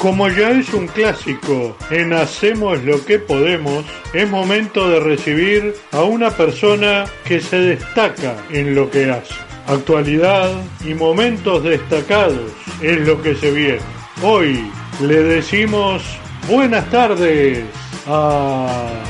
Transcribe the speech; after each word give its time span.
Como 0.00 0.28
ya 0.28 0.50
es 0.50 0.72
un 0.74 0.86
clásico 0.86 1.76
en 1.90 2.12
Hacemos 2.12 2.84
lo 2.84 3.04
que 3.04 3.18
podemos, 3.18 3.84
es 4.12 4.30
momento 4.30 4.88
de 4.88 5.00
recibir 5.00 5.74
a 5.90 6.02
una 6.02 6.30
persona 6.30 7.04
que 7.24 7.40
se 7.40 7.58
destaca 7.58 8.36
en 8.50 8.76
lo 8.76 8.88
que 8.88 9.10
hace. 9.10 9.34
Actualidad 9.66 10.52
y 10.84 10.94
momentos 10.94 11.64
destacados 11.64 12.52
es 12.80 13.00
lo 13.06 13.20
que 13.20 13.34
se 13.34 13.50
viene. 13.50 13.80
Hoy 14.22 14.70
le 15.00 15.20
decimos 15.20 16.04
buenas 16.46 16.88
tardes 16.90 17.64
a... 18.06 19.02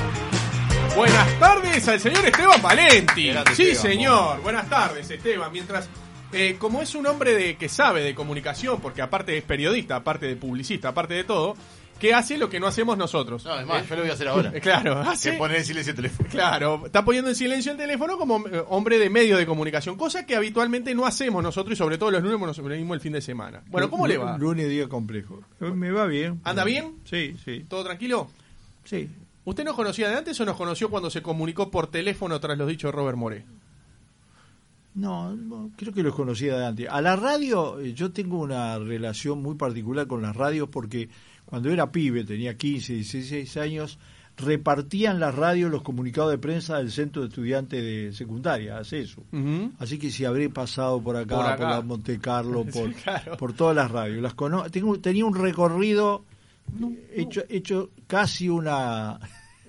Buenas 0.97 1.39
tardes 1.39 1.87
al 1.87 2.01
señor 2.01 2.25
Esteban 2.25 2.63
Valenti. 2.63 3.29
Grande 3.29 3.55
Sí, 3.55 3.69
Esteban, 3.71 3.93
señor. 3.93 4.41
Buenas 4.41 4.69
tardes, 4.71 5.11
Esteban. 5.11 5.53
Mientras, 5.53 5.89
eh, 6.33 6.57
como 6.59 6.83
es 6.83 6.95
un 6.95 7.07
hombre 7.07 7.35
de, 7.35 7.57
que 7.57 7.69
sabe 7.69 8.03
de 8.03 8.15
comunicación, 8.15 8.81
porque 8.81 9.03
aparte 9.03 9.37
es 9.37 9.45
periodista, 9.45 9.97
aparte 9.97 10.27
de 10.27 10.37
publicista, 10.37 10.89
aparte 10.89 11.15
de 11.15 11.25
todo, 11.25 11.57
que 11.99 12.15
hace 12.15 12.39
lo 12.39 12.49
que 12.49 12.61
no 12.61 12.67
hacemos 12.67 12.97
nosotros. 12.97 13.45
No, 13.45 13.53
además, 13.53 13.89
yo 13.89 13.97
lo 13.97 14.03
voy 14.03 14.11
a 14.11 14.15
hacer 14.15 14.29
ahora. 14.29 14.53
Eh, 14.55 14.61
Claro, 14.63 15.03
Que 15.03 15.09
hace, 15.09 15.33
poner 15.33 15.57
en 15.59 15.65
silencio 15.65 15.91
el 15.91 15.97
teléfono. 15.97 16.29
claro, 16.31 16.83
está 16.87 17.05
poniendo 17.05 17.31
en 17.31 17.37
silencio 17.37 17.73
el 17.73 17.79
teléfono 17.79 18.17
como 18.17 18.47
eh, 18.47 18.63
hombre 18.69 18.99
de 18.99 19.11
medio 19.11 19.37
de 19.37 19.47
comunicación, 19.47 19.97
cosa 19.97 20.25
que 20.25 20.37
habitualmente 20.37 20.95
no 20.95 21.07
hacemos 21.07 21.43
nosotros 21.43 21.73
y 21.75 21.77
sobre 21.77 21.99
todo 21.99 22.11
los 22.11 22.23
lunes 22.23 22.39
nos 22.41 22.63
venimos 22.63 22.95
el 22.95 23.01
fin 23.01 23.13
de 23.13 23.21
semana. 23.21 23.63
Bueno, 23.67 23.91
¿cómo 23.91 24.07
le 24.07 24.19
va? 24.19 24.37
Lunes 24.39 24.69
día 24.69 24.89
complejo. 24.89 25.41
Me 25.61 25.91
va 25.91 26.07
bien. 26.07 26.41
¿Anda 26.45 26.65
bien? 26.65 26.97
Sí, 27.05 27.35
sí, 27.45 27.65
¿Todo 27.69 27.85
tranquilo? 27.85 28.31
sí. 28.85 29.09
¿Usted 29.45 29.65
nos 29.65 29.77
conocía 29.77 30.11
de 30.11 30.15
antes 30.17 30.39
o 30.41 30.45
nos 30.45 30.59
conoció 30.59 30.91
cuando 30.91 31.09
se 31.09 31.23
comunicó 31.23 31.71
por 31.71 31.87
teléfono 31.87 32.39
tras 32.39 32.59
los 32.59 32.69
dichos 32.69 32.93
de 32.93 32.97
Robert 32.97 33.17
Moré? 33.17 33.47
No, 34.99 35.35
no, 35.35 35.71
creo 35.77 35.93
que 35.93 36.03
los 36.03 36.15
conocía 36.15 36.57
de 36.59 36.67
antes. 36.67 36.89
A 36.91 37.01
la 37.01 37.15
radio, 37.17 37.79
eh, 37.81 37.95
yo 37.95 38.11
tengo 38.11 38.39
una 38.41 38.79
relación 38.79 39.41
muy 39.41 39.55
particular 39.55 40.07
con 40.07 40.23
las 40.23 40.35
radios 40.35 40.69
porque 40.69 41.09
cuando 41.45 41.71
era 41.71 41.91
pibe, 41.93 42.25
tenía 42.25 42.57
15, 42.57 42.95
16 42.95 43.57
años, 43.59 43.99
repartían 44.37 45.19
las 45.21 45.35
radios 45.35 45.71
los 45.71 45.83
comunicados 45.83 46.31
de 46.31 46.39
prensa 46.39 46.79
del 46.79 46.91
Centro 46.91 47.23
de 47.23 47.29
Estudiantes 47.29 47.83
de 47.83 48.13
Secundaria, 48.13 48.79
hace 48.79 49.01
eso. 49.01 49.23
Así 49.79 49.99
que 49.99 50.11
si 50.11 50.25
habré 50.25 50.49
pasado 50.51 51.01
por 51.03 51.17
acá, 51.17 51.37
Por 51.37 51.45
por, 51.45 51.53
acá. 51.55 51.71
la 51.71 51.81
Monte 51.83 52.19
Carlo, 52.19 52.65
Sí, 52.71 52.79
por, 52.79 52.93
claro. 52.95 53.37
por 53.37 53.53
todas 53.53 53.75
las 53.77 53.91
radios, 53.91 54.21
las 54.23 54.35
cono 54.35 54.69
tengo, 54.71 54.99
tenía 55.01 55.25
un 55.25 55.35
recorrido 55.35 56.25
hecho, 57.15 57.43
hecho 57.49 57.91
casi 58.07 58.49
una... 58.49 59.19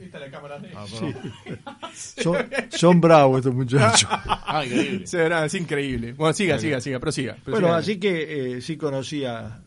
Está 0.02 0.20
la 0.20 0.30
cámara 0.32 0.60
de... 0.60 0.72
Ah. 0.76 0.86
Son, 1.94 2.36
son 2.70 3.02
bravos 3.02 3.40
estos 3.40 3.54
muchachos. 3.54 4.10
Ah, 4.52 4.66
increíble. 4.66 5.06
Sí, 5.08 5.18
verdad, 5.18 5.46
es 5.46 5.54
increíble. 5.54 6.14
Bueno, 6.14 6.34
siga, 6.34 6.58
siga, 6.58 6.82
siga, 6.82 7.00
prosiga. 7.00 7.34
Bueno, 7.46 7.68
prosiga. 7.68 7.78
así 7.78 8.00
que 8.00 8.58
eh, 8.58 8.62
sí 8.62 8.78
conocía, 8.78 9.62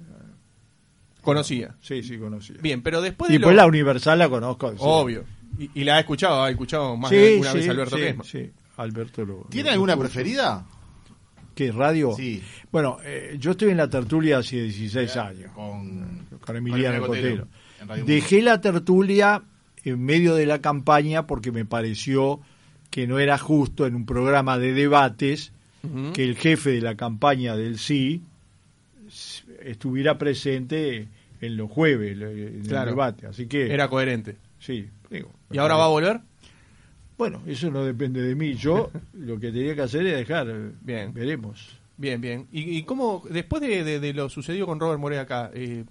Conocía. 1.20 1.76
sí, 1.80 2.02
sí 2.02 2.18
conocía. 2.18 2.56
Bien, 2.60 2.82
pero 2.82 3.00
después 3.00 3.30
y 3.30 3.34
de 3.34 3.38
después 3.38 3.54
lo- 3.54 3.62
la 3.62 3.66
Universal 3.68 4.18
la 4.18 4.28
conozco. 4.28 4.70
sí. 4.72 4.76
Obvio. 4.80 5.24
Y, 5.58 5.70
y 5.74 5.84
la 5.84 5.96
ha 5.96 6.00
escuchado, 6.00 6.42
ha 6.42 6.50
escuchado 6.50 6.96
más 6.96 7.10
Sí, 7.10 7.16
de 7.16 7.36
una 7.38 7.52
sí, 7.52 7.58
vez 7.58 7.68
Alberto 7.68 7.96
sí, 7.96 8.02
Quesma. 8.02 8.24
sí, 8.24 8.50
Alberto 8.78 9.24
lo... 9.24 9.46
¿Tiene 9.50 9.68
lo- 9.68 9.74
alguna 9.74 9.96
preferida? 9.96 10.66
¿Qué, 11.54 11.70
radio? 11.70 12.12
Sí. 12.16 12.42
Bueno, 12.72 12.96
eh, 13.04 13.36
yo 13.38 13.50
estoy 13.52 13.70
en 13.70 13.76
la 13.76 13.88
tertulia 13.88 14.38
hace 14.38 14.62
16 14.62 15.16
años. 15.18 15.52
Con, 15.52 16.26
con 16.44 16.56
Emiliano 16.56 17.06
Cotero. 17.06 17.46
Dejé 18.06 18.40
la 18.42 18.60
tertulia 18.60 19.42
en 19.84 20.02
medio 20.04 20.34
de 20.34 20.46
la 20.46 20.60
campaña 20.60 21.26
porque 21.26 21.52
me 21.52 21.64
pareció 21.64 22.40
que 22.90 23.06
no 23.06 23.18
era 23.18 23.38
justo 23.38 23.86
en 23.86 23.94
un 23.94 24.06
programa 24.06 24.58
de 24.58 24.72
debates 24.74 25.52
que 26.14 26.22
el 26.24 26.36
jefe 26.36 26.70
de 26.70 26.80
la 26.80 26.94
campaña 26.96 27.56
del 27.56 27.78
sí 27.78 28.22
estuviera 29.64 30.18
presente 30.18 31.08
en 31.40 31.56
los 31.56 31.70
jueves 31.70 32.12
en 32.20 32.62
Claro. 32.66 32.90
el 32.90 32.94
debate. 32.96 33.26
Así 33.26 33.46
que, 33.46 33.72
Era 33.72 33.88
coherente. 33.88 34.36
sí, 34.58 34.88
digo. 35.10 35.30
¿Y 35.50 35.58
ahora 35.58 35.76
va 35.76 35.86
a 35.86 35.88
volver? 35.88 36.20
Bueno, 37.18 37.42
eso 37.46 37.70
no 37.70 37.84
depende 37.84 38.22
de 38.22 38.34
mí. 38.34 38.54
Yo 38.54 38.90
lo 39.12 39.38
que 39.38 39.50
tenía 39.52 39.74
que 39.74 39.82
hacer 39.82 40.06
es 40.06 40.16
dejar. 40.16 40.46
Bien. 40.82 41.12
Veremos. 41.12 41.78
Bien, 41.96 42.20
bien. 42.20 42.46
¿Y, 42.52 42.78
y 42.78 42.82
cómo, 42.84 43.22
después 43.30 43.60
de, 43.62 43.84
de- 43.84 44.00
de 44.00 44.12
lo 44.14 44.28
sucedido 44.28 44.66
con 44.66 44.80
Robert 44.80 45.00
Moré 45.00 45.18
acá, 45.18 45.50
eh, 45.54 45.84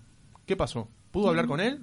qué 0.45 0.55
pasó? 0.55 0.89
¿Pudo 1.11 1.29
hablar 1.29 1.45
con 1.47 1.59
él? 1.59 1.79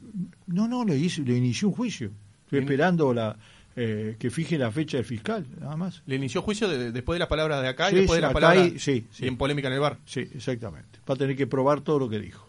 No, 0.46 0.66
no, 0.68 0.84
le, 0.84 0.96
hice, 0.96 1.22
le 1.22 1.36
inició 1.36 1.68
un 1.68 1.74
juicio. 1.74 2.10
Estoy 2.44 2.60
esperando 2.60 3.12
la 3.12 3.36
eh, 3.76 4.16
que 4.18 4.30
fije 4.30 4.58
la 4.58 4.72
fecha 4.72 4.96
del 4.96 5.04
fiscal, 5.06 5.46
nada 5.60 5.76
más. 5.76 6.02
¿Le 6.06 6.16
inició 6.16 6.42
juicio 6.42 6.66
de- 6.68 6.90
después 6.90 7.14
de 7.14 7.20
las 7.20 7.28
palabras 7.28 7.62
de 7.62 7.68
acá 7.68 7.90
Sí, 7.90 7.94
y 7.96 7.98
después 8.00 8.16
de 8.16 8.22
las 8.22 8.32
palabras 8.32 8.72
y- 8.74 8.78
sí, 8.78 9.06
sí. 9.12 9.26
en 9.26 9.36
polémica 9.36 9.68
en 9.68 9.74
el 9.74 9.80
bar? 9.80 9.98
Sí, 10.04 10.20
exactamente. 10.34 10.98
Va 11.08 11.14
a 11.14 11.16
tener 11.16 11.36
que 11.36 11.46
probar 11.46 11.82
todo 11.82 11.98
lo 12.00 12.08
que 12.08 12.18
dijo. 12.18 12.48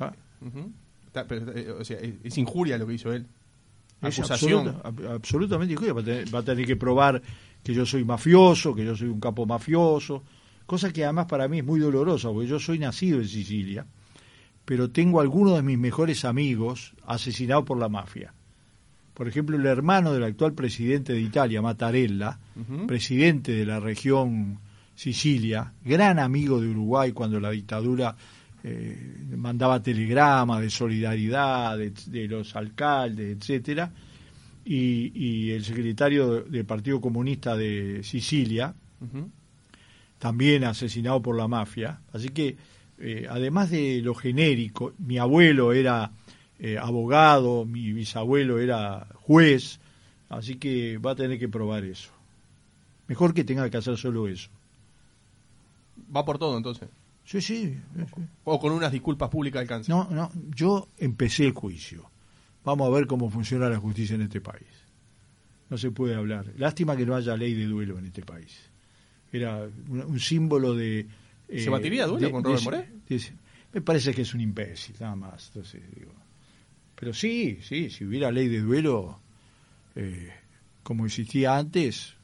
Ah. 0.00 0.12
Está- 1.06 1.26
pero, 1.26 1.52
eh, 1.52 1.70
o 1.70 1.84
sea, 1.84 1.98
es, 1.98 2.14
es 2.24 2.38
injuria 2.38 2.76
lo 2.78 2.86
que 2.86 2.94
hizo 2.94 3.12
él. 3.12 3.26
es 4.02 4.18
Acusación. 4.18 4.68
absoluta- 4.68 4.88
ab- 4.88 5.14
absolutamente 5.14 5.72
injusto. 5.74 5.94
Va 5.94 6.00
a, 6.00 6.04
tener, 6.04 6.34
va 6.34 6.38
a 6.40 6.42
tener 6.42 6.66
que 6.66 6.76
probar 6.76 7.22
que 7.62 7.72
yo 7.72 7.86
soy 7.86 8.04
mafioso, 8.04 8.74
que 8.74 8.84
yo 8.84 8.96
soy 8.96 9.08
un 9.08 9.20
capo 9.20 9.46
mafioso, 9.46 10.22
cosa 10.66 10.92
que 10.92 11.04
además 11.04 11.26
para 11.26 11.46
mí 11.48 11.58
es 11.60 11.64
muy 11.64 11.78
dolorosa, 11.80 12.30
porque 12.30 12.48
yo 12.48 12.58
soy 12.58 12.78
nacido 12.78 13.20
en 13.20 13.28
Sicilia, 13.28 13.86
pero 14.64 14.90
tengo 14.90 15.20
algunos 15.20 15.56
de 15.56 15.62
mis 15.62 15.78
mejores 15.78 16.24
amigos 16.24 16.94
asesinados 17.06 17.64
por 17.64 17.78
la 17.78 17.88
mafia. 17.88 18.32
Por 19.12 19.28
ejemplo, 19.28 19.56
el 19.56 19.66
hermano 19.66 20.12
del 20.12 20.24
actual 20.24 20.54
presidente 20.54 21.12
de 21.12 21.20
Italia, 21.20 21.62
Mattarella, 21.62 22.38
presidente 22.86 23.52
de 23.52 23.64
la 23.64 23.78
región 23.78 24.58
Sicilia, 24.96 25.72
gran 25.84 26.18
amigo 26.18 26.60
de 26.60 26.68
Uruguay 26.68 27.12
cuando 27.12 27.38
la 27.38 27.50
dictadura 27.50 28.16
eh, 28.62 29.26
mandaba 29.36 29.82
telegramas 29.82 30.60
de 30.62 30.70
solidaridad 30.70 31.76
de, 31.76 31.92
de 32.06 32.26
los 32.26 32.56
alcaldes, 32.56 33.36
etcétera, 33.36 33.92
y, 34.64 35.12
y 35.14 35.50
el 35.50 35.64
secretario 35.64 36.42
del 36.42 36.64
Partido 36.64 37.00
Comunista 37.00 37.56
de 37.56 38.02
Sicilia, 38.02 38.74
también 40.18 40.64
asesinado 40.64 41.20
por 41.20 41.36
la 41.36 41.46
mafia. 41.46 42.00
Así 42.12 42.30
que, 42.30 42.56
eh, 42.98 43.26
además 43.28 43.70
de 43.70 44.00
lo 44.02 44.14
genérico, 44.14 44.92
mi 44.98 45.18
abuelo 45.18 45.72
era 45.72 46.12
eh, 46.58 46.78
abogado, 46.78 47.64
mi 47.64 47.92
bisabuelo 47.92 48.58
era 48.58 49.06
juez, 49.22 49.80
así 50.28 50.56
que 50.56 50.98
va 50.98 51.12
a 51.12 51.16
tener 51.16 51.38
que 51.38 51.48
probar 51.48 51.84
eso. 51.84 52.10
Mejor 53.08 53.34
que 53.34 53.44
tenga 53.44 53.68
que 53.68 53.76
hacer 53.76 53.96
solo 53.96 54.28
eso. 54.28 54.48
Va 56.14 56.24
por 56.24 56.38
todo 56.38 56.56
entonces. 56.56 56.88
Sí, 57.24 57.40
sí. 57.40 57.76
O 58.44 58.60
con 58.60 58.72
unas 58.72 58.92
disculpas 58.92 59.30
públicas 59.30 59.60
alcance. 59.60 59.90
No, 59.90 60.08
no, 60.10 60.30
yo 60.54 60.88
empecé 60.98 61.46
el 61.46 61.52
juicio. 61.52 62.10
Vamos 62.64 62.86
a 62.86 62.90
ver 62.90 63.06
cómo 63.06 63.30
funciona 63.30 63.68
la 63.68 63.78
justicia 63.78 64.14
en 64.14 64.22
este 64.22 64.40
país. 64.40 64.66
No 65.70 65.78
se 65.78 65.90
puede 65.90 66.14
hablar. 66.14 66.46
Lástima 66.56 66.96
que 66.96 67.06
no 67.06 67.14
haya 67.14 67.36
ley 67.36 67.54
de 67.54 67.66
duelo 67.66 67.98
en 67.98 68.06
este 68.06 68.22
país. 68.22 68.70
Era 69.32 69.68
un, 69.88 70.02
un 70.02 70.20
símbolo 70.20 70.74
de... 70.74 71.06
eh, 71.48 71.60
¿Se 71.60 71.70
batiría 71.70 72.06
duelo 72.06 72.30
con 72.30 72.44
Robert 72.44 72.62
Moré? 72.62 72.88
me 73.72 73.80
parece 73.80 74.14
que 74.14 74.22
es 74.22 74.34
un 74.34 74.40
imbécil, 74.40 74.94
nada 75.00 75.16
más. 75.16 75.48
Entonces, 75.48 75.82
digo. 75.94 76.12
Pero 76.94 77.12
sí, 77.12 77.58
sí, 77.62 77.90
si 77.90 78.04
hubiera 78.04 78.30
ley 78.30 78.48
de 78.48 78.60
duelo, 78.60 79.20
eh, 79.96 80.32
como 80.82 81.06
existía 81.06 81.56
antes, 81.56 82.14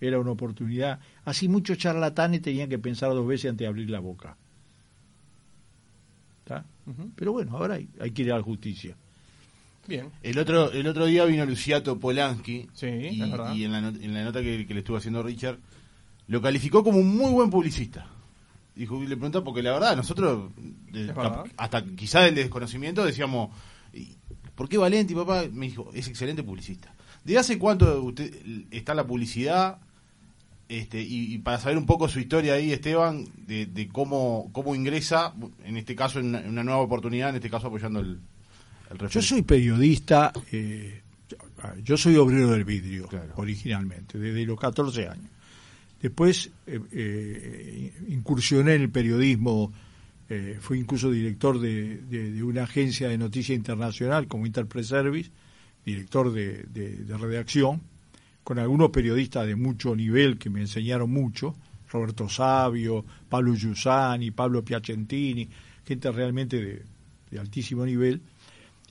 era 0.00 0.18
una 0.18 0.32
oportunidad. 0.32 1.00
Así 1.24 1.48
muchos 1.48 1.78
charlatanes 1.78 2.42
tenían 2.42 2.68
que 2.68 2.78
pensar 2.78 3.10
dos 3.10 3.26
veces 3.26 3.50
antes 3.50 3.64
de 3.64 3.68
abrir 3.68 3.90
la 3.90 4.00
boca. 4.00 4.36
Pero 7.16 7.32
bueno, 7.32 7.56
ahora 7.56 7.76
hay, 7.76 7.88
hay 7.98 8.10
que 8.10 8.22
ir 8.22 8.32
a 8.32 8.36
la 8.36 8.42
justicia. 8.42 8.94
Bien. 9.88 10.10
El 10.22 10.38
otro, 10.38 10.70
el 10.70 10.86
otro 10.86 11.06
día 11.06 11.24
vino 11.24 11.44
Luciato 11.46 11.98
Polanski 11.98 12.68
Sí, 12.74 12.86
y, 12.86 13.22
es 13.22 13.30
verdad. 13.30 13.54
y 13.54 13.64
en, 13.64 13.72
la, 13.72 13.78
en 13.78 14.14
la 14.14 14.24
nota 14.24 14.42
que, 14.42 14.66
que 14.66 14.74
le 14.74 14.80
estuvo 14.80 14.96
haciendo 14.96 15.22
Richard 15.22 15.58
lo 16.26 16.40
calificó 16.40 16.82
como 16.82 16.98
un 16.98 17.16
muy 17.16 17.32
buen 17.32 17.50
publicista. 17.50 18.06
Dijo, 18.76 19.02
y 19.02 19.06
le 19.06 19.16
preguntó, 19.16 19.44
porque 19.44 19.62
la 19.62 19.72
verdad, 19.72 19.96
nosotros, 19.96 20.50
verdad. 20.90 21.44
hasta 21.56 21.84
quizá 21.84 22.20
del 22.22 22.34
desconocimiento, 22.34 23.04
decíamos, 23.04 23.50
"¿Y 23.92 24.16
¿por 24.54 24.68
qué 24.68 24.78
Valenti, 24.78 25.14
papá? 25.14 25.44
Me 25.52 25.66
dijo, 25.68 25.90
es 25.94 26.08
excelente 26.08 26.42
publicista. 26.42 26.92
¿De 27.24 27.38
hace 27.38 27.58
cuánto 27.58 28.02
usted 28.02 28.34
está 28.70 28.92
la 28.94 29.06
publicidad? 29.06 29.78
Este, 30.68 31.00
y, 31.00 31.34
y 31.34 31.38
para 31.38 31.58
saber 31.60 31.76
un 31.78 31.86
poco 31.86 32.08
su 32.08 32.18
historia 32.20 32.54
ahí, 32.54 32.72
Esteban, 32.72 33.26
de, 33.46 33.66
de 33.66 33.86
cómo, 33.88 34.48
cómo 34.52 34.74
ingresa, 34.74 35.34
en 35.64 35.76
este 35.76 35.94
caso, 35.94 36.18
en 36.20 36.26
una, 36.26 36.40
en 36.40 36.48
una 36.48 36.64
nueva 36.64 36.80
oportunidad, 36.80 37.28
en 37.30 37.36
este 37.36 37.50
caso 37.50 37.66
apoyando 37.68 38.00
el, 38.00 38.18
el 38.90 39.08
Yo 39.08 39.22
soy 39.22 39.42
periodista, 39.42 40.32
eh, 40.52 41.02
yo 41.82 41.96
soy 41.96 42.16
obrero 42.16 42.50
del 42.50 42.64
vidrio, 42.64 43.06
Claro. 43.08 43.32
originalmente, 43.36 44.18
desde 44.18 44.44
los 44.46 44.58
14 44.58 45.08
años. 45.08 45.30
Después 46.04 46.50
eh, 46.66 46.78
eh, 46.92 47.92
incursioné 48.08 48.74
en 48.74 48.82
el 48.82 48.90
periodismo, 48.90 49.72
eh, 50.28 50.58
fui 50.60 50.78
incluso 50.78 51.10
director 51.10 51.58
de, 51.58 52.42
una 52.42 52.64
agencia 52.64 53.08
de 53.08 53.16
noticia 53.16 53.54
internacional 53.54 54.26
como 54.26 54.44
Interpress 54.44 54.88
Service, 54.88 55.30
director 55.82 56.30
de, 56.30 57.06
redacción, 57.18 57.80
con 58.42 58.58
algunos 58.58 58.90
periodistas 58.90 59.46
de 59.46 59.56
mucho 59.56 59.96
nivel 59.96 60.36
que 60.36 60.50
me 60.50 60.60
enseñaron 60.60 61.10
mucho, 61.10 61.54
Roberto 61.90 62.28
Sabio, 62.28 63.02
Pablo 63.26 63.54
Giussani, 63.54 64.30
Pablo 64.30 64.62
Piacentini, 64.62 65.48
gente 65.86 66.12
realmente 66.12 66.84
de, 67.30 67.38
altísimo 67.38 67.86
nivel. 67.86 68.20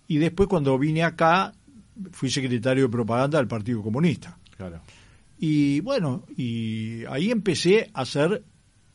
Y 0.07 0.17
después 0.17 0.49
cuando 0.49 0.79
vine 0.79 1.03
acá, 1.03 1.53
fui 2.11 2.31
secretario 2.31 2.85
de 2.85 2.89
propaganda 2.89 3.37
del 3.37 3.47
Partido 3.47 3.83
Comunista. 3.83 4.35
Y 5.37 5.79
bueno, 5.81 6.25
y 6.37 7.05
ahí 7.05 7.31
empecé 7.31 7.89
a 7.93 8.01
hacer, 8.01 8.43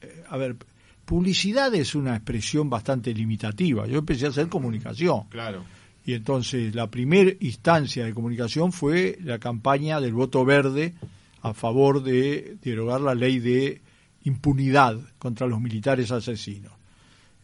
eh, 0.01 0.25
a 0.29 0.37
ver, 0.37 0.57
publicidad 1.05 1.75
es 1.75 1.95
una 1.95 2.17
expresión 2.17 2.71
bastante 2.71 3.13
limitativa. 3.13 3.87
Yo 3.87 3.99
empecé 3.99 4.27
a 4.27 4.31
hacer 4.31 4.49
comunicación. 4.49 5.25
Claro. 5.29 5.65
Y 6.05 6.15
entonces 6.15 6.75
la 6.75 6.91
primera 6.91 7.33
instancia 7.41 8.05
de 8.05 8.15
comunicación 8.15 8.73
fue 8.73 9.19
la 9.23 9.39
campaña 9.39 10.01
del 10.01 10.15
voto 10.15 10.45
verde 10.45 10.95
a 11.43 11.53
favor 11.55 12.03
de 12.03 12.57
derogar 12.63 13.01
la 13.01 13.15
ley 13.15 13.39
de 13.39 13.83
impunidad 14.25 14.99
contra 15.19 15.47
los 15.47 15.61
militares 15.61 16.11
asesinos. 16.11 16.73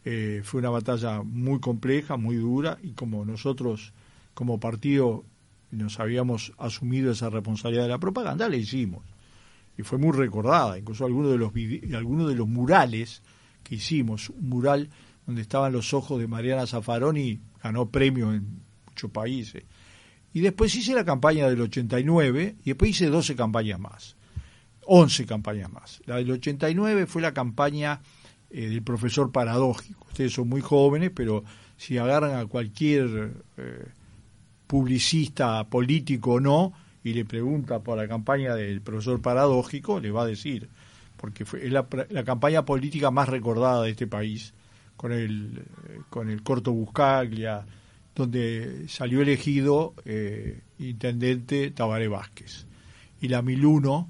Eh, 0.03 0.41
fue 0.43 0.59
una 0.59 0.69
batalla 0.69 1.23
muy 1.23 1.59
compleja, 1.59 2.17
muy 2.17 2.35
dura, 2.35 2.77
y 2.83 2.91
como 2.91 3.25
nosotros 3.25 3.93
como 4.33 4.59
partido 4.59 5.25
nos 5.75 5.99
habíamos 5.99 6.53
asumido 6.57 7.11
esa 7.11 7.29
responsabilidad 7.29 7.83
de 7.83 7.89
la 7.89 7.99
propaganda, 7.99 8.49
la 8.49 8.55
hicimos. 8.55 9.03
Y 9.77 9.83
fue 9.83 9.97
muy 9.97 10.11
recordada, 10.11 10.77
incluso 10.77 11.05
algunos 11.05 11.31
de 11.31 11.37
los, 11.37 11.51
algunos 11.95 12.29
de 12.29 12.35
los 12.35 12.47
murales 12.47 13.21
que 13.63 13.75
hicimos, 13.75 14.29
un 14.29 14.49
mural 14.49 14.89
donde 15.25 15.41
estaban 15.41 15.73
los 15.73 15.93
ojos 15.93 16.19
de 16.19 16.27
Mariana 16.27 16.67
Zaffaroni, 16.67 17.39
ganó 17.61 17.89
premio 17.89 18.33
en 18.33 18.61
muchos 18.87 19.11
países. 19.11 19.63
Y 20.33 20.41
después 20.41 20.75
hice 20.75 20.93
la 20.93 21.05
campaña 21.05 21.49
del 21.49 21.61
89 21.61 22.57
y 22.63 22.65
después 22.65 22.91
hice 22.91 23.07
12 23.07 23.35
campañas 23.35 23.79
más, 23.79 24.15
11 24.85 25.25
campañas 25.25 25.71
más. 25.71 26.01
La 26.05 26.17
del 26.17 26.31
89 26.31 27.05
fue 27.05 27.21
la 27.21 27.33
campaña 27.33 28.01
eh, 28.49 28.69
del 28.69 28.83
profesor 28.83 29.31
paradójico. 29.31 30.05
Ustedes 30.07 30.33
son 30.33 30.47
muy 30.47 30.61
jóvenes, 30.61 31.11
pero 31.15 31.43
si 31.77 31.97
agarran 31.97 32.37
a 32.37 32.45
cualquier 32.45 33.43
eh, 33.57 33.85
publicista 34.67 35.63
político 35.65 36.33
o 36.33 36.39
no 36.39 36.73
y 37.03 37.13
le 37.13 37.25
pregunta 37.25 37.79
por 37.79 37.97
la 37.97 38.07
campaña 38.07 38.55
del 38.55 38.81
profesor 38.81 39.21
paradójico, 39.21 39.99
le 39.99 40.11
va 40.11 40.23
a 40.23 40.27
decir, 40.27 40.69
porque 41.17 41.45
fue 41.45 41.65
es 41.65 41.71
la, 41.71 41.87
la 42.09 42.23
campaña 42.23 42.65
política 42.65 43.11
más 43.11 43.29
recordada 43.29 43.83
de 43.83 43.91
este 43.91 44.07
país, 44.07 44.53
con 44.97 45.11
el, 45.11 45.63
eh, 45.89 45.99
con 46.09 46.29
el 46.29 46.41
corto 46.43 46.71
Buscaglia, 46.71 47.65
donde 48.15 48.87
salió 48.87 49.21
elegido 49.21 49.93
eh, 50.05 50.61
intendente 50.79 51.71
Tabaré 51.71 52.07
Vázquez. 52.07 52.65
Y 53.21 53.27
la 53.27 53.41
1001, 53.41 54.09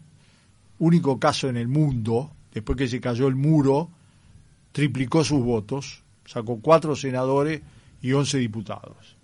único 0.80 1.20
caso 1.20 1.50
en 1.50 1.58
el 1.58 1.68
mundo, 1.68 2.32
después 2.54 2.78
que 2.78 2.88
se 2.88 3.02
cayó 3.02 3.28
el 3.28 3.36
muro, 3.36 3.90
triplicó 4.72 5.24
sus 5.24 5.44
votos, 5.44 6.04
sacó 6.26 6.60
cuatro 6.62 6.96
senadores 6.96 7.62
y 8.02 8.14
once 8.14 8.38
diputados. 8.38 9.15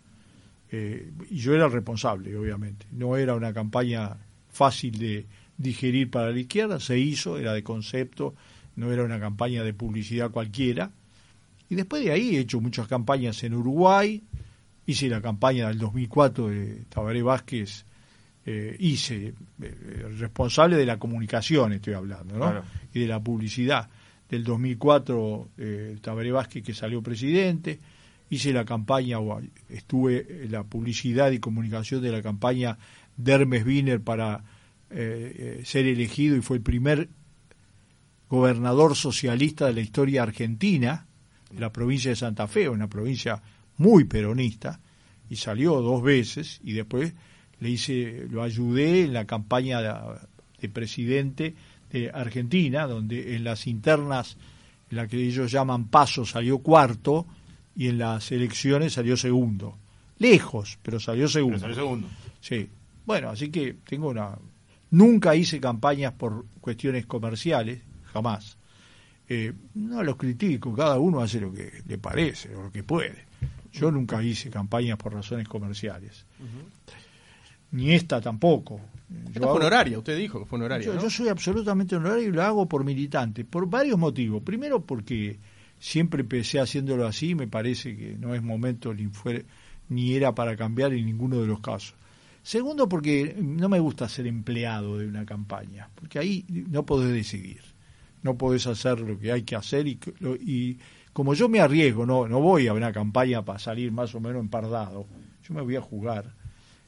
Eh, 0.71 1.11
y 1.29 1.37
yo 1.37 1.53
era 1.53 1.65
el 1.65 1.71
responsable, 1.71 2.35
obviamente. 2.35 2.85
No 2.91 3.17
era 3.17 3.35
una 3.35 3.53
campaña 3.53 4.17
fácil 4.49 4.97
de 4.97 5.25
digerir 5.57 6.09
para 6.09 6.31
la 6.31 6.39
izquierda, 6.39 6.79
se 6.79 6.97
hizo, 6.97 7.37
era 7.37 7.53
de 7.53 7.63
concepto, 7.63 8.35
no 8.75 8.91
era 8.91 9.03
una 9.03 9.19
campaña 9.19 9.63
de 9.63 9.73
publicidad 9.73 10.31
cualquiera. 10.31 10.91
Y 11.69 11.75
después 11.75 12.03
de 12.03 12.11
ahí 12.11 12.35
he 12.35 12.39
hecho 12.39 12.59
muchas 12.59 12.87
campañas 12.87 13.43
en 13.43 13.53
Uruguay, 13.53 14.23
hice 14.85 15.07
la 15.07 15.21
campaña 15.21 15.67
del 15.67 15.77
2004 15.77 16.49
de 16.49 16.83
Tabaré 16.89 17.21
Vázquez, 17.21 17.85
eh, 18.45 18.75
hice, 18.79 19.33
eh, 19.61 20.15
responsable 20.17 20.75
de 20.75 20.85
la 20.85 20.97
comunicación 20.97 21.73
estoy 21.73 21.93
hablando, 21.93 22.33
¿no? 22.33 22.49
Claro. 22.49 22.63
Y 22.93 23.01
de 23.01 23.07
la 23.07 23.19
publicidad. 23.19 23.87
Del 24.27 24.43
2004 24.43 25.49
eh, 25.57 25.97
Tabaré 26.01 26.31
Vázquez 26.31 26.63
que 26.63 26.73
salió 26.73 27.03
presidente, 27.03 27.79
hice 28.31 28.53
la 28.53 28.63
campaña, 28.63 29.19
o 29.19 29.41
estuve 29.69 30.45
en 30.45 30.53
la 30.53 30.63
publicidad 30.63 31.31
y 31.31 31.39
comunicación 31.39 32.01
de 32.01 32.13
la 32.13 32.21
campaña 32.21 32.77
de 33.17 33.31
Hermes 33.33 33.65
Wiener 33.65 34.01
para 34.01 34.41
eh, 34.89 35.59
eh, 35.59 35.65
ser 35.65 35.85
elegido 35.85 36.37
y 36.37 36.41
fue 36.41 36.57
el 36.57 36.63
primer 36.63 37.09
gobernador 38.29 38.95
socialista 38.95 39.67
de 39.67 39.73
la 39.73 39.81
historia 39.81 40.23
argentina, 40.23 41.07
de 41.51 41.59
la 41.59 41.73
provincia 41.73 42.11
de 42.11 42.15
Santa 42.15 42.47
Fe, 42.47 42.69
una 42.69 42.87
provincia 42.87 43.41
muy 43.77 44.05
peronista, 44.05 44.79
y 45.29 45.35
salió 45.35 45.81
dos 45.81 46.01
veces 46.01 46.61
y 46.63 46.71
después 46.71 47.13
le 47.59 47.69
hice, 47.69 48.27
lo 48.29 48.43
ayudé 48.43 49.03
en 49.03 49.13
la 49.13 49.25
campaña 49.25 49.81
de, 49.81 49.93
de 50.61 50.69
presidente 50.69 51.53
de 51.91 52.09
Argentina, 52.09 52.87
donde 52.87 53.35
en 53.35 53.43
las 53.43 53.67
internas, 53.67 54.37
en 54.89 54.95
la 54.95 55.07
que 55.09 55.17
ellos 55.17 55.51
llaman 55.51 55.89
paso, 55.89 56.25
salió 56.25 56.59
cuarto 56.59 57.27
y 57.75 57.87
en 57.87 57.97
las 57.97 58.31
elecciones 58.31 58.93
salió 58.93 59.15
segundo. 59.17 59.77
Lejos, 60.19 60.77
pero 60.81 60.99
salió 60.99 61.27
segundo. 61.27 61.57
Pero 61.59 61.73
salió 61.73 61.75
segundo. 61.75 62.07
Sí. 62.41 62.69
Bueno, 63.05 63.29
así 63.29 63.49
que 63.49 63.75
tengo 63.87 64.09
una... 64.09 64.37
Nunca 64.91 65.35
hice 65.35 65.59
campañas 65.59 66.13
por 66.13 66.45
cuestiones 66.59 67.05
comerciales, 67.05 67.81
jamás. 68.05 68.57
Eh, 69.29 69.53
no 69.75 70.03
los 70.03 70.17
critico, 70.17 70.73
cada 70.75 70.99
uno 70.99 71.21
hace 71.21 71.39
lo 71.39 71.53
que 71.53 71.71
le 71.87 71.97
parece 71.97 72.53
o 72.55 72.63
lo 72.63 72.71
que 72.71 72.83
puede. 72.83 73.25
Yo 73.71 73.89
nunca 73.89 74.21
hice 74.21 74.49
campañas 74.49 74.97
por 74.97 75.13
razones 75.13 75.47
comerciales. 75.47 76.25
Ni 77.71 77.93
esta 77.93 78.19
tampoco. 78.19 78.81
Yo 79.09 79.17
Esta 79.27 79.39
fue 79.39 79.47
hago- 79.47 79.55
honoraria, 79.55 79.97
usted 79.97 80.17
dijo 80.17 80.39
que 80.39 80.45
fue 80.45 80.59
honoraria. 80.59 80.85
yo, 80.87 80.93
¿no? 80.95 81.01
yo 81.01 81.09
soy 81.09 81.29
absolutamente 81.29 81.95
honorario 81.95 82.27
y 82.27 82.31
lo 82.33 82.43
hago 82.43 82.67
por 82.67 82.83
militante, 82.83 83.45
por 83.45 83.69
varios 83.69 83.97
motivos. 83.97 84.43
Primero 84.43 84.81
porque 84.85 85.39
siempre 85.81 86.21
empecé 86.21 86.59
haciéndolo 86.59 87.07
así, 87.07 87.33
me 87.33 87.47
parece 87.47 87.97
que 87.97 88.15
no 88.15 88.35
es 88.35 88.43
momento 88.43 88.93
ni, 88.93 89.07
fue, 89.07 89.45
ni 89.89 90.13
era 90.13 90.33
para 90.33 90.55
cambiar 90.55 90.93
en 90.93 91.05
ninguno 91.05 91.41
de 91.41 91.47
los 91.47 91.59
casos. 91.59 91.95
Segundo 92.43 92.87
porque 92.87 93.35
no 93.39 93.67
me 93.67 93.79
gusta 93.79 94.07
ser 94.07 94.27
empleado 94.27 94.99
de 94.99 95.07
una 95.07 95.25
campaña, 95.25 95.89
porque 95.95 96.19
ahí 96.19 96.45
no 96.47 96.85
podés 96.85 97.11
decidir, 97.11 97.61
no 98.21 98.37
podés 98.37 98.67
hacer 98.67 98.99
lo 98.99 99.19
que 99.19 99.31
hay 99.31 99.41
que 99.41 99.55
hacer 99.55 99.87
y, 99.87 99.99
y 100.45 100.77
como 101.13 101.33
yo 101.33 101.49
me 101.49 101.59
arriesgo, 101.59 102.05
no, 102.05 102.27
no 102.27 102.39
voy 102.39 102.67
a 102.67 102.73
una 102.73 102.93
campaña 102.93 103.43
para 103.43 103.59
salir 103.59 103.91
más 103.91 104.13
o 104.13 104.19
menos 104.19 104.39
empardado, 104.39 105.07
yo 105.43 105.53
me 105.53 105.61
voy 105.61 105.75
a 105.75 105.81
jugar. 105.81 106.33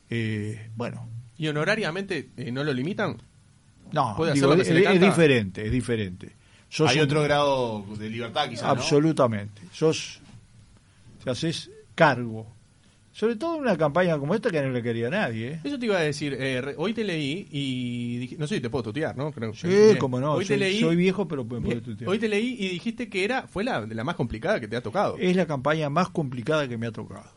Eh, 0.10 0.69
bueno, 0.75 1.10
¿Y 1.36 1.48
honorariamente 1.48 2.30
eh, 2.38 2.51
no 2.51 2.63
lo 2.63 2.72
limitan? 2.72 3.18
no, 3.92 4.16
¿Puede 4.16 4.34
hacer 4.34 4.44
digo, 4.44 4.56
lo 4.56 4.63
que 4.63 4.94
es, 4.94 5.01
diferente, 5.01 5.66
es 5.66 5.72
diferente. 5.72 6.43
Sos 6.74 6.90
Hay 6.90 6.98
un- 6.98 7.04
otro 7.04 7.22
grado 7.22 7.86
de 8.00 8.10
libertad, 8.10 8.50
quizás. 8.50 8.64
¿no? 8.64 8.70
Absolutamente. 8.72 9.62
Sos, 9.72 10.20
te 11.24 11.30
haces 11.30 11.69
cargo. 11.94 12.47
Sobre 13.12 13.36
todo 13.36 13.57
en 13.57 13.62
una 13.62 13.78
campaña 13.78 14.18
como 14.18 14.33
esta 14.33 14.50
que 14.50 14.59
no 14.59 14.69
le 14.71 14.81
quería 14.81 15.06
a 15.06 15.12
nadie. 15.12 15.52
¿eh? 15.52 15.59
Eso 15.64 15.78
te 15.78 15.86
iba 15.86 15.97
a 15.97 16.02
decir, 16.02 16.36
eh, 16.36 16.74
hoy 16.78 16.95
te 16.95 17.04
leí 17.04 17.47
y 17.52 18.18
dije, 18.18 18.38
no 18.40 18.47
sé 18.47 18.56
si 18.56 18.62
te 18.62 18.71
puedo 18.71 18.86
tutear, 18.86 19.16
¿no? 19.16 19.31
Creo 19.31 19.52
que- 19.52 19.57
Sí, 19.59 19.68
bien. 19.68 19.97
como 20.00 20.19
no. 20.19 20.33
Hoy 20.33 20.45
soy, 20.45 20.56
te 20.56 20.66
leí, 20.66 20.80
soy 20.80 20.95
viejo, 20.95 21.28
pero 21.28 21.44
me 21.45 21.62
puedo 21.62 21.80
tutear. 21.80 22.09
hoy 22.09 22.18
te 22.18 22.28
leí 22.28 22.56
y 22.59 22.69
dijiste 22.69 23.07
que 23.09 23.24
era 23.24 23.44
fue 23.45 23.64
la, 23.64 23.81
la 23.86 24.04
más 24.04 24.16
complicada 24.16 24.59
que 24.59 24.68
te 24.68 24.76
ha 24.76 24.81
tocado. 24.81 25.16
Es 25.19 25.36
la 25.36 25.45
campaña 25.45 25.92
más 25.92 26.09
complicada 26.09 26.68
que 26.68 26.76
me 26.80 26.88
ha 26.88 26.92
tocado. 26.92 27.30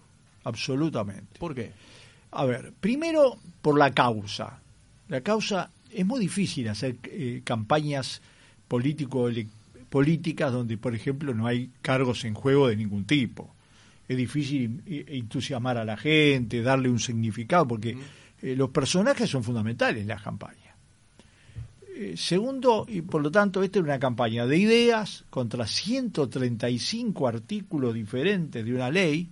Absolutamente. 0.45 1.39
¿Por 1.39 1.55
qué? 1.55 1.73
A 2.31 2.47
ver, 2.47 2.73
primero 2.81 3.37
por 3.61 3.79
la 3.79 3.91
causa. 3.93 4.61
La 5.09 5.21
causa 5.21 5.71
es 5.93 6.07
muy 6.07 6.21
difícil 6.21 6.69
hacer 6.71 6.97
eh, 7.05 7.43
campañas 7.45 8.23
político 8.69 9.29
políticas 9.89 10.53
donde, 10.53 10.77
por 10.79 10.95
ejemplo, 10.95 11.33
no 11.33 11.47
hay 11.47 11.71
cargos 11.81 12.25
en 12.25 12.35
juego 12.35 12.69
de 12.69 12.77
ningún 12.77 13.05
tipo. 13.05 13.55
Es 14.09 14.17
difícil 14.17 14.83
entusiasmar 14.87 15.79
a 15.79 15.85
la 15.85 15.97
gente, 15.97 16.63
darle 16.63 16.89
un 16.89 16.99
significado, 16.99 17.67
porque 17.67 17.97
eh, 18.43 18.55
los 18.55 18.71
personajes 18.71 19.29
son 19.29 19.43
fundamentales 19.43 20.03
en 20.03 20.09
las 20.09 20.23
campañas. 20.23 20.75
Eh, 21.99 22.15
segundo, 22.17 22.85
y 22.89 23.01
por 23.01 23.23
lo 23.23 23.31
tanto, 23.31 23.63
esta 23.63 23.79
es 23.79 23.85
una 23.85 23.99
campaña 23.99 24.47
de 24.47 24.59
ideas 24.59 25.25
contra 25.31 25.67
135 25.67 27.27
artículos 27.27 27.95
diferentes 27.95 28.65
de 28.65 28.75
una 28.75 28.91
ley 28.91 29.31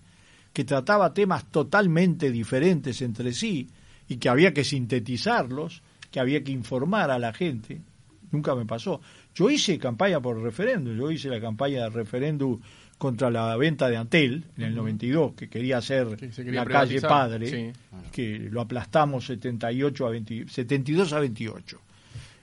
que 0.53 0.64
trataba 0.64 1.12
temas 1.12 1.45
totalmente 1.50 2.31
diferentes 2.31 3.03
entre 3.03 3.33
sí 3.33 3.69
y 4.09 4.17
que 4.17 4.29
había 4.29 4.55
que 4.55 4.64
sintetizarlos, 4.64 5.83
que 6.11 6.21
había 6.21 6.43
que 6.43 6.53
informar 6.53 7.11
a 7.11 7.19
la 7.19 7.33
gente. 7.33 7.83
Nunca 8.31 8.55
me 8.55 8.64
pasó. 8.64 9.00
Yo 9.35 9.50
hice 9.50 9.79
campaña 9.79 10.21
por 10.21 10.41
referéndum, 10.41 10.97
yo 10.97 11.11
hice 11.11 11.29
la 11.29 11.41
campaña 11.41 11.83
de 11.85 11.91
referéndum 11.91 12.61
contra 12.99 13.31
la 13.31 13.57
venta 13.57 13.88
de 13.88 13.97
Antel 13.97 14.45
en 14.57 14.62
el 14.64 14.75
92, 14.76 15.33
que 15.35 15.49
quería 15.49 15.79
hacer 15.79 16.07
se 16.33 16.45
quería 16.45 16.61
la 16.61 16.67
calle 16.81 17.00
Padre, 17.09 17.47
sí. 17.49 17.73
que 18.12 18.38
lo 18.50 18.61
aplastamos 18.61 19.26
78 19.26 20.07
a 20.07 20.11
20 20.11 20.49
72 20.49 21.12
a 21.12 21.19
28. 21.21 21.81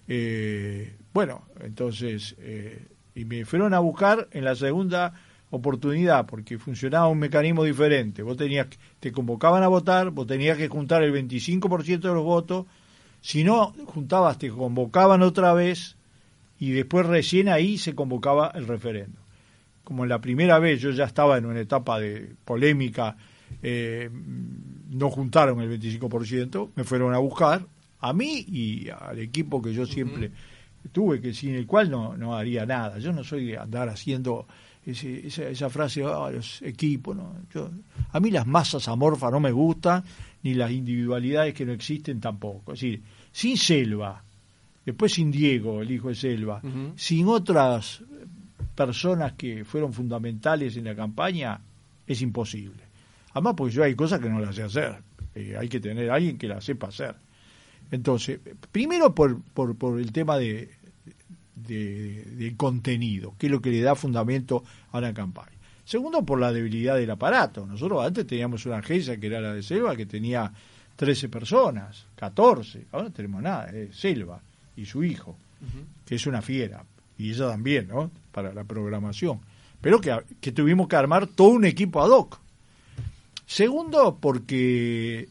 Eh, 0.07 0.93
bueno, 1.13 1.45
entonces, 1.61 2.35
eh, 2.39 2.85
y 3.15 3.25
me 3.25 3.45
fueron 3.45 3.73
a 3.73 3.79
buscar 3.79 4.27
en 4.31 4.43
la 4.43 4.55
segunda 4.55 5.13
oportunidad, 5.51 6.25
porque 6.25 6.57
funcionaba 6.57 7.07
un 7.07 7.19
mecanismo 7.19 7.63
diferente. 7.63 8.21
Vos 8.23 8.37
tenías, 8.37 8.67
que- 8.67 8.77
te 8.99 9.11
convocaban 9.11 9.63
a 9.63 9.67
votar, 9.67 10.09
vos 10.11 10.27
tenías 10.27 10.57
que 10.57 10.67
juntar 10.67 11.03
el 11.03 11.11
25% 11.11 12.09
de 12.09 12.13
los 12.13 12.23
votos, 12.23 12.65
si 13.21 13.43
no 13.43 13.73
juntabas, 13.85 14.37
te 14.37 14.49
convocaban 14.49 15.21
otra 15.21 15.53
vez 15.53 15.95
y 16.61 16.69
después 16.69 17.07
recién 17.07 17.49
ahí 17.49 17.79
se 17.79 17.95
convocaba 17.95 18.51
el 18.53 18.67
referéndum. 18.67 19.23
como 19.83 20.05
la 20.05 20.21
primera 20.21 20.59
vez 20.59 20.79
yo 20.79 20.91
ya 20.91 21.05
estaba 21.05 21.39
en 21.39 21.47
una 21.47 21.59
etapa 21.59 21.99
de 21.99 22.35
polémica, 22.45 23.17
eh, 23.63 24.11
no 24.91 25.09
juntaron 25.09 25.59
el 25.59 25.79
25%, 25.81 26.69
me 26.75 26.83
fueron 26.83 27.15
a 27.15 27.17
buscar 27.17 27.65
a 27.99 28.13
mí 28.13 28.45
y 28.47 28.89
al 28.89 29.17
equipo 29.17 29.59
que 29.59 29.73
yo 29.73 29.87
siempre 29.87 30.31
tuve, 30.91 31.19
que 31.19 31.33
sin 31.33 31.55
el 31.55 31.65
cual 31.65 31.89
no, 31.89 32.15
no 32.15 32.35
haría 32.35 32.63
nada. 32.63 32.99
Yo 32.99 33.11
no 33.11 33.23
soy 33.23 33.47
de 33.47 33.57
andar 33.57 33.89
haciendo 33.89 34.45
ese, 34.85 35.25
esa, 35.27 35.49
esa, 35.49 35.67
frase, 35.67 36.03
ah, 36.03 36.29
los 36.31 36.61
equipos, 36.61 37.15
¿no? 37.15 37.37
Yo, 37.51 37.71
a 38.11 38.19
mí 38.19 38.29
las 38.29 38.45
masas 38.45 38.87
amorfas 38.87 39.31
no 39.31 39.39
me 39.39 39.51
gustan, 39.51 40.03
ni 40.43 40.53
las 40.53 40.69
individualidades 40.69 41.55
que 41.55 41.65
no 41.65 41.71
existen 41.71 42.19
tampoco. 42.19 42.73
Es 42.73 42.81
decir, 42.81 43.01
sin 43.31 43.57
Selva, 43.57 44.23
después 44.85 45.13
sin 45.13 45.31
Diego, 45.31 45.81
el 45.81 45.91
hijo 45.91 46.09
de 46.09 46.15
Selva, 46.15 46.61
sin 46.95 47.27
otras 47.27 48.03
personas 48.75 49.33
que 49.33 49.63
fueron 49.65 49.93
fundamentales 49.93 50.77
en 50.77 50.85
la 50.85 50.95
campaña, 50.95 51.59
es 52.07 52.21
imposible. 52.21 52.83
Además, 53.33 53.53
porque 53.55 53.73
yo 53.73 53.83
hay 53.83 53.95
cosas 53.95 54.19
que 54.19 54.29
no 54.29 54.39
las 54.39 54.55
sé 54.55 54.63
hacer. 54.63 54.97
Eh, 55.35 55.55
hay 55.57 55.69
que 55.69 55.79
tener 55.79 56.09
a 56.09 56.15
alguien 56.15 56.37
que 56.37 56.47
las 56.47 56.63
sepa 56.63 56.87
hacer. 56.87 57.15
Entonces, 57.91 58.39
primero 58.71 59.13
por, 59.13 59.41
por, 59.41 59.75
por 59.75 59.99
el 59.99 60.11
tema 60.11 60.37
de, 60.37 60.69
de, 61.55 62.23
de, 62.25 62.55
contenido, 62.55 63.35
que 63.37 63.47
es 63.47 63.51
lo 63.51 63.61
que 63.61 63.69
le 63.69 63.81
da 63.81 63.95
fundamento 63.95 64.63
a 64.91 64.97
una 64.97 65.13
campaña. 65.13 65.57
Segundo, 65.83 66.25
por 66.25 66.39
la 66.39 66.51
debilidad 66.51 66.95
del 66.95 67.11
aparato. 67.11 67.65
Nosotros 67.65 68.05
antes 68.05 68.25
teníamos 68.25 68.65
una 68.65 68.77
agencia 68.77 69.17
que 69.17 69.27
era 69.27 69.41
la 69.41 69.53
de 69.53 69.63
Selva, 69.63 69.95
que 69.95 70.05
tenía 70.05 70.51
13 70.95 71.27
personas, 71.29 72.05
14. 72.15 72.87
Ahora 72.91 73.05
no 73.05 73.11
tenemos 73.11 73.41
nada, 73.41 73.69
es 73.71 73.95
Selva 73.95 74.41
y 74.75 74.85
su 74.85 75.03
hijo, 75.03 75.31
uh 75.61 75.65
-huh. 75.65 75.85
que 76.05 76.15
es 76.15 76.25
una 76.25 76.41
fiera. 76.41 76.83
Y 77.17 77.31
ella 77.31 77.49
también, 77.49 77.87
¿no? 77.87 78.09
Para 78.31 78.53
la 78.53 78.63
programación. 78.63 79.39
Pero 79.81 79.99
que, 79.99 80.15
que 80.39 80.51
tuvimos 80.51 80.87
que 80.87 80.95
armar 80.95 81.27
todo 81.27 81.49
un 81.49 81.65
equipo 81.65 82.01
ad 82.01 82.09
hoc. 82.09 82.39
Segundo, 83.45 84.17
porque 84.19 85.27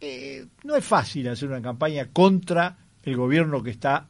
eh, 0.00 0.46
no 0.64 0.76
es 0.76 0.84
fácil 0.84 1.28
hacer 1.28 1.48
una 1.48 1.60
campaña 1.60 2.06
contra 2.12 2.76
el 3.02 3.16
gobierno 3.16 3.62
que 3.62 3.70
está 3.70 4.06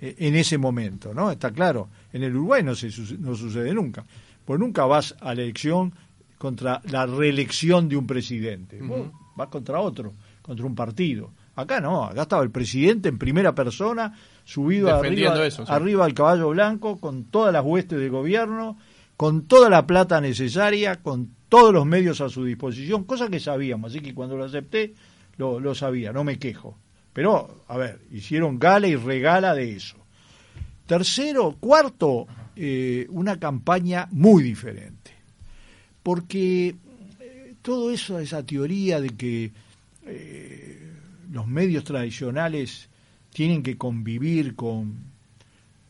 eh, 0.00 0.14
en 0.18 0.34
ese 0.36 0.58
momento, 0.58 1.14
¿no? 1.14 1.30
Está 1.30 1.50
claro. 1.50 1.88
En 2.12 2.22
el 2.22 2.36
Uruguay 2.36 2.62
no, 2.62 2.74
se, 2.74 2.88
no 3.18 3.34
sucede 3.34 3.72
nunca. 3.74 4.04
Pues 4.44 4.60
nunca 4.60 4.84
vas 4.84 5.14
a 5.20 5.34
la 5.34 5.42
elección 5.42 5.92
contra 6.38 6.80
la 6.90 7.06
reelección 7.06 7.88
de 7.88 7.96
un 7.96 8.06
presidente. 8.06 8.82
Uh 8.82 8.86
-huh. 8.86 9.12
Vas 9.36 9.48
contra 9.48 9.80
otro, 9.80 10.12
contra 10.42 10.66
un 10.66 10.74
partido. 10.74 11.30
Acá 11.54 11.80
no, 11.80 12.04
acá 12.04 12.22
estaba 12.22 12.42
el 12.42 12.50
presidente 12.50 13.08
en 13.08 13.18
primera 13.18 13.54
persona, 13.54 14.18
subido 14.44 14.94
arriba, 14.94 15.46
eso, 15.46 15.66
sí. 15.66 15.72
arriba 15.72 16.04
al 16.04 16.14
caballo 16.14 16.50
blanco, 16.50 16.98
con 16.98 17.24
todas 17.24 17.52
las 17.52 17.64
huestes 17.64 17.98
de 17.98 18.08
gobierno, 18.08 18.78
con 19.16 19.42
toda 19.42 19.68
la 19.68 19.86
plata 19.86 20.20
necesaria, 20.20 21.02
con 21.02 21.30
todos 21.48 21.72
los 21.72 21.84
medios 21.84 22.20
a 22.22 22.30
su 22.30 22.44
disposición, 22.44 23.04
cosa 23.04 23.28
que 23.28 23.38
sabíamos, 23.38 23.92
así 23.92 24.00
que 24.00 24.14
cuando 24.14 24.36
lo 24.36 24.44
acepté 24.44 24.94
lo, 25.36 25.60
lo 25.60 25.74
sabía, 25.74 26.12
no 26.12 26.24
me 26.24 26.38
quejo. 26.38 26.78
Pero, 27.12 27.64
a 27.68 27.76
ver, 27.76 28.00
hicieron 28.10 28.58
gala 28.58 28.88
y 28.88 28.96
regala 28.96 29.54
de 29.54 29.72
eso. 29.72 29.96
Tercero, 30.86 31.56
cuarto, 31.60 32.26
eh, 32.56 33.06
una 33.10 33.38
campaña 33.38 34.08
muy 34.10 34.42
diferente. 34.42 35.12
Porque 36.02 36.74
eh, 37.20 37.54
todo 37.62 37.90
eso, 37.90 38.18
esa 38.18 38.42
teoría 38.44 39.00
de 39.00 39.10
que 39.10 39.52
eh, 40.06 40.81
los 41.32 41.48
medios 41.48 41.82
tradicionales 41.82 42.88
tienen 43.32 43.62
que 43.62 43.76
convivir 43.76 44.54
con... 44.54 45.10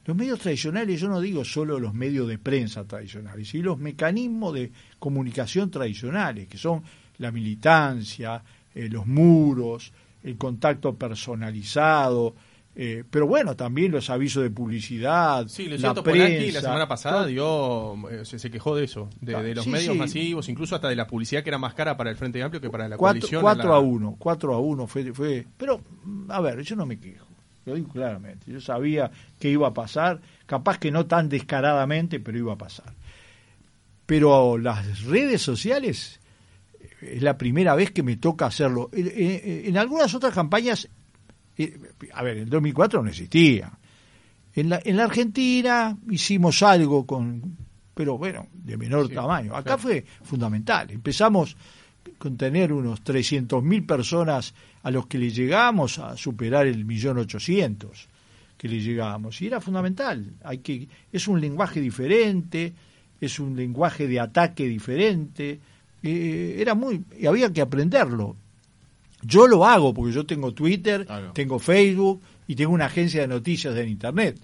Los 0.04 0.16
medios 0.16 0.40
tradicionales, 0.40 1.00
yo 1.00 1.08
no 1.08 1.20
digo 1.20 1.44
solo 1.44 1.78
los 1.78 1.94
medios 1.94 2.26
de 2.26 2.38
prensa 2.38 2.84
tradicionales, 2.84 3.48
sino 3.48 3.66
los 3.66 3.78
mecanismos 3.78 4.54
de 4.54 4.72
comunicación 4.98 5.70
tradicionales, 5.70 6.48
que 6.48 6.58
son 6.58 6.82
la 7.18 7.30
militancia, 7.30 8.42
eh, 8.74 8.88
los 8.88 9.06
muros, 9.06 9.92
el 10.24 10.36
contacto 10.36 10.94
personalizado, 10.96 12.34
eh, 12.74 13.04
pero 13.10 13.26
bueno, 13.26 13.54
también 13.54 13.92
los 13.92 14.08
avisos 14.08 14.42
de 14.42 14.50
publicidad, 14.50 15.46
sí, 15.46 15.66
lo 15.66 15.76
la 15.76 15.92
prensa. 15.92 16.02
Polaki, 16.02 16.52
la 16.52 16.60
semana 16.62 16.88
pasada 16.88 17.26
dio, 17.26 18.08
eh, 18.08 18.24
se, 18.24 18.38
se, 18.38 18.50
quejó 18.50 18.74
de 18.74 18.84
eso, 18.84 19.10
de, 19.20 19.42
de 19.42 19.54
los 19.54 19.64
sí, 19.64 19.70
medios 19.70 19.92
sí. 19.92 19.98
masivos, 19.98 20.48
incluso 20.48 20.74
hasta 20.74 20.88
de 20.88 20.96
la 20.96 21.06
publicidad 21.06 21.42
que 21.42 21.50
era 21.50 21.58
más 21.58 21.74
cara 21.74 21.98
para 21.98 22.08
el 22.08 22.16
Frente 22.16 22.42
Amplio 22.42 22.62
que 22.62 22.70
para 22.70 22.88
la 22.88 22.96
cuatro, 22.96 23.20
coalición. 23.20 23.42
4 23.42 23.68
la... 23.68 23.76
a 23.76 23.78
1, 23.78 24.16
4 24.18 24.54
a 24.54 24.58
1 24.58 24.86
fue, 24.86 25.12
fue, 25.12 25.46
pero 25.58 25.82
a 26.30 26.40
ver, 26.40 26.62
yo 26.62 26.74
no 26.74 26.86
me 26.86 26.98
quejo, 26.98 27.26
lo 27.66 27.74
digo 27.74 27.88
claramente, 27.88 28.50
yo 28.50 28.60
sabía 28.60 29.10
que 29.38 29.50
iba 29.50 29.68
a 29.68 29.74
pasar, 29.74 30.22
capaz 30.46 30.78
que 30.78 30.90
no 30.90 31.04
tan 31.04 31.28
descaradamente, 31.28 32.20
pero 32.20 32.38
iba 32.38 32.54
a 32.54 32.58
pasar. 32.58 32.94
Pero 34.06 34.56
las 34.56 35.04
redes 35.04 35.42
sociales 35.42 36.20
eh, 36.80 37.16
es 37.16 37.22
la 37.22 37.36
primera 37.36 37.74
vez 37.74 37.90
que 37.90 38.02
me 38.02 38.16
toca 38.16 38.46
hacerlo. 38.46 38.88
En, 38.94 39.08
en, 39.08 39.66
en 39.66 39.76
algunas 39.76 40.14
otras 40.14 40.34
campañas 40.34 40.88
a 42.12 42.22
ver, 42.22 42.36
en 42.36 42.42
el 42.44 42.50
2004 42.50 43.02
no 43.02 43.08
existía. 43.08 43.72
En 44.54 44.68
la, 44.68 44.80
en 44.84 44.96
la 44.96 45.04
Argentina 45.04 45.96
hicimos 46.10 46.62
algo 46.62 47.06
con, 47.06 47.56
pero 47.94 48.18
bueno, 48.18 48.48
de 48.52 48.76
menor 48.76 49.08
sí, 49.08 49.14
tamaño. 49.14 49.56
Acá 49.56 49.78
fue 49.78 50.04
fundamental. 50.22 50.90
Empezamos 50.90 51.56
con 52.18 52.36
tener 52.36 52.72
unos 52.72 53.02
300.000 53.02 53.86
personas 53.86 54.54
a 54.82 54.90
los 54.90 55.06
que 55.06 55.18
le 55.18 55.30
llegamos 55.30 55.98
a 55.98 56.16
superar 56.16 56.66
el 56.66 56.84
millón 56.84 57.18
ochocientos 57.18 58.08
que 58.56 58.68
le 58.68 58.80
llegamos 58.80 59.40
y 59.42 59.46
era 59.46 59.60
fundamental. 59.60 60.34
Hay 60.44 60.58
que 60.58 60.88
es 61.10 61.26
un 61.26 61.40
lenguaje 61.40 61.80
diferente, 61.80 62.72
es 63.20 63.40
un 63.40 63.56
lenguaje 63.56 64.06
de 64.06 64.20
ataque 64.20 64.68
diferente. 64.68 65.58
Eh, 66.02 66.56
era 66.58 66.74
muy 66.74 67.04
y 67.18 67.26
había 67.26 67.52
que 67.52 67.60
aprenderlo. 67.60 68.36
Yo 69.22 69.46
lo 69.46 69.64
hago 69.64 69.94
porque 69.94 70.12
yo 70.12 70.26
tengo 70.26 70.52
Twitter, 70.52 71.06
claro. 71.06 71.32
tengo 71.32 71.58
Facebook 71.58 72.22
y 72.46 72.56
tengo 72.56 72.72
una 72.72 72.86
agencia 72.86 73.20
de 73.20 73.28
noticias 73.28 73.76
en 73.76 73.88
Internet. 73.88 74.38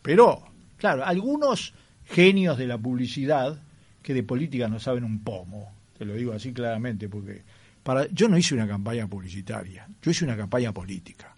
Pero, 0.00 0.42
claro, 0.76 1.04
algunos 1.04 1.74
genios 2.06 2.58
de 2.58 2.66
la 2.66 2.78
publicidad 2.78 3.60
que 4.02 4.14
de 4.14 4.22
política 4.22 4.68
no 4.68 4.80
saben 4.80 5.04
un 5.04 5.22
pomo, 5.22 5.72
te 5.96 6.04
lo 6.04 6.14
digo 6.14 6.32
así 6.32 6.52
claramente, 6.52 7.08
porque 7.08 7.42
para 7.82 8.08
yo 8.08 8.28
no 8.28 8.38
hice 8.38 8.54
una 8.54 8.66
campaña 8.66 9.06
publicitaria, 9.06 9.88
yo 10.02 10.10
hice 10.10 10.24
una 10.24 10.36
campaña 10.36 10.72
política. 10.72 11.34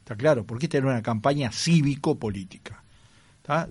¿Está 0.00 0.16
claro? 0.16 0.44
Porque 0.44 0.66
esta 0.66 0.78
era 0.78 0.86
una 0.86 1.02
campaña 1.02 1.52
cívico-política, 1.52 2.82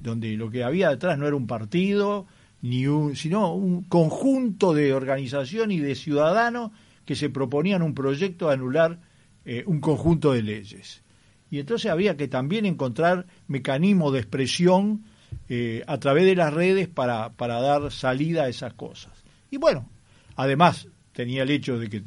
donde 0.01 0.35
lo 0.37 0.49
que 0.49 0.63
había 0.63 0.89
detrás 0.89 1.17
no 1.17 1.27
era 1.27 1.35
un 1.35 1.47
partido, 1.47 2.27
ni 2.61 2.87
un, 2.87 3.15
sino 3.15 3.53
un 3.53 3.83
conjunto 3.83 4.73
de 4.73 4.93
organización 4.93 5.71
y 5.71 5.79
de 5.79 5.95
ciudadanos 5.95 6.71
que 7.07 7.15
se 7.15 7.29
proponían 7.31 7.81
un 7.81 7.95
proyecto 7.95 8.47
de 8.47 8.53
anular 8.53 8.99
eh, 9.45 9.63
un 9.65 9.79
conjunto 9.79 10.33
de 10.33 10.43
leyes. 10.43 11.01
Y 11.49 11.59
entonces 11.59 11.89
había 11.89 12.17
que 12.17 12.27
también 12.27 12.65
encontrar 12.65 13.25
mecanismos 13.47 14.11
de 14.11 14.19
expresión 14.19 15.05
eh, 15.47 15.83
a 15.87 15.97
través 15.99 16.25
de 16.25 16.35
las 16.35 16.53
redes 16.53 16.89
para, 16.89 17.29
para 17.29 17.61
dar 17.61 17.91
salida 17.93 18.43
a 18.43 18.49
esas 18.49 18.73
cosas. 18.73 19.13
Y 19.49 19.55
bueno, 19.55 19.89
además 20.35 20.89
tenía 21.13 21.43
el 21.43 21.49
hecho 21.49 21.79
de 21.79 21.89
que 21.89 22.03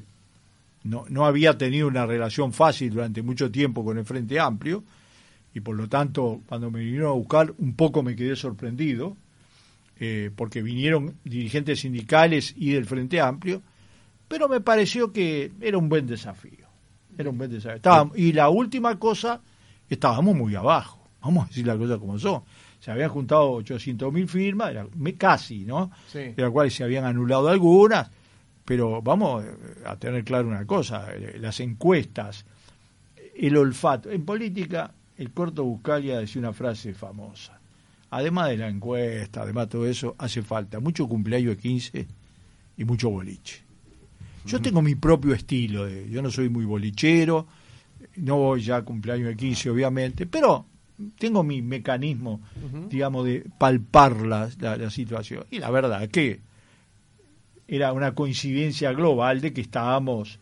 no, 0.84 1.06
no 1.08 1.24
había 1.24 1.56
tenido 1.56 1.88
una 1.88 2.04
relación 2.04 2.52
fácil 2.52 2.92
durante 2.92 3.22
mucho 3.22 3.50
tiempo 3.50 3.82
con 3.82 3.96
el 3.96 4.04
Frente 4.04 4.38
Amplio, 4.38 4.84
y 5.54 5.60
por 5.60 5.76
lo 5.76 5.88
tanto, 5.88 6.42
cuando 6.46 6.70
me 6.70 6.80
vinieron 6.80 7.08
a 7.08 7.14
buscar, 7.14 7.54
un 7.56 7.74
poco 7.74 8.02
me 8.02 8.14
quedé 8.14 8.36
sorprendido, 8.36 9.16
eh, 9.98 10.30
porque 10.36 10.62
vinieron 10.62 11.16
dirigentes 11.24 11.80
sindicales 11.80 12.54
y 12.56 12.72
del 12.72 12.84
Frente 12.84 13.18
Amplio, 13.18 13.62
pero 14.30 14.48
me 14.48 14.60
pareció 14.60 15.12
que 15.12 15.50
era 15.60 15.76
un 15.76 15.88
buen 15.88 16.06
desafío. 16.06 16.68
Era 17.18 17.30
un 17.30 17.36
buen 17.36 17.50
desafío. 17.50 17.78
Estábamos, 17.78 18.16
y 18.16 18.32
la 18.32 18.48
última 18.48 18.96
cosa, 18.96 19.40
estábamos 19.88 20.36
muy 20.36 20.54
abajo. 20.54 21.10
Vamos 21.20 21.46
a 21.46 21.48
decir 21.48 21.66
las 21.66 21.76
cosas 21.76 21.98
como 21.98 22.16
son. 22.16 22.44
Se 22.78 22.92
habían 22.92 23.08
juntado 23.08 23.50
800 23.50 24.12
mil 24.12 24.28
firmas, 24.28 24.70
era, 24.70 24.86
casi, 25.18 25.64
¿no? 25.64 25.90
Sí. 26.06 26.20
De 26.20 26.42
las 26.42 26.52
cuales 26.52 26.72
se 26.72 26.84
habían 26.84 27.06
anulado 27.06 27.48
algunas. 27.48 28.08
Pero 28.64 29.02
vamos 29.02 29.44
a 29.84 29.96
tener 29.96 30.22
claro 30.22 30.46
una 30.46 30.64
cosa: 30.64 31.08
eh, 31.12 31.36
las 31.40 31.58
encuestas, 31.58 32.46
el 33.34 33.56
olfato. 33.56 34.12
En 34.12 34.24
política, 34.24 34.94
el 35.18 35.32
corto 35.32 35.64
Buscalia 35.64 36.20
decía 36.20 36.38
una 36.38 36.52
frase 36.52 36.94
famosa. 36.94 37.58
Además 38.10 38.50
de 38.50 38.58
la 38.58 38.68
encuesta, 38.68 39.42
además 39.42 39.66
de 39.66 39.70
todo 39.72 39.86
eso, 39.88 40.14
hace 40.18 40.40
falta 40.42 40.78
mucho 40.78 41.08
cumpleaños 41.08 41.56
de 41.56 41.62
15 41.62 42.06
y 42.76 42.84
mucho 42.84 43.10
boliche. 43.10 43.69
Yo 44.46 44.60
tengo 44.60 44.82
mi 44.82 44.94
propio 44.94 45.34
estilo, 45.34 45.86
de, 45.86 46.08
yo 46.08 46.22
no 46.22 46.30
soy 46.30 46.48
muy 46.48 46.64
bolichero, 46.64 47.46
no 48.16 48.36
voy 48.36 48.62
ya 48.62 48.76
a 48.76 48.82
cumpleaños 48.82 49.28
de 49.28 49.36
15 49.36 49.70
obviamente, 49.70 50.26
pero 50.26 50.66
tengo 51.18 51.42
mi 51.42 51.62
mecanismo, 51.62 52.40
uh 52.56 52.76
-huh. 52.76 52.88
digamos, 52.88 53.24
de 53.24 53.44
palpar 53.58 54.20
la, 54.22 54.48
la, 54.58 54.76
la, 54.76 54.90
situación. 54.90 55.44
Y 55.50 55.58
la 55.58 55.70
verdad 55.70 56.08
que 56.08 56.40
era 57.68 57.92
una 57.92 58.14
coincidencia 58.14 58.92
global 58.92 59.40
de 59.40 59.52
que 59.52 59.60
estábamos 59.60 60.38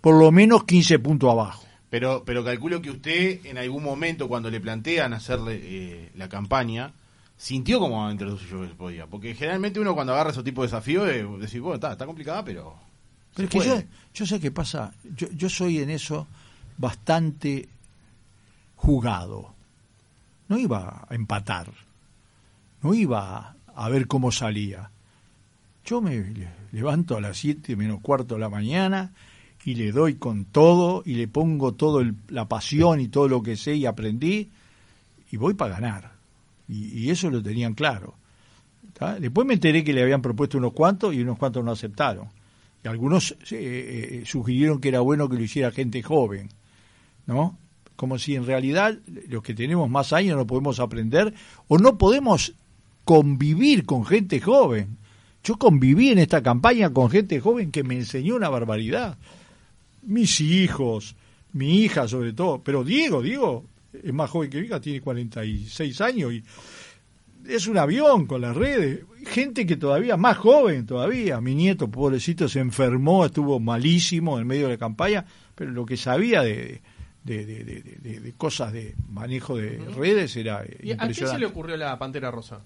por 0.00 0.18
lo 0.18 0.32
menos 0.32 0.64
15 0.64 0.98
puntos 0.98 1.30
abajo. 1.30 1.64
Pero, 1.90 2.22
pero 2.24 2.44
calculo 2.44 2.80
que 2.80 2.90
usted 2.90 3.44
en 3.44 3.58
algún 3.58 3.82
momento 3.82 4.28
cuando 4.28 4.50
le 4.50 4.60
plantean 4.60 5.12
hacerle 5.12 5.60
eh, 5.62 6.10
la 6.14 6.28
campaña, 6.28 6.92
sintió 7.36 7.80
como 7.80 8.08
entre 8.10 8.28
los 8.28 8.40
suyos 8.40 8.62
que 8.62 8.68
se 8.68 8.74
podía. 8.74 9.06
Porque 9.06 9.34
generalmente 9.34 9.80
uno 9.80 9.94
cuando 9.94 10.12
agarra 10.12 10.30
esos 10.30 10.44
tipos 10.44 10.62
de 10.62 10.66
desafíos, 10.68 11.08
eh, 11.08 11.26
decís, 11.40 11.60
bueno, 11.60 11.74
está, 11.76 11.92
está 11.92 12.06
complicada, 12.06 12.44
pero. 12.44 12.89
Pero 13.34 13.46
es 13.48 13.50
que 13.52 13.58
yo, 13.82 13.82
yo 14.14 14.26
sé 14.26 14.40
qué 14.40 14.50
pasa. 14.50 14.92
Yo, 15.16 15.28
yo 15.32 15.48
soy 15.48 15.78
en 15.78 15.90
eso 15.90 16.26
bastante 16.78 17.68
jugado. 18.76 19.54
No 20.48 20.58
iba 20.58 21.06
a 21.08 21.14
empatar. 21.14 21.70
No 22.82 22.94
iba 22.94 23.54
a 23.74 23.88
ver 23.88 24.06
cómo 24.06 24.32
salía. 24.32 24.90
Yo 25.84 26.00
me 26.00 26.16
le- 26.16 26.48
levanto 26.72 27.16
a 27.16 27.20
las 27.20 27.36
7 27.38 27.76
menos 27.76 28.00
cuarto 28.00 28.34
de 28.34 28.40
la 28.40 28.48
mañana 28.48 29.12
y 29.64 29.74
le 29.74 29.92
doy 29.92 30.14
con 30.14 30.44
todo 30.46 31.02
y 31.04 31.14
le 31.14 31.28
pongo 31.28 31.72
todo 31.74 32.00
el- 32.00 32.14
la 32.28 32.46
pasión 32.48 33.00
y 33.00 33.08
todo 33.08 33.28
lo 33.28 33.42
que 33.42 33.56
sé 33.56 33.74
y 33.76 33.86
aprendí 33.86 34.50
y 35.30 35.36
voy 35.36 35.54
para 35.54 35.74
ganar. 35.74 36.12
Y, 36.68 36.98
y 36.98 37.10
eso 37.10 37.30
lo 37.30 37.42
tenían 37.42 37.74
claro. 37.74 38.14
¿tá? 38.94 39.18
Después 39.20 39.46
me 39.46 39.54
enteré 39.54 39.84
que 39.84 39.92
le 39.92 40.02
habían 40.02 40.22
propuesto 40.22 40.58
unos 40.58 40.72
cuantos 40.72 41.14
y 41.14 41.20
unos 41.20 41.38
cuantos 41.38 41.64
no 41.64 41.70
aceptaron. 41.72 42.28
Algunos 42.84 43.32
eh, 43.50 44.20
eh, 44.22 44.22
sugirieron 44.24 44.80
que 44.80 44.88
era 44.88 45.00
bueno 45.00 45.28
que 45.28 45.36
lo 45.36 45.42
hiciera 45.42 45.70
gente 45.70 46.02
joven, 46.02 46.48
¿no? 47.26 47.58
Como 47.96 48.18
si 48.18 48.34
en 48.34 48.46
realidad 48.46 48.98
los 49.28 49.42
que 49.42 49.54
tenemos 49.54 49.90
más 49.90 50.14
años 50.14 50.38
no 50.38 50.46
podemos 50.46 50.80
aprender 50.80 51.34
o 51.68 51.78
no 51.78 51.98
podemos 51.98 52.54
convivir 53.04 53.84
con 53.84 54.06
gente 54.06 54.40
joven. 54.40 54.96
Yo 55.44 55.56
conviví 55.56 56.10
en 56.10 56.18
esta 56.18 56.42
campaña 56.42 56.90
con 56.90 57.10
gente 57.10 57.40
joven 57.40 57.70
que 57.70 57.84
me 57.84 57.96
enseñó 57.96 58.36
una 58.36 58.48
barbaridad. 58.48 59.18
Mis 60.02 60.40
hijos, 60.40 61.16
mi 61.52 61.82
hija 61.82 62.08
sobre 62.08 62.32
todo, 62.32 62.62
pero 62.62 62.84
Diego, 62.84 63.20
Diego 63.20 63.64
es 63.92 64.12
más 64.12 64.30
joven 64.30 64.48
que 64.48 64.60
mi 64.60 64.66
hija, 64.66 64.80
tiene 64.80 65.00
46 65.00 66.00
años 66.00 66.32
y 66.32 66.44
es 67.48 67.66
un 67.66 67.78
avión 67.78 68.26
con 68.26 68.40
las 68.40 68.56
redes. 68.56 69.04
Gente 69.26 69.66
que 69.66 69.76
todavía, 69.76 70.16
más 70.16 70.36
joven 70.38 70.86
todavía. 70.86 71.40
Mi 71.40 71.54
nieto, 71.54 71.90
pobrecito, 71.90 72.48
se 72.48 72.60
enfermó, 72.60 73.24
estuvo 73.26 73.60
malísimo 73.60 74.38
en 74.38 74.46
medio 74.46 74.66
de 74.66 74.74
la 74.74 74.78
campaña, 74.78 75.24
pero 75.54 75.70
lo 75.70 75.84
que 75.84 75.96
sabía 75.96 76.42
de, 76.42 76.80
de, 77.24 77.44
de- 77.46 77.64
de- 77.64 77.82
de- 78.00 78.20
de 78.20 78.32
cosas 78.34 78.72
de 78.72 78.94
manejo 79.08 79.56
de 79.56 79.78
redes 79.94 80.34
era 80.36 80.64
¿Y 80.82 80.92
a 80.92 80.96
quién 80.98 81.14
se 81.14 81.38
le 81.38 81.46
ocurrió 81.46 81.76
la 81.76 81.98
Pantera 81.98 82.30
Rosa? 82.30 82.60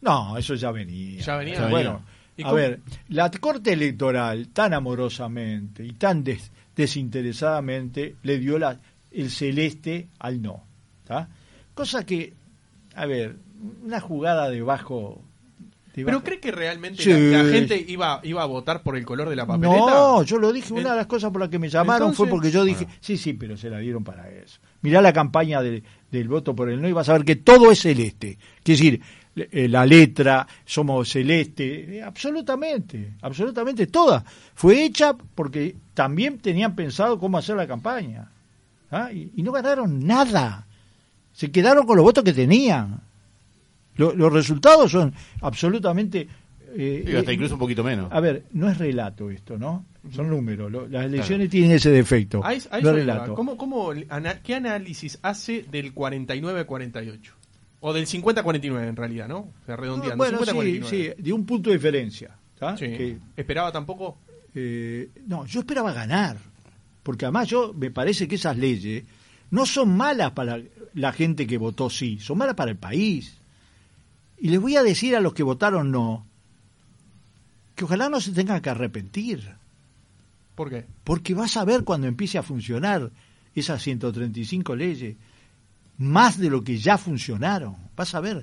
No, 0.00 0.36
eso 0.38 0.54
ya 0.54 0.70
venía. 0.72 1.20
Ya 1.20 1.36
venía. 1.36 1.54
Ya 1.56 1.68
Bueno, 1.68 2.02
¿Y 2.36 2.42
a 2.42 2.44
cómo- 2.46 2.56
ver, 2.56 2.80
la 3.08 3.30
Corte 3.30 3.74
Electoral 3.74 4.48
tan 4.48 4.72
amorosamente 4.74 5.84
y 5.84 5.92
tan 5.92 6.24
des- 6.24 6.50
desinteresadamente 6.74 8.16
le 8.22 8.38
dio 8.38 8.58
la, 8.58 8.80
el 9.10 9.30
celeste 9.30 10.08
al 10.18 10.40
no. 10.42 10.64
¿tá? 11.04 11.28
Cosa 11.74 12.04
que, 12.04 12.32
a 12.94 13.06
ver, 13.06 13.36
una 13.84 14.00
jugada 14.00 14.48
de 14.50 14.62
bajo... 14.62 15.22
de 15.94 16.04
¿Pero 16.04 16.18
bajo- 16.18 16.24
cree 16.24 16.40
que 16.40 16.50
realmente 16.50 17.02
Sí. 17.02 17.10
la, 17.10 17.42
la 17.42 17.50
gente 17.52 17.84
iba, 17.88 18.20
iba 18.24 18.42
a 18.42 18.46
votar 18.46 18.82
por 18.82 18.96
el 18.96 19.04
color 19.04 19.28
de 19.28 19.36
la 19.36 19.46
papeleta? 19.46 19.78
No, 19.78 20.22
yo 20.22 20.38
lo 20.38 20.52
dije, 20.52 20.72
una 20.72 20.90
de 20.90 20.96
las 20.96 21.06
cosas 21.06 21.30
por 21.30 21.40
las 21.40 21.50
que 21.50 21.58
me 21.58 21.68
llamaron 21.68 22.14
fue 22.14 22.28
porque 22.28 22.50
yo 22.50 22.64
dije, 22.64 22.86
sí, 23.00 23.16
sí, 23.16 23.32
pero 23.34 23.56
se 23.56 23.70
la 23.70 23.78
dieron 23.78 24.02
para 24.04 24.28
eso. 24.30 24.58
Mirá 24.80 25.00
la 25.02 25.12
campaña 25.12 25.60
de- 25.62 25.82
del 26.10 26.28
voto 26.28 26.54
por 26.56 26.68
el 26.70 26.80
no 26.80 26.88
y 26.88 26.92
vas 26.92 27.08
a 27.08 27.12
ver 27.14 27.24
que 27.24 27.36
todo 27.36 27.70
es 27.70 27.80
celeste. 27.80 28.38
Quiere 28.62 28.78
decir, 28.82 29.00
eh, 29.34 29.68
la 29.68 29.86
letra, 29.86 30.46
somos 30.66 31.08
celeste, 31.08 31.96
eh, 31.98 32.02
absolutamente, 32.02 33.14
absolutamente 33.22 33.86
toda. 33.86 34.24
Fue 34.54 34.82
hecha 34.84 35.14
porque 35.34 35.76
también 35.94 36.38
tenían 36.38 36.74
pensado 36.74 37.18
cómo 37.18 37.38
hacer 37.38 37.56
la 37.56 37.66
campaña. 37.66 38.30
¿ah? 38.90 39.10
Y, 39.12 39.30
y 39.36 39.42
no 39.42 39.52
ganaron 39.52 40.06
nada. 40.06 40.66
Se 41.32 41.50
quedaron 41.50 41.86
con 41.86 41.96
los 41.96 42.04
votos 42.04 42.24
que 42.24 42.34
tenían. 42.34 43.00
Lo- 43.96 44.14
los 44.14 44.32
resultados 44.32 44.90
son 44.90 45.12
absolutamente... 45.40 46.26
eh, 46.74 47.02
Sí, 47.06 47.16
hasta 47.16 47.30
eh, 47.30 47.34
incluso 47.34 47.54
un 47.54 47.60
poquito 47.60 47.84
menos. 47.84 48.10
a 48.10 48.20
ver, 48.20 48.44
no 48.52 48.68
es 48.68 48.78
relato 48.78 49.30
esto, 49.30 49.58
¿no? 49.58 49.84
Son 50.10 50.28
números. 50.28 50.70
lo- 50.72 50.88
las 50.88 51.04
elecciones 51.06 51.48
tienen 51.50 51.72
ese 51.72 51.90
defecto. 51.90 52.44
A 52.44 52.54
eso- 52.54 52.68
a 52.72 52.80
no 52.80 52.88
eso 52.88 52.96
es 52.98 53.04
iba. 53.04 53.14
relato. 53.14 53.34
¿Cómo, 53.34 53.56
cómo, 53.56 53.92
ana- 54.08 54.40
¿Qué 54.42 54.54
análisis 54.54 55.18
hace 55.22 55.64
del 55.70 55.94
49-48? 55.94 57.18
O 57.80 57.92
del 57.92 58.06
50-49 58.06 58.88
en 58.88 58.96
realidad, 58.96 59.28
¿no? 59.28 59.38
O 59.38 59.52
sea, 59.66 59.76
redondeando. 59.76 60.16
bueno, 60.16 60.38
sí, 60.44 60.50
50-49. 60.80 60.84
sí, 60.84 61.10
de 61.22 61.32
un 61.32 61.44
punto 61.44 61.70
de 61.70 61.76
diferencia. 61.76 62.36
Que, 62.78 63.18
¿Esperaba 63.36 63.72
tampoco? 63.72 64.18
eh, 64.54 65.08
no, 65.26 65.46
yo 65.46 65.60
esperaba 65.60 65.92
ganar. 65.92 66.36
Porque 67.02 67.24
además 67.24 67.48
yo 67.48 67.72
me 67.74 67.90
parece 67.90 68.28
que 68.28 68.36
esas 68.36 68.56
leyes 68.56 69.02
no 69.50 69.66
son 69.66 69.96
malas 69.96 70.30
para 70.30 70.60
la 70.94 71.12
gente 71.12 71.44
que 71.46 71.58
votó 71.58 71.90
sí, 71.90 72.18
son 72.20 72.38
malas 72.38 72.54
para 72.54 72.70
el 72.70 72.76
país. 72.76 73.36
Y 74.42 74.48
les 74.48 74.60
voy 74.60 74.76
a 74.76 74.82
decir 74.82 75.14
a 75.14 75.20
los 75.20 75.34
que 75.34 75.44
votaron 75.44 75.90
no, 75.92 76.26
que 77.76 77.84
ojalá 77.84 78.08
no 78.08 78.20
se 78.20 78.32
tengan 78.32 78.60
que 78.60 78.70
arrepentir. 78.70 79.48
¿Por 80.56 80.68
qué? 80.68 80.84
Porque 81.04 81.32
vas 81.32 81.56
a 81.56 81.64
ver 81.64 81.84
cuando 81.84 82.08
empiece 82.08 82.38
a 82.38 82.42
funcionar 82.42 83.10
esas 83.54 83.80
135 83.82 84.74
leyes, 84.74 85.16
más 85.98 86.38
de 86.38 86.50
lo 86.50 86.62
que 86.64 86.76
ya 86.76 86.98
funcionaron. 86.98 87.76
Vas 87.96 88.14
a 88.16 88.20
ver. 88.20 88.38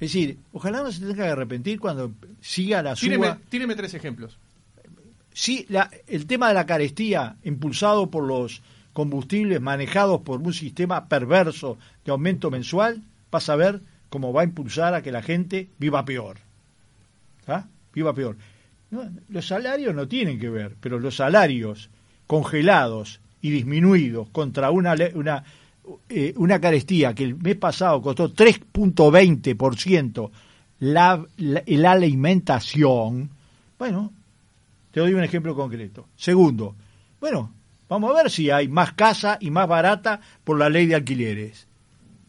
Es 0.00 0.12
decir, 0.12 0.38
ojalá 0.54 0.82
no 0.82 0.90
se 0.90 1.00
tenga 1.00 1.14
que 1.24 1.30
arrepentir 1.30 1.78
cuando 1.78 2.12
siga 2.40 2.82
la 2.82 2.94
Tíreme, 2.94 3.26
suba. 3.26 3.38
tíreme 3.50 3.76
tres 3.76 3.92
ejemplos. 3.92 4.38
Sí, 5.34 5.66
la- 5.68 5.90
el 6.06 6.24
tema 6.26 6.48
de 6.48 6.54
la 6.54 6.64
carestía, 6.66 7.36
impulsado 7.44 8.10
por 8.10 8.24
los 8.26 8.62
combustibles 8.94 9.60
manejados 9.60 10.22
por 10.22 10.40
un 10.40 10.54
sistema 10.54 11.06
perverso 11.08 11.76
de 12.04 12.10
aumento 12.12 12.50
mensual, 12.50 13.02
vas 13.30 13.48
a 13.50 13.56
ver 13.56 13.82
cómo 14.10 14.32
va 14.32 14.42
a 14.42 14.44
impulsar 14.44 14.94
a 14.94 15.02
que 15.02 15.12
la 15.12 15.22
gente 15.22 15.68
viva 15.78 16.04
peor. 16.04 16.38
¿Ah? 17.46 17.64
Viva 17.94 18.12
peor. 18.12 18.36
Los 19.28 19.46
salarios 19.46 19.94
no 19.94 20.06
tienen 20.08 20.38
que 20.38 20.50
ver, 20.50 20.76
pero 20.80 20.98
los 20.98 21.16
salarios 21.16 21.88
congelados 22.26 23.20
y 23.40 23.50
disminuidos 23.50 24.28
contra 24.30 24.70
una, 24.70 24.94
una, 25.14 25.44
eh, 26.08 26.34
una 26.36 26.60
carestía 26.60 27.14
que 27.14 27.24
el 27.24 27.36
mes 27.36 27.56
pasado 27.56 28.02
costó 28.02 28.34
3.20% 28.34 30.30
la, 30.80 31.24
la, 31.36 31.62
la 31.66 31.92
alimentación, 31.92 33.30
bueno, 33.78 34.12
te 34.90 35.00
doy 35.00 35.14
un 35.14 35.22
ejemplo 35.22 35.54
concreto. 35.54 36.08
Segundo, 36.16 36.74
bueno, 37.20 37.52
vamos 37.88 38.10
a 38.10 38.22
ver 38.22 38.30
si 38.30 38.50
hay 38.50 38.66
más 38.68 38.92
casa 38.92 39.38
y 39.40 39.50
más 39.50 39.68
barata 39.68 40.20
por 40.42 40.58
la 40.58 40.68
ley 40.68 40.86
de 40.86 40.96
alquileres. 40.96 41.66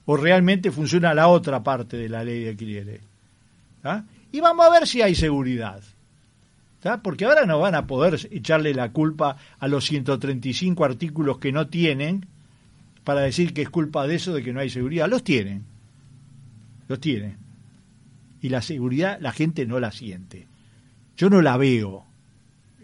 O 0.05 0.17
realmente 0.17 0.71
funciona 0.71 1.13
la 1.13 1.27
otra 1.27 1.63
parte 1.63 1.97
de 1.97 2.09
la 2.09 2.23
ley 2.23 2.43
de 2.43 2.49
alquileres. 2.49 3.01
¿ah? 3.83 4.03
Y 4.31 4.39
vamos 4.39 4.65
a 4.65 4.69
ver 4.71 4.87
si 4.87 5.01
hay 5.01 5.15
seguridad. 5.15 5.81
Porque 7.03 7.25
ahora 7.25 7.45
no 7.45 7.59
van 7.59 7.75
a 7.75 7.85
poder 7.85 8.19
echarle 8.31 8.73
la 8.73 8.91
culpa 8.91 9.37
a 9.59 9.67
los 9.67 9.85
135 9.85 10.83
artículos 10.83 11.37
que 11.37 11.51
no 11.51 11.67
tienen 11.67 12.25
para 13.03 13.21
decir 13.21 13.53
que 13.53 13.61
es 13.61 13.69
culpa 13.69 14.07
de 14.07 14.15
eso 14.15 14.33
de 14.33 14.41
que 14.41 14.51
no 14.51 14.59
hay 14.59 14.69
seguridad. 14.69 15.07
Los 15.07 15.23
tienen. 15.23 15.63
Los 16.87 16.99
tienen. 16.99 17.37
Y 18.41 18.49
la 18.49 18.63
seguridad 18.63 19.19
la 19.21 19.31
gente 19.31 19.67
no 19.67 19.79
la 19.79 19.91
siente. 19.91 20.47
Yo 21.15 21.29
no 21.29 21.41
la 21.41 21.57
veo. 21.57 22.05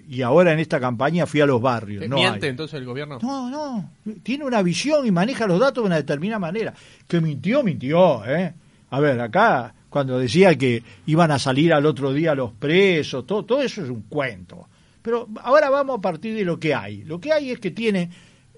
Y 0.10 0.22
ahora 0.22 0.54
en 0.54 0.60
esta 0.60 0.80
campaña 0.80 1.26
fui 1.26 1.42
a 1.42 1.46
los 1.46 1.62
barrios. 1.62 2.04
¿Eh, 2.04 2.08
No 2.08 2.16
¿Miente 2.16 2.46
hay. 2.46 2.52
entonces 2.52 2.80
el 2.80 2.86
gobierno? 2.86 3.20
No, 3.22 3.50
no. 3.50 3.92
Tiene 4.24 4.46
una 4.46 4.62
visión 4.62 5.06
y 5.06 5.12
maneja 5.12 5.46
los 5.48 5.60
datos 5.60 5.84
de 5.84 5.88
una 5.88 5.98
determinada 5.98 6.40
manera. 6.40 6.74
Que 7.08 7.20
mintió, 7.20 7.62
mintió, 7.64 8.24
¿eh? 8.26 8.54
A 8.90 9.00
ver, 9.02 9.20
acá, 9.20 9.74
cuando 9.90 10.18
decía 10.18 10.58
que 10.58 10.82
iban 11.08 11.30
a 11.32 11.40
salir 11.40 11.74
al 11.74 11.86
otro 11.86 12.14
día 12.14 12.36
los 12.36 12.54
presos, 12.54 13.28
todo, 13.28 13.44
todo 13.44 13.62
eso 13.62 13.84
es 13.84 13.90
un 13.90 14.04
cuento. 14.04 14.68
Pero 15.02 15.28
ahora 15.44 15.70
vamos 15.70 15.98
a 15.98 16.02
partir 16.02 16.36
de 16.36 16.46
lo 16.46 16.58
que 16.60 16.74
hay. 16.74 17.04
Lo 17.04 17.20
que 17.20 17.34
hay 17.34 17.52
es 17.52 17.60
que 17.60 17.72
tiene 17.72 18.10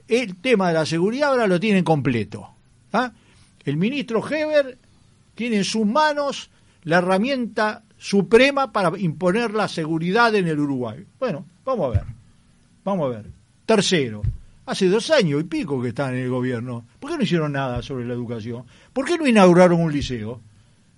el 0.08 0.36
tema 0.38 0.68
de 0.68 0.76
la 0.76 0.86
seguridad, 0.86 1.30
ahora 1.30 1.48
lo 1.48 1.60
tienen 1.60 1.84
completo. 1.84 2.48
¿ah? 2.94 3.12
El 3.66 3.78
ministro 3.78 4.24
Heber 4.28 4.78
tiene 5.34 5.58
en 5.58 5.64
sus 5.64 5.86
manos 5.86 6.50
la 6.84 6.98
herramienta 7.00 7.84
suprema 8.00 8.72
para 8.72 8.98
imponer 8.98 9.54
la 9.54 9.68
seguridad 9.68 10.34
en 10.34 10.48
el 10.48 10.60
Uruguay. 10.60 11.06
Bueno, 11.20 11.46
vamos 11.64 11.86
a 11.88 12.00
ver. 12.00 12.08
Vamos 12.84 13.06
a 13.06 13.18
ver. 13.18 13.32
Tercero, 13.66 14.24
hace 14.66 14.88
dos 14.88 15.12
años 15.12 15.42
y 15.42 15.44
pico 15.44 15.80
que 15.82 15.90
están 15.90 16.16
en 16.16 16.22
el 16.22 16.30
gobierno. 16.30 16.86
¿Por 17.00 17.12
qué 17.12 17.18
no 17.18 17.24
hicieron 17.24 17.52
nada 17.52 17.84
sobre 17.84 18.06
la 18.06 18.14
educación? 18.14 18.64
¿Por 18.94 19.06
qué 19.06 19.18
no 19.18 19.28
inauguraron 19.28 19.82
un 19.82 19.92
liceo? 19.92 20.42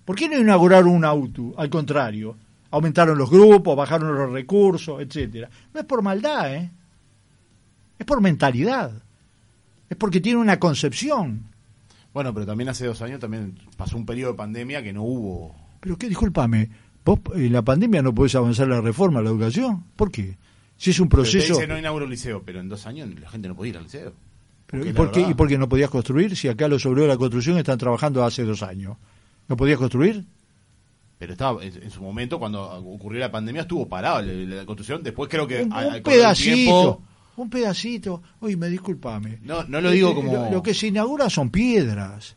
¿Por 0.04 0.16
qué 0.16 0.28
no 0.28 0.38
inauguraron 0.38 0.88
un 0.90 1.04
auto? 1.04 1.52
Al 1.58 1.68
contrario, 1.68 2.36
aumentaron 2.70 3.18
los 3.18 3.30
grupos, 3.30 3.76
bajaron 3.76 4.16
los 4.16 4.32
recursos, 4.32 5.00
etcétera. 5.02 5.50
No 5.74 5.80
es 5.80 5.86
por 5.86 6.02
maldad, 6.02 6.54
¿eh? 6.54 6.70
Es 7.98 8.06
por 8.06 8.20
mentalidad. 8.20 8.92
Es 9.90 9.96
porque 9.96 10.20
tiene 10.20 10.38
una 10.38 10.58
concepción. 10.58 11.50
Bueno, 12.14 12.32
pero 12.32 12.46
también 12.46 12.68
hace 12.68 12.86
dos 12.86 13.02
años 13.02 13.20
también 13.20 13.58
pasó 13.76 13.96
un 13.96 14.06
periodo 14.06 14.32
de 14.32 14.38
pandemia 14.38 14.82
que 14.82 14.92
no 14.92 15.02
hubo. 15.02 15.54
Pero 15.80 15.98
que, 15.98 16.08
discúlpame, 16.08 16.70
vos 17.04 17.18
en 17.34 17.52
la 17.52 17.62
pandemia 17.62 18.02
no 18.02 18.14
podés 18.14 18.34
avanzar 18.34 18.68
la 18.68 18.80
reforma 18.80 19.20
a 19.20 19.22
la 19.22 19.30
educación. 19.30 19.84
¿Por 19.96 20.10
qué? 20.10 20.36
Si 20.76 20.90
es 20.90 21.00
un 21.00 21.08
proceso... 21.08 21.54
dice 21.54 21.66
no 21.66 21.78
inauguró 21.78 22.04
un 22.06 22.10
liceo, 22.10 22.42
pero 22.44 22.60
en 22.60 22.68
dos 22.68 22.86
años 22.86 23.08
la 23.20 23.28
gente 23.30 23.48
no 23.48 23.54
podía 23.54 23.70
ir 23.70 23.76
al 23.78 23.84
liceo. 23.84 24.12
Pero, 24.66 24.86
¿y, 24.86 24.92
por 24.92 25.10
qué, 25.12 25.20
¿Y 25.20 25.34
por 25.34 25.48
qué 25.48 25.58
no 25.58 25.68
podías 25.68 25.90
construir 25.90 26.34
si 26.36 26.48
acá 26.48 26.66
los 26.66 26.84
obreros 26.86 27.04
de 27.08 27.14
la 27.14 27.18
construcción 27.18 27.58
están 27.58 27.78
trabajando 27.78 28.24
hace 28.24 28.42
dos 28.44 28.62
años? 28.62 28.96
¿No 29.48 29.56
podías 29.56 29.78
construir? 29.78 30.24
Pero 31.18 31.32
estaba 31.32 31.62
en, 31.62 31.82
en 31.82 31.90
su 31.90 32.00
momento, 32.02 32.38
cuando 32.38 32.62
ocurrió 32.78 33.20
la 33.20 33.30
pandemia, 33.30 33.62
estuvo 33.62 33.86
parado 33.86 34.22
la, 34.22 34.32
la 34.32 34.64
construcción. 34.66 35.02
Después 35.02 35.28
creo 35.30 35.46
que. 35.46 35.62
un, 35.62 35.70
pedacito, 36.02 36.54
tiempo- 36.54 37.02
un 37.36 37.50
pedacito. 37.50 38.22
Oye, 38.40 38.56
me 38.56 38.68
disculpame. 38.68 39.38
No, 39.42 39.62
no 39.64 39.80
lo 39.80 39.90
digo 39.90 40.10
Eh, 40.10 40.14
como- 40.14 40.32
Lo, 40.32 40.50
lo 40.50 40.62
que 40.62 40.74
se 40.74 40.88
inaugura 40.88 41.28
son 41.30 41.50
piedras. 41.50 42.34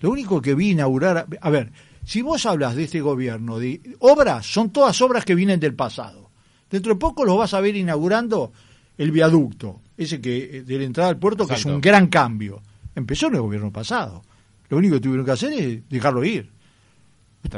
Lo 0.00 0.10
único 0.10 0.42
que 0.42 0.54
vi 0.54 0.70
inaugurar... 0.72 1.26
A 1.40 1.50
ver, 1.50 1.72
si 2.08 2.22
vos 2.22 2.46
hablas 2.46 2.74
de 2.74 2.84
este 2.84 3.00
gobierno, 3.02 3.58
de 3.58 3.80
obras, 3.98 4.46
son 4.46 4.70
todas 4.70 5.00
obras 5.02 5.24
que 5.26 5.34
vienen 5.34 5.60
del 5.60 5.74
pasado. 5.74 6.30
Dentro 6.70 6.94
de 6.94 6.98
poco 6.98 7.24
lo 7.24 7.36
vas 7.36 7.52
a 7.52 7.60
ver 7.60 7.76
inaugurando 7.76 8.50
el 8.96 9.10
viaducto, 9.10 9.80
ese 9.96 10.20
que 10.20 10.58
eh, 10.58 10.62
de 10.62 10.78
la 10.78 10.84
entrada 10.84 11.10
al 11.10 11.18
puerto, 11.18 11.46
que 11.46 11.54
es 11.54 11.64
un 11.66 11.80
gran 11.82 12.06
cambio. 12.06 12.62
Empezó 12.94 13.26
en 13.28 13.34
el 13.34 13.42
gobierno 13.42 13.70
pasado. 13.70 14.22
Lo 14.70 14.78
único 14.78 14.94
que 14.94 15.00
tuvieron 15.00 15.26
que 15.26 15.32
hacer 15.32 15.52
es 15.52 15.88
dejarlo 15.88 16.24
ir. 16.24 16.50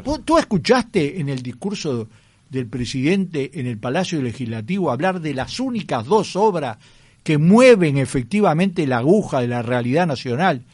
¿Vos- 0.05 0.25
¿Tú 0.25 0.37
escuchaste 0.39 1.21
en 1.21 1.29
el 1.29 1.43
discurso 1.43 2.09
del 2.49 2.67
presidente 2.67 3.53
en 3.61 3.67
el 3.69 3.79
Palacio 3.79 4.21
Legislativo 4.21 4.91
hablar 4.91 5.21
de 5.21 5.33
las 5.35 5.61
únicas 5.61 6.05
dos 6.07 6.35
obras 6.37 6.79
que 7.23 7.39
mueven 7.39 7.99
efectivamente 7.99 8.87
la 8.87 8.99
aguja 8.99 9.41
de 9.41 9.49
la 9.49 9.63
realidad 9.63 10.07
nacional? 10.07 10.65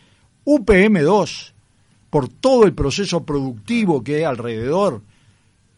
UPM2, 0.44 1.52
por 2.10 2.28
todo 2.28 2.64
el 2.64 2.72
proceso 2.72 3.24
productivo 3.24 4.02
que 4.02 4.16
hay 4.16 4.22
alrededor, 4.22 5.02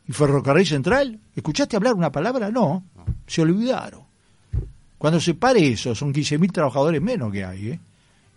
y 0.08 0.12
Ferrocarril 0.12 0.66
Central. 0.66 1.20
¿Escuchaste 1.36 1.76
hablar 1.76 1.94
una 1.94 2.10
palabra? 2.10 2.50
No, 2.50 2.82
se 3.26 3.42
olvidaron. 3.42 4.00
Cuando 4.96 5.20
se 5.20 5.34
pare 5.34 5.68
eso, 5.68 5.94
son 5.94 6.12
15.000 6.12 6.50
trabajadores 6.50 7.00
menos 7.00 7.30
que 7.30 7.44
hay. 7.44 7.68
¿eh? 7.68 7.80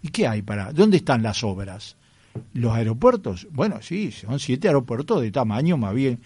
¿Y 0.04 0.10
qué 0.10 0.28
hay 0.28 0.42
para? 0.42 0.74
¿Dónde 0.74 0.98
están 0.98 1.24
las 1.24 1.44
obras? 1.44 1.96
Los 2.54 2.74
aeropuertos, 2.74 3.48
bueno, 3.52 3.82
sí, 3.82 4.12
son 4.12 4.40
siete 4.40 4.68
aeropuertos 4.68 5.22
de 5.22 5.32
tamaño 5.32 5.76
más 5.78 5.94
bien. 5.94 6.20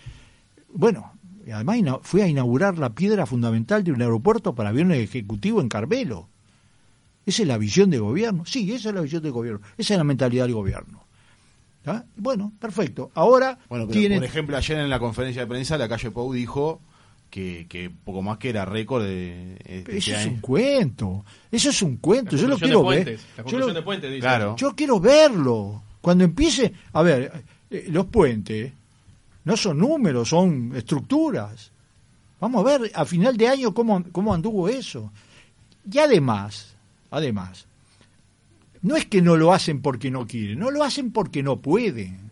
Bueno, 0.71 1.13
además 1.51 1.99
fue 2.03 2.21
a 2.21 2.27
inaugurar 2.27 2.77
la 2.77 2.93
piedra 2.93 3.25
fundamental 3.25 3.83
de 3.83 3.91
un 3.91 4.01
aeropuerto 4.01 4.53
para 4.53 4.69
aviones 4.69 4.99
ejecutivos 4.99 5.63
en 5.63 5.69
Carmelo. 5.69 6.27
Esa 7.25 7.41
es 7.41 7.47
la 7.47 7.57
visión 7.57 7.89
de 7.89 7.97
gobierno. 7.97 8.45
Sí, 8.45 8.71
esa 8.71 8.89
es 8.89 8.95
la 8.95 9.01
visión 9.01 9.23
del 9.23 9.31
gobierno. 9.31 9.61
Esa 9.77 9.95
es 9.95 9.97
la 9.97 10.03
mentalidad 10.03 10.45
del 10.45 10.53
gobierno. 10.53 11.04
¿Ah? 11.85 12.03
Bueno, 12.15 12.51
perfecto. 12.59 13.11
Ahora 13.13 13.59
Bueno, 13.69 13.85
pero, 13.87 13.99
tienen... 13.99 14.19
por 14.19 14.25
ejemplo, 14.25 14.57
ayer 14.57 14.77
en 14.79 14.89
la 14.89 14.99
conferencia 14.99 15.41
de 15.43 15.47
prensa, 15.47 15.77
la 15.77 15.87
calle 15.87 16.09
Pou 16.11 16.33
dijo 16.33 16.81
que, 17.29 17.67
que 17.69 17.89
poco 17.89 18.21
más 18.21 18.37
que 18.37 18.49
era 18.49 18.65
récord 18.65 19.03
de. 19.03 19.57
de 19.65 19.83
Pero 19.85 19.97
este 19.97 19.97
Eso 19.97 20.11
es 20.11 20.17
año. 20.25 20.31
un 20.33 20.39
cuento. 20.41 21.25
Eso 21.51 21.69
es 21.69 21.81
un 21.81 21.97
cuento. 21.97 22.35
La 22.35 22.41
Yo 22.41 22.47
lo 22.47 22.57
quiero 22.57 22.81
de 22.83 22.89
ver. 22.89 23.03
puentes, 23.05 23.21
La 23.21 23.27
Yo 23.37 23.43
construcción 23.43 23.67
lo- 23.69 23.73
de 23.73 23.81
puentes, 23.83 24.09
dice. 24.09 24.21
Claro. 24.21 24.55
Yo 24.57 24.75
quiero 24.75 24.99
verlo. 24.99 25.83
Cuando 26.01 26.23
empiece, 26.23 26.71
a 26.93 27.01
ver, 27.01 27.43
eh, 27.69 27.87
los 27.89 28.05
puentes 28.07 28.71
no 29.43 29.57
son 29.57 29.77
números, 29.79 30.29
son 30.29 30.71
estructuras. 30.75 31.71
Vamos 32.39 32.65
a 32.65 32.77
ver 32.77 32.91
a 32.93 33.05
final 33.05 33.35
de 33.37 33.47
año 33.47 33.73
cómo, 33.73 34.03
cómo 34.11 34.33
anduvo 34.33 34.69
eso. 34.69 35.11
Y 35.91 35.97
además, 35.99 36.75
además, 37.11 37.65
no 38.85 38.95
es 38.95 39.07
que 39.07 39.23
no 39.23 39.35
lo 39.35 39.51
hacen 39.51 39.81
porque 39.81 40.11
no 40.11 40.27
quieren, 40.27 40.59
no 40.59 40.69
lo 40.69 40.83
hacen 40.83 41.11
porque 41.11 41.41
no 41.41 41.59
pueden. 41.59 42.29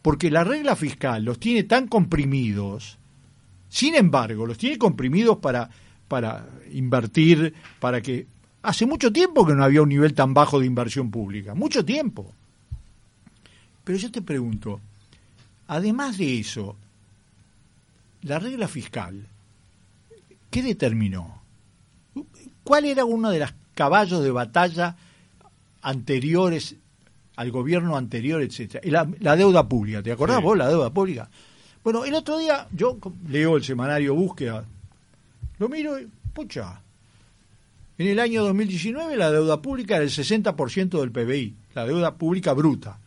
Porque 0.00 0.30
la 0.30 0.44
regla 0.44 0.76
fiscal 0.76 1.24
los 1.24 1.40
tiene 1.40 1.64
tan 1.64 1.88
comprimidos, 1.88 2.98
sin 3.68 3.96
embargo, 3.96 4.46
los 4.46 4.58
tiene 4.58 4.78
comprimidos 4.78 5.38
para, 5.38 5.68
para 6.06 6.46
invertir, 6.72 7.52
para 7.80 8.00
que... 8.00 8.28
Hace 8.62 8.86
mucho 8.86 9.12
tiempo 9.12 9.44
que 9.44 9.54
no 9.54 9.64
había 9.64 9.82
un 9.82 9.88
nivel 9.88 10.14
tan 10.14 10.34
bajo 10.34 10.60
de 10.60 10.66
inversión 10.66 11.10
pública, 11.10 11.54
mucho 11.54 11.84
tiempo. 11.84 12.32
Pero 13.82 13.98
yo 13.98 14.12
te 14.12 14.22
pregunto, 14.22 14.80
además 15.66 16.16
de 16.16 16.38
eso, 16.38 16.76
la 18.22 18.38
regla 18.38 18.68
fiscal, 18.68 19.26
¿qué 20.48 20.62
determinó? 20.62 21.42
¿Cuál 22.62 22.84
era 22.84 23.04
uno 23.04 23.30
de 23.30 23.40
los 23.40 23.52
caballos 23.74 24.22
de 24.22 24.30
batalla 24.30 24.96
anteriores 25.88 26.76
al 27.36 27.50
gobierno 27.50 27.96
anterior, 27.96 28.42
etcétera? 28.42 28.82
La, 28.90 29.08
la 29.20 29.36
deuda 29.36 29.68
pública, 29.68 30.02
¿te 30.02 30.12
acordás 30.12 30.38
Sí. 30.38 30.42
vos 30.42 30.56
la 30.58 30.68
deuda 30.68 30.90
pública? 30.90 31.28
Bueno, 31.84 32.04
el 32.04 32.14
otro 32.14 32.38
día 32.38 32.66
yo 32.72 32.98
leo 33.28 33.56
el 33.56 33.64
semanario 33.64 34.14
Búsqueda, 34.14 34.64
lo 35.58 35.68
miro 35.68 35.98
y, 35.98 36.08
pucha, 36.34 36.80
en 37.96 38.06
el 38.06 38.18
año 38.18 38.44
2019 38.44 39.16
la 39.16 39.30
deuda 39.30 39.62
pública 39.62 39.96
era 39.96 40.04
el 40.04 40.10
60% 40.10 41.00
del 41.00 41.10
PBI, 41.10 41.54
la 41.74 41.86
deuda 41.86 42.14
pública 42.16 42.52
bruta, 42.52 42.98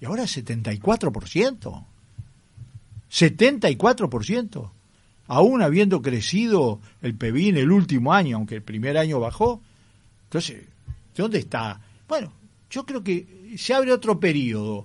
y 0.00 0.04
ahora 0.04 0.24
es 0.24 0.36
74%. 0.38 1.84
74%. 3.10 4.70
Aún 5.26 5.62
habiendo 5.62 6.02
crecido 6.02 6.80
el 7.02 7.14
PBI 7.14 7.50
en 7.50 7.56
el 7.58 7.70
último 7.70 8.12
año, 8.12 8.36
aunque 8.36 8.56
el 8.56 8.62
primer 8.62 8.98
año 8.98 9.20
bajó. 9.20 9.60
Entonces, 10.24 10.64
¿dónde 11.16 11.38
está? 11.38 11.80
Bueno, 12.10 12.32
yo 12.68 12.84
creo 12.84 13.04
que 13.04 13.54
se 13.56 13.72
abre 13.72 13.92
otro 13.92 14.18
periodo, 14.18 14.84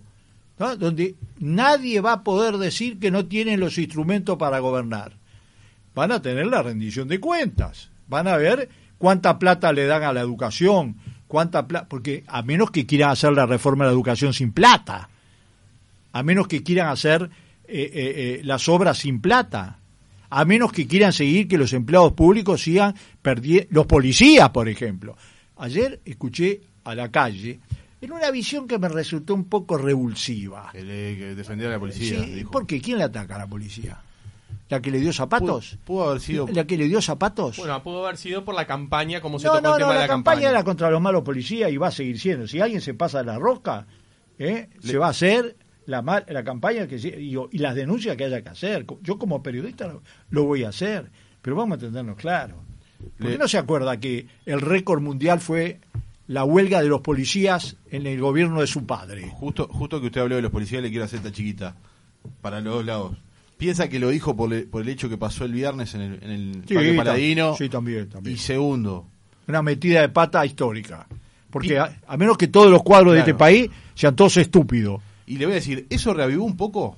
¿no? 0.60 0.76
donde 0.76 1.16
nadie 1.40 2.00
va 2.00 2.14
a 2.14 2.24
poder 2.24 2.60
decir 2.60 3.00
que 3.00 3.10
no 3.10 3.26
tienen 3.26 3.60
los 3.60 3.80
instrumentos 3.80 4.38
para 4.38 4.60
gobernar. 4.60 5.14
Van 5.96 6.12
a 6.12 6.22
tener 6.22 6.46
la 6.46 6.62
rendición 6.62 7.08
de 7.08 7.20
cuentas, 7.20 7.90
van 8.08 8.28
a 8.28 8.38
ver 8.38 8.70
cuánta 9.00 9.40
plata 9.40 9.74
le 9.74 9.88
dan 9.88 10.04
a 10.04 10.14
la 10.14 10.22
educación, 10.22 10.98
cuánta 11.28 11.68
plata, 11.68 11.88
porque 11.90 12.24
a 12.28 12.44
menos 12.44 12.70
que 12.70 12.86
quieran 12.86 13.10
hacer 13.10 13.34
la 13.34 13.48
reforma 13.48 13.86
de 13.86 13.90
la 13.90 13.96
educación 13.96 14.32
sin 14.32 14.52
plata, 14.52 15.10
a 16.12 16.22
menos 16.22 16.48
que 16.48 16.62
quieran 16.62 16.90
hacer 16.90 17.24
eh, 17.24 17.30
eh, 17.68 17.90
eh, 17.96 18.42
las 18.44 18.70
obras 18.70 19.00
sin 19.00 19.20
plata, 19.20 19.80
a 20.30 20.46
menos 20.46 20.72
que 20.72 20.86
quieran 20.86 21.12
seguir 21.12 21.48
que 21.48 21.58
los 21.58 21.74
empleados 21.74 22.14
públicos 22.14 22.62
sigan 22.62 22.94
perdiendo, 23.24 23.68
los 23.72 23.88
policías, 23.88 24.52
por 24.52 24.70
ejemplo. 24.70 25.18
Ayer 25.58 26.02
escuché 26.06 26.62
a 26.86 26.96
la 26.96 27.12
calle 27.12 27.60
en 28.02 28.12
una 28.12 28.32
visión 28.32 28.68
que 28.68 28.78
me 28.80 28.88
resultó 28.88 29.34
un 29.34 29.46
poco 29.46 29.78
revulsiva. 29.78 30.70
Que, 30.72 30.84
le- 30.84 31.18
que 31.18 31.36
defendía 31.36 31.68
a 31.68 31.72
la 31.72 31.80
policía. 31.80 32.24
Sí, 32.24 32.32
dijo. 32.32 32.52
¿Por 32.52 32.66
qué? 32.66 32.80
¿Quién 32.82 32.98
le 33.00 33.04
ataca 33.04 33.36
a 33.36 33.40
la 33.40 33.48
policía? 33.48 33.98
¿La 34.70 34.82
que 34.82 34.90
le 34.90 35.00
dio 35.00 35.14
zapatos? 35.14 35.78
Pudo, 35.84 36.00
pudo 36.00 36.10
haber 36.10 36.22
sido. 36.22 36.48
¿La 36.52 36.66
que 36.66 36.78
le 36.78 36.88
dio 36.88 37.02
zapatos? 37.02 37.58
Bueno, 37.58 37.84
pudo 37.84 38.04
haber 38.06 38.18
sido 38.18 38.44
por 38.46 38.56
la 38.56 38.66
campaña, 38.66 39.22
como 39.22 39.38
se 39.40 39.46
no, 39.48 39.54
tocó 39.54 39.64
no, 39.64 39.74
el 39.74 39.78
tema 39.80 39.88
no, 39.88 39.94
de 39.94 40.00
la, 40.00 40.02
la 40.06 40.08
campaña 40.08 40.50
era 40.50 40.64
contra 40.64 40.90
los 40.90 41.02
malos 41.02 41.22
policías 41.24 41.72
y 41.72 41.78
va 41.78 41.88
a 41.90 41.92
seguir 41.92 42.20
siendo. 42.20 42.48
Si 42.48 42.60
alguien 42.62 42.82
se 42.82 42.94
pasa 42.96 43.20
de 43.20 43.26
la 43.26 43.38
rosca, 43.38 43.86
¿eh? 44.40 44.70
se 44.82 44.98
va 44.98 45.08
a 45.08 45.10
hacer 45.12 45.56
la, 45.86 46.02
mal- 46.02 46.26
la 46.28 46.44
campaña 46.44 46.88
que 46.88 46.96
y, 46.98 47.36
y 47.52 47.58
las 47.60 47.76
denuncias 47.76 48.18
que 48.18 48.26
haya 48.26 48.42
que 48.42 48.50
hacer. 48.50 48.86
Yo 49.02 49.20
como 49.20 49.44
periodista 49.44 49.88
lo, 49.88 50.02
lo 50.32 50.46
voy 50.46 50.64
a 50.64 50.70
hacer, 50.70 51.12
pero 51.44 51.56
vamos 51.56 51.74
a 51.74 51.76
entendernos 51.82 52.16
claro. 52.18 52.56
¿Por 52.98 53.28
qué 53.28 53.34
Le- 53.34 53.38
no 53.38 53.48
se 53.48 53.60
acuerda 53.60 54.00
que 54.00 54.26
el 54.48 54.62
récord 54.62 55.00
mundial 55.02 55.40
fue 55.42 55.80
la 56.28 56.44
huelga 56.44 56.82
de 56.82 56.88
los 56.90 57.02
policías 57.02 57.78
en 57.92 58.08
el 58.08 58.20
gobierno 58.20 58.62
de 58.62 58.68
su 58.68 58.86
padre? 58.86 59.30
Justo, 59.34 59.68
justo 59.72 60.00
que 60.02 60.08
usted 60.08 60.22
habló 60.22 60.36
de 60.36 60.42
los 60.42 60.52
policías, 60.52 60.82
le 60.82 60.90
quiero 60.90 61.06
hacer 61.06 61.18
esta 61.18 61.32
chiquita. 61.32 61.76
Para 62.42 62.60
los 62.62 62.74
dos 62.76 62.86
lados. 62.86 63.18
Piensa 63.58 63.88
que 63.88 64.00
lo 64.00 64.10
dijo 64.10 64.36
por, 64.36 64.50
le- 64.50 64.64
por 64.64 64.82
el 64.82 64.90
hecho 64.90 65.08
que 65.08 65.18
pasó 65.18 65.46
el 65.46 65.54
viernes 65.54 65.94
en 65.96 66.02
el, 66.02 66.24
en 66.24 66.30
el 66.32 66.52
Parque 66.74 66.94
Paladino. 66.94 67.56
sí, 67.56 67.70
también, 67.70 68.10
también. 68.10 68.36
Y 68.36 68.40
segundo, 68.40 69.08
Una 69.48 69.62
metida 69.62 70.02
de 70.02 70.10
pata 70.10 70.46
histórica. 70.46 71.08
Porque 71.52 71.78
a, 71.80 72.02
a 72.08 72.18
menos 72.18 72.38
que 72.38 72.48
todos 72.48 72.70
los 72.70 72.84
cuadros 72.84 73.14
de 73.14 73.20
este 73.20 73.34
país 73.36 73.70
sean 73.94 74.16
todos 74.16 74.36
estúpidos. 74.38 75.02
y 75.28 75.38
le 75.38 75.46
voy 75.46 75.54
a 75.54 75.56
decir, 75.56 75.86
¿eso 75.90 76.14
reavivó 76.14 76.44
un 76.44 76.58
poco 76.58 76.98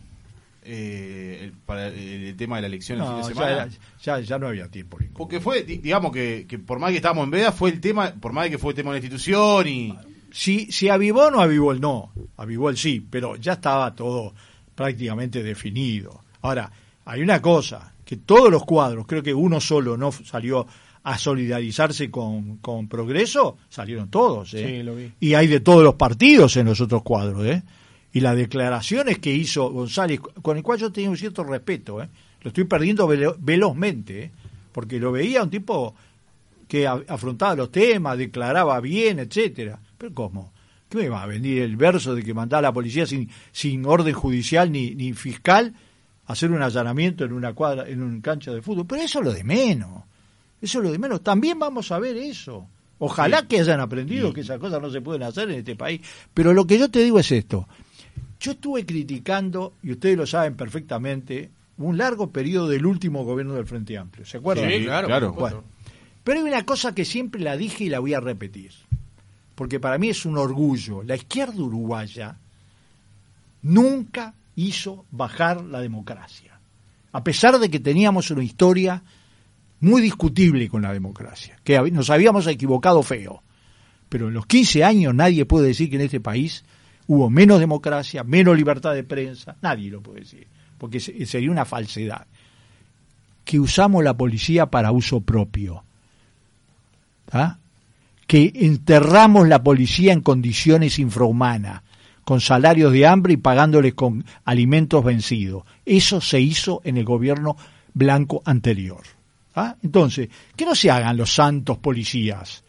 eh, 0.67 1.39
el, 1.43 1.51
para 1.53 1.87
el, 1.87 2.23
el 2.25 2.35
tema 2.35 2.57
de 2.57 2.61
la 2.63 2.67
elección 2.67 2.99
el 2.99 3.05
fin 3.07 3.15
de 3.15 3.21
ya, 3.21 3.27
semana? 3.27 3.69
ya, 4.03 4.19
ya 4.19 4.37
no 4.37 4.47
había 4.47 4.67
tiempo. 4.67 4.97
Porque 5.15 5.39
fue, 5.39 5.63
di- 5.63 5.77
digamos 5.77 6.11
que, 6.11 6.45
que 6.47 6.59
por 6.59 6.77
más 6.79 6.91
que 6.91 6.97
estábamos 6.97 7.23
en 7.23 7.31
veda, 7.31 7.51
fue 7.51 7.69
el 7.71 7.79
tema, 7.79 8.13
por 8.19 8.33
más 8.33 8.49
que 8.49 8.57
fue 8.57 8.71
el 8.71 8.75
tema 8.75 8.91
de 8.91 8.99
la 8.99 9.05
institución 9.05 9.67
y... 9.67 9.95
Si, 10.29 10.69
si 10.73 10.89
avivó 10.89 11.27
o 11.27 11.31
no 11.31 11.39
avivó 11.39 11.71
el 11.71 11.79
no, 11.79 12.11
avivó 12.35 12.69
el 12.69 12.77
sí, 12.77 13.03
pero 13.09 13.37
ya 13.37 13.53
estaba 13.53 13.95
todo 13.95 14.33
prácticamente 14.75 15.41
definido. 15.41 16.21
Ahora, 16.41 16.69
hay 17.05 17.21
una 17.21 17.41
cosa, 17.41 17.93
que 18.03 18.17
todos 18.17 18.51
los 18.51 18.65
cuadros, 18.65 19.07
creo 19.07 19.23
que 19.23 19.33
uno 19.33 19.61
solo 19.61 19.95
no 19.95 20.11
salió 20.11 20.67
a 21.03 21.17
solidarizarse 21.17 22.11
con, 22.11 22.57
con 22.57 22.89
Progreso, 22.89 23.57
salieron 23.69 24.09
todos. 24.09 24.53
¿eh? 24.53 24.67
Sí, 24.67 24.83
lo 24.83 24.95
vi. 24.95 25.13
Y 25.21 25.33
hay 25.33 25.47
de 25.47 25.61
todos 25.61 25.81
los 25.81 25.95
partidos 25.95 26.57
en 26.57 26.65
los 26.67 26.81
otros 26.81 27.03
cuadros. 27.03 27.45
¿eh? 27.45 27.63
Y 28.17 28.21
las 28.21 28.35
declaraciones 28.35 29.19
que 29.19 29.33
hizo 29.33 29.69
González, 29.69 30.19
con 30.41 30.57
el 30.57 30.63
cual 30.63 30.79
yo 30.79 30.91
tenía 30.91 31.09
un 31.09 31.17
cierto 31.17 31.43
respeto, 31.43 32.01
¿eh? 32.01 32.09
lo 32.41 32.47
estoy 32.49 32.63
perdiendo 32.63 33.07
velo- 33.07 33.35
velozmente, 33.39 34.23
¿eh? 34.23 34.31
porque 34.71 34.99
lo 34.99 35.11
veía 35.11 35.43
un 35.43 35.49
tipo 35.49 35.93
que 36.67 36.87
afrontaba 36.87 37.55
los 37.55 37.71
temas, 37.71 38.17
declaraba 38.17 38.79
bien, 38.81 39.19
etcétera. 39.19 39.79
Pero 39.97 40.13
¿cómo? 40.13 40.51
¿Qué 40.89 40.97
me 40.97 41.09
va 41.09 41.23
a 41.23 41.27
venir 41.27 41.61
el 41.61 41.75
verso 41.77 42.15
de 42.15 42.23
que 42.23 42.33
mandaba 42.33 42.59
a 42.59 42.61
la 42.69 42.73
policía 42.73 43.05
sin, 43.05 43.29
sin 43.51 43.85
orden 43.85 44.13
judicial 44.13 44.71
ni, 44.71 44.95
ni 44.95 45.13
fiscal 45.13 45.73
a 46.25 46.33
hacer 46.33 46.51
un 46.51 46.61
allanamiento 46.61 47.23
en 47.25 47.33
una 47.33 47.53
cuadra, 47.53 47.87
en 47.89 48.01
un 48.01 48.21
cancha 48.21 48.51
de 48.53 48.61
fútbol? 48.61 48.85
Pero 48.87 49.01
eso 49.01 49.19
es 49.19 49.25
lo 49.25 49.33
de 49.33 49.43
menos. 49.43 50.03
Eso 50.61 50.79
es 50.79 50.83
lo 50.85 50.91
de 50.91 50.97
menos. 50.99 51.21
También 51.23 51.59
vamos 51.59 51.91
a 51.91 51.99
ver 51.99 52.15
eso. 52.17 52.67
Ojalá 52.99 53.47
que 53.47 53.59
hayan 53.59 53.79
aprendido 53.79 54.33
que 54.33 54.41
esas 54.41 54.57
cosas 54.59 54.81
no 54.81 54.89
se 54.89 55.01
pueden 55.01 55.23
hacer 55.23 55.49
en 55.51 55.59
este 55.59 55.75
país. 55.75 56.01
Pero 56.33 56.53
lo 56.53 56.65
que 56.65 56.79
yo 56.79 56.89
te 56.89 57.03
digo 57.03 57.19
es 57.19 57.31
esto. 57.31 57.67
Yo 58.39 58.51
estuve 58.51 58.85
criticando, 58.85 59.73
y 59.83 59.91
ustedes 59.91 60.17
lo 60.17 60.27
saben 60.27 60.55
perfectamente, 60.55 61.49
un 61.77 61.97
largo 61.97 62.31
periodo 62.31 62.67
del 62.67 62.85
último 62.85 63.23
gobierno 63.23 63.53
del 63.53 63.65
Frente 63.65 63.97
Amplio. 63.97 64.25
¿Se 64.25 64.37
acuerdan? 64.37 64.69
Sí, 64.69 64.83
claro, 64.83 65.07
claro. 65.07 65.33
Bueno, 65.33 65.63
pero 66.23 66.39
hay 66.39 66.45
una 66.45 66.65
cosa 66.65 66.93
que 66.93 67.05
siempre 67.05 67.41
la 67.41 67.55
dije 67.55 67.85
y 67.85 67.89
la 67.89 67.99
voy 67.99 68.13
a 68.13 68.19
repetir, 68.19 68.71
porque 69.55 69.79
para 69.79 69.97
mí 69.97 70.09
es 70.09 70.25
un 70.25 70.37
orgullo. 70.37 71.03
La 71.03 71.15
izquierda 71.15 71.61
uruguaya 71.61 72.37
nunca 73.61 74.33
hizo 74.55 75.05
bajar 75.11 75.63
la 75.63 75.79
democracia, 75.79 76.59
a 77.11 77.23
pesar 77.23 77.59
de 77.59 77.69
que 77.69 77.79
teníamos 77.79 78.29
una 78.31 78.43
historia 78.43 79.03
muy 79.79 80.01
discutible 80.01 80.67
con 80.67 80.81
la 80.81 80.93
democracia, 80.93 81.59
que 81.63 81.79
nos 81.91 82.09
habíamos 82.09 82.47
equivocado 82.47 83.03
feo. 83.03 83.43
Pero 84.09 84.29
en 84.29 84.33
los 84.33 84.45
15 84.45 84.83
años 84.83 85.13
nadie 85.13 85.45
puede 85.45 85.67
decir 85.67 85.89
que 85.89 85.97
en 85.97 86.03
este 86.03 86.19
país 86.19 86.63
hubo 87.07 87.29
menos 87.29 87.59
democracia, 87.59 88.23
menos 88.23 88.55
libertad 88.57 88.93
de 88.93 89.03
prensa, 89.03 89.55
nadie 89.61 89.89
lo 89.89 90.01
puede 90.01 90.21
decir, 90.21 90.47
porque 90.77 90.99
se- 90.99 91.25
sería 91.25 91.51
una 91.51 91.65
falsedad. 91.65 92.25
Que 93.45 93.59
usamos 93.59 94.03
la 94.03 94.15
policía 94.15 94.65
para 94.65 94.91
uso 94.91 95.21
propio. 95.21 95.83
¿ah? 97.31 97.57
Que 98.25 98.51
enterramos 98.55 99.47
la 99.47 99.63
policía 99.63 100.11
en 100.13 100.21
condiciones 100.21 100.99
infrahumanas, 100.99 101.81
con 102.23 102.41
salarios 102.41 102.91
de 102.91 103.07
hambre 103.07 103.33
y 103.33 103.37
pagándoles 103.37 103.93
con 103.93 104.25
alimentos 104.43 105.03
vencidos. 105.03 105.63
Eso 105.85 106.19
se 106.19 106.41
hizo 106.41 106.81
en 106.83 106.97
el 106.97 107.05
gobierno 107.05 107.55
blanco 107.93 108.41
anterior. 108.43 109.01
¿ah? 109.55 109.75
Entonces, 109.81 110.27
que 110.55 110.65
no 110.65 110.75
se 110.75 110.91
hagan 110.91 111.15
los 111.15 111.33
santos 111.33 111.77
policías, 111.77 112.65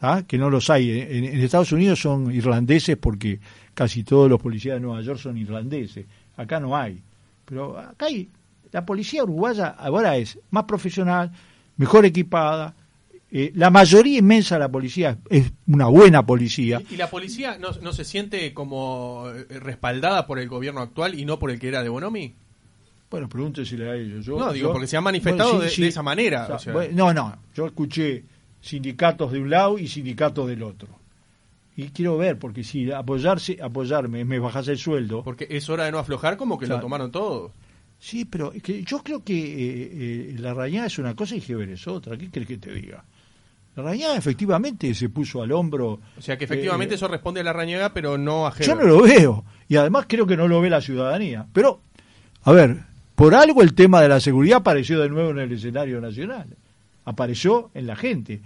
¿ah? 0.00 0.22
que 0.26 0.38
no 0.38 0.48
los 0.48 0.70
hay. 0.70 0.90
En, 0.92 1.24
en 1.24 1.40
Estados 1.40 1.72
Unidos 1.72 2.00
son 2.00 2.32
irlandeses 2.32 2.96
porque 2.96 3.40
casi 3.74 4.04
todos 4.04 4.30
los 4.30 4.40
policías 4.40 4.76
de 4.76 4.80
Nueva 4.80 5.02
York 5.02 5.18
son 5.18 5.36
irlandeses. 5.36 6.06
Acá 6.36 6.58
no 6.60 6.76
hay. 6.76 7.00
Pero 7.44 7.78
acá 7.78 8.06
hay. 8.06 8.28
La 8.72 8.84
policía 8.86 9.22
uruguaya 9.22 9.68
ahora 9.78 10.16
es 10.16 10.38
más 10.50 10.64
profesional, 10.64 11.30
mejor 11.76 12.04
equipada. 12.04 12.74
eh, 13.30 13.50
la 13.56 13.68
mayoría 13.70 14.18
inmensa 14.20 14.54
de 14.54 14.60
la 14.60 14.68
policía 14.68 15.18
es 15.28 15.50
una 15.66 15.86
buena 15.86 16.24
policía. 16.24 16.80
¿Y 16.88 16.96
la 16.96 17.10
policía 17.10 17.58
no, 17.58 17.70
no 17.82 17.92
se 17.92 18.04
siente 18.04 18.54
como 18.54 19.24
eh, 19.28 19.58
respaldada 19.58 20.26
por 20.26 20.38
el 20.38 20.48
gobierno 20.48 20.80
actual 20.80 21.18
y 21.18 21.24
no 21.24 21.38
por 21.40 21.50
el 21.50 21.58
que 21.58 21.66
era 21.68 21.82
de 21.82 21.88
Bonomi? 21.88 22.32
Bueno, 23.10 23.28
pregúntesele 23.28 23.90
a 23.90 23.94
ellos. 23.96 24.24
Yo- 24.24 24.38
No, 24.38 24.52
digo, 24.52 24.68
yo- 24.68 24.72
porque 24.72 24.86
se 24.86 24.96
han 24.96 25.04
manifestado 25.04 25.54
Bueno, 25.56 25.64
de- 25.70 25.76
de 25.82 25.88
esa 25.88 26.02
manera, 26.02 26.44
O 26.44 26.46
sea, 26.46 26.56
o 26.56 26.58
sea. 26.60 26.72
bueno, 26.72 26.94
no, 26.94 27.14
no. 27.14 27.36
Yo 27.54 27.66
escuché 27.66 28.24
sindicatos 28.60 29.30
de 29.32 29.40
un 29.40 29.50
lado 29.50 29.78
y 29.78 29.86
sindicatos 29.88 30.48
del 30.48 30.62
otro. 30.62 30.88
Y 31.76 31.88
quiero 31.88 32.16
ver, 32.16 32.38
porque 32.38 32.62
si 32.62 32.90
apoyarse, 32.92 33.58
apoyarme, 33.60 34.24
me 34.24 34.38
bajas 34.38 34.68
el 34.68 34.78
sueldo. 34.78 35.22
Porque 35.24 35.46
es 35.50 35.68
hora 35.68 35.84
de 35.86 35.92
no 35.92 35.98
aflojar 35.98 36.36
como 36.36 36.58
que 36.58 36.66
Claro. 36.66 36.78
lo 36.78 36.82
tomaron 36.82 37.10
todos. 37.10 37.50
Sí, 37.98 38.24
pero 38.24 38.52
es 38.52 38.62
que 38.62 38.82
yo 38.84 38.98
creo 39.02 39.24
que 39.24 39.34
eh, 39.34 39.90
eh, 40.30 40.36
la 40.38 40.52
rañada 40.54 40.86
es 40.86 40.98
una 40.98 41.14
cosa 41.14 41.34
y 41.36 41.40
Geber 41.40 41.68
es 41.70 41.86
otra. 41.88 42.16
¿Qué 42.16 42.30
crees 42.30 42.46
que 42.46 42.58
te 42.58 42.72
diga? 42.72 43.02
La 43.76 43.82
rañada 43.82 44.16
efectivamente 44.16 44.94
se 44.94 45.08
puso 45.08 45.42
al 45.42 45.50
hombro. 45.50 45.98
O 46.16 46.20
sea 46.20 46.36
que 46.38 46.44
efectivamente 46.44 46.94
Eh, 46.94 46.96
eso 46.96 47.08
responde 47.08 47.40
a 47.40 47.44
la 47.44 47.52
rañega, 47.52 47.92
pero 47.92 48.16
no 48.18 48.46
a 48.46 48.56
Yo 48.58 48.74
Heber. 48.74 48.84
no 48.86 48.92
lo 48.92 49.02
veo. 49.02 49.44
Y 49.68 49.76
además 49.76 50.06
creo 50.08 50.26
que 50.26 50.36
no 50.36 50.46
lo 50.46 50.60
ve 50.60 50.70
la 50.70 50.80
ciudadanía. 50.80 51.46
Pero, 51.52 51.80
a 52.44 52.52
ver, 52.52 52.82
por 53.16 53.34
algo 53.34 53.62
el 53.62 53.74
tema 53.74 54.00
de 54.00 54.08
la 54.08 54.20
seguridad 54.20 54.58
apareció 54.58 55.00
de 55.00 55.08
nuevo 55.08 55.30
en 55.30 55.38
el 55.40 55.52
escenario 55.52 56.00
nacional. 56.00 56.46
Apareció 57.04 57.70
en 57.74 57.86
la 57.88 57.96
gente. 57.96 58.40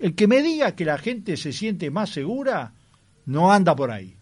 El 0.00 0.14
que 0.14 0.26
me 0.26 0.42
diga 0.42 0.74
que 0.74 0.84
la 0.84 0.98
gente 0.98 1.36
se 1.36 1.52
siente 1.52 1.90
más 1.90 2.10
segura, 2.10 2.72
no 3.26 3.52
anda 3.52 3.76
por 3.76 3.90
ahí. 3.90 4.14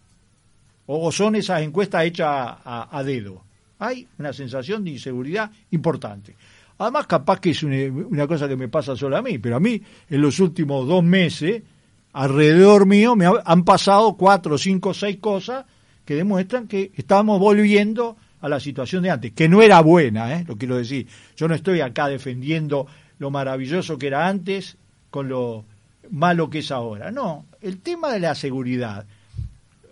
O 0.85 1.11
son 1.11 1.35
esas 1.35 1.61
encuestas 1.61 2.03
hechas 2.05 2.27
a, 2.27 2.89
a- 2.91 3.03
dedo. 3.03 3.43
Hay 3.79 4.07
una 4.17 4.33
sensación 4.33 4.83
de 4.83 4.91
inseguridad 4.91 5.49
importante. 5.71 6.35
Además, 6.79 7.07
capaz 7.07 7.39
que 7.39 7.51
es 7.51 7.63
una, 7.63 8.27
cosa 8.27 8.47
que 8.47 8.55
me 8.57 8.67
pasa 8.67 8.95
solo 8.95 9.15
a 9.17 9.21
mí, 9.21 9.37
pero 9.39 9.55
a 9.55 9.59
mí 9.59 9.81
en 10.09 10.21
los 10.21 10.39
últimos 10.39 10.87
dos 10.87 11.03
meses, 11.03 11.61
alrededor 12.13 12.85
mío, 12.85 13.15
me 13.15 13.25
ha- 13.25 13.41
han 13.45 13.63
pasado 13.63 14.15
cuatro, 14.17 14.57
cinco, 14.57 14.93
seis 14.93 15.17
cosas 15.17 15.65
que 16.05 16.15
demuestran 16.15 16.67
que 16.67 16.91
estamos 16.95 17.39
volviendo 17.39 18.17
a 18.41 18.49
la 18.49 18.59
situación 18.59 19.03
de 19.03 19.11
antes, 19.11 19.31
que 19.33 19.47
no 19.47 19.61
era 19.61 19.81
buena, 19.81 20.33
¿eh? 20.39 20.45
lo 20.47 20.57
quiero 20.57 20.77
decir. 20.77 21.07
Yo 21.37 21.47
no 21.47 21.55
estoy 21.55 21.81
acá 21.81 22.07
defendiendo 22.07 22.87
lo 23.19 23.29
maravilloso 23.31 23.97
que 23.97 24.07
era 24.07 24.27
antes 24.27 24.77
con 25.09 25.27
lo 25.29 25.65
malo 26.11 26.49
que 26.49 26.59
es 26.59 26.71
ahora. 26.71 27.11
No, 27.11 27.45
el 27.61 27.79
tema 27.79 28.11
de 28.13 28.19
la 28.19 28.35
seguridad, 28.35 29.05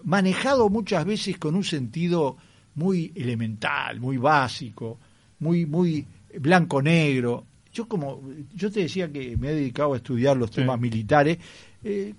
manejado 0.03 0.69
muchas 0.69 1.05
veces 1.05 1.37
con 1.37 1.55
un 1.55 1.63
sentido 1.63 2.37
muy 2.75 3.11
elemental, 3.15 3.99
muy 3.99 4.17
básico, 4.17 4.99
muy, 5.39 5.65
muy 5.65 6.05
blanco-negro. 6.39 7.45
Yo 7.73 7.87
como, 7.87 8.21
yo 8.55 8.71
te 8.71 8.81
decía 8.81 9.11
que 9.11 9.37
me 9.37 9.49
he 9.49 9.55
dedicado 9.55 9.93
a 9.93 9.97
estudiar 9.97 10.37
los 10.37 10.49
Sí. 10.49 10.57
temas 10.57 10.79
militares, 10.79 11.37
eh, 11.83 12.13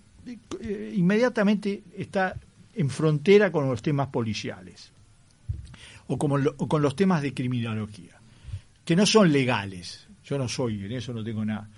eh, 0.61 0.93
inmediatamente 0.97 1.83
está 1.97 2.37
en 2.75 2.91
frontera 2.91 3.51
con 3.51 3.69
los 3.69 3.83
temas 3.83 4.09
policiales 4.09 4.93
o, 6.07 6.17
como 6.19 6.39
lo- 6.39 6.55
o 6.59 6.69
con 6.69 6.83
los 6.83 6.95
temas 6.95 7.23
de 7.23 7.35
criminología, 7.35 8.13
que 8.85 8.95
no 8.97 9.05
son 9.07 9.33
legales. 9.33 10.07
Yo 10.25 10.39
no 10.39 10.49
soy, 10.49 10.85
en 10.85 10.93
eso 10.93 11.13
no 11.13 11.25
tengo 11.25 11.45
nada. 11.45 11.69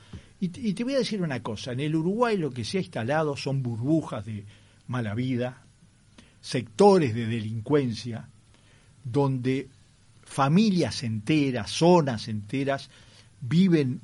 Y, 0.41 0.49
te- 0.49 0.85
voy 0.85 0.95
a 0.95 0.99
decir 0.99 1.21
una 1.21 1.43
cosa, 1.43 1.73
en 1.73 1.81
el 1.81 1.95
Uruguay 1.95 2.39
lo 2.39 2.51
que 2.51 2.65
se 2.65 2.79
ha 2.79 2.81
instalado 2.81 3.37
son 3.37 3.63
burbujas 3.63 4.25
de 4.25 4.47
mala 4.87 5.15
vida, 5.15 5.63
sectores 6.41 7.15
de 7.15 7.27
delincuencia, 7.27 8.29
donde 9.05 9.69
familias 10.23 11.03
enteras, 11.03 11.71
zonas 11.71 12.29
enteras, 12.29 12.89
viven 13.43 14.01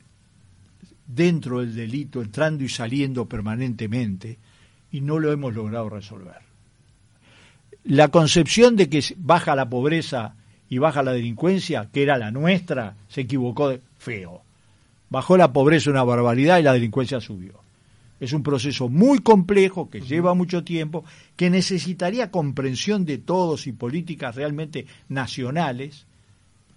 dentro 1.06 1.60
del 1.60 1.74
delito, 1.74 2.20
entrando 2.20 2.64
y 2.64 2.68
saliendo 2.68 3.26
permanentemente, 3.26 4.38
y 4.92 5.00
no 5.00 5.18
lo 5.18 5.32
hemos 5.32 5.54
logrado 5.54 5.88
resolver. 5.88 6.36
La 7.84 8.08
concepción 8.08 8.76
de 8.76 8.90
que 8.90 9.02
baja 9.16 9.54
la 9.56 9.68
pobreza 9.70 10.34
y 10.68 10.78
baja 10.78 11.02
la 11.02 11.12
delincuencia, 11.12 11.88
que 11.92 12.02
era 12.02 12.18
la 12.18 12.30
nuestra, 12.30 12.96
se 13.08 13.22
equivocó 13.22 13.68
de 13.70 13.80
feo. 13.98 14.42
Bajó 15.10 15.36
la 15.36 15.52
pobreza 15.52 15.90
una 15.90 16.02
barbaridad 16.04 16.58
y 16.58 16.62
la 16.62 16.72
delincuencia 16.72 17.20
subió. 17.20 17.60
Es 18.18 18.32
un 18.32 18.42
proceso 18.42 18.88
muy 18.88 19.18
complejo 19.18 19.90
que 19.90 20.00
lleva 20.00 20.32
mucho 20.34 20.64
tiempo, 20.64 21.04
que 21.36 21.50
necesitaría 21.50 22.30
comprensión 22.30 23.04
de 23.04 23.18
todos 23.18 23.66
y 23.66 23.72
políticas 23.72 24.34
realmente 24.34 24.86
nacionales, 25.08 26.06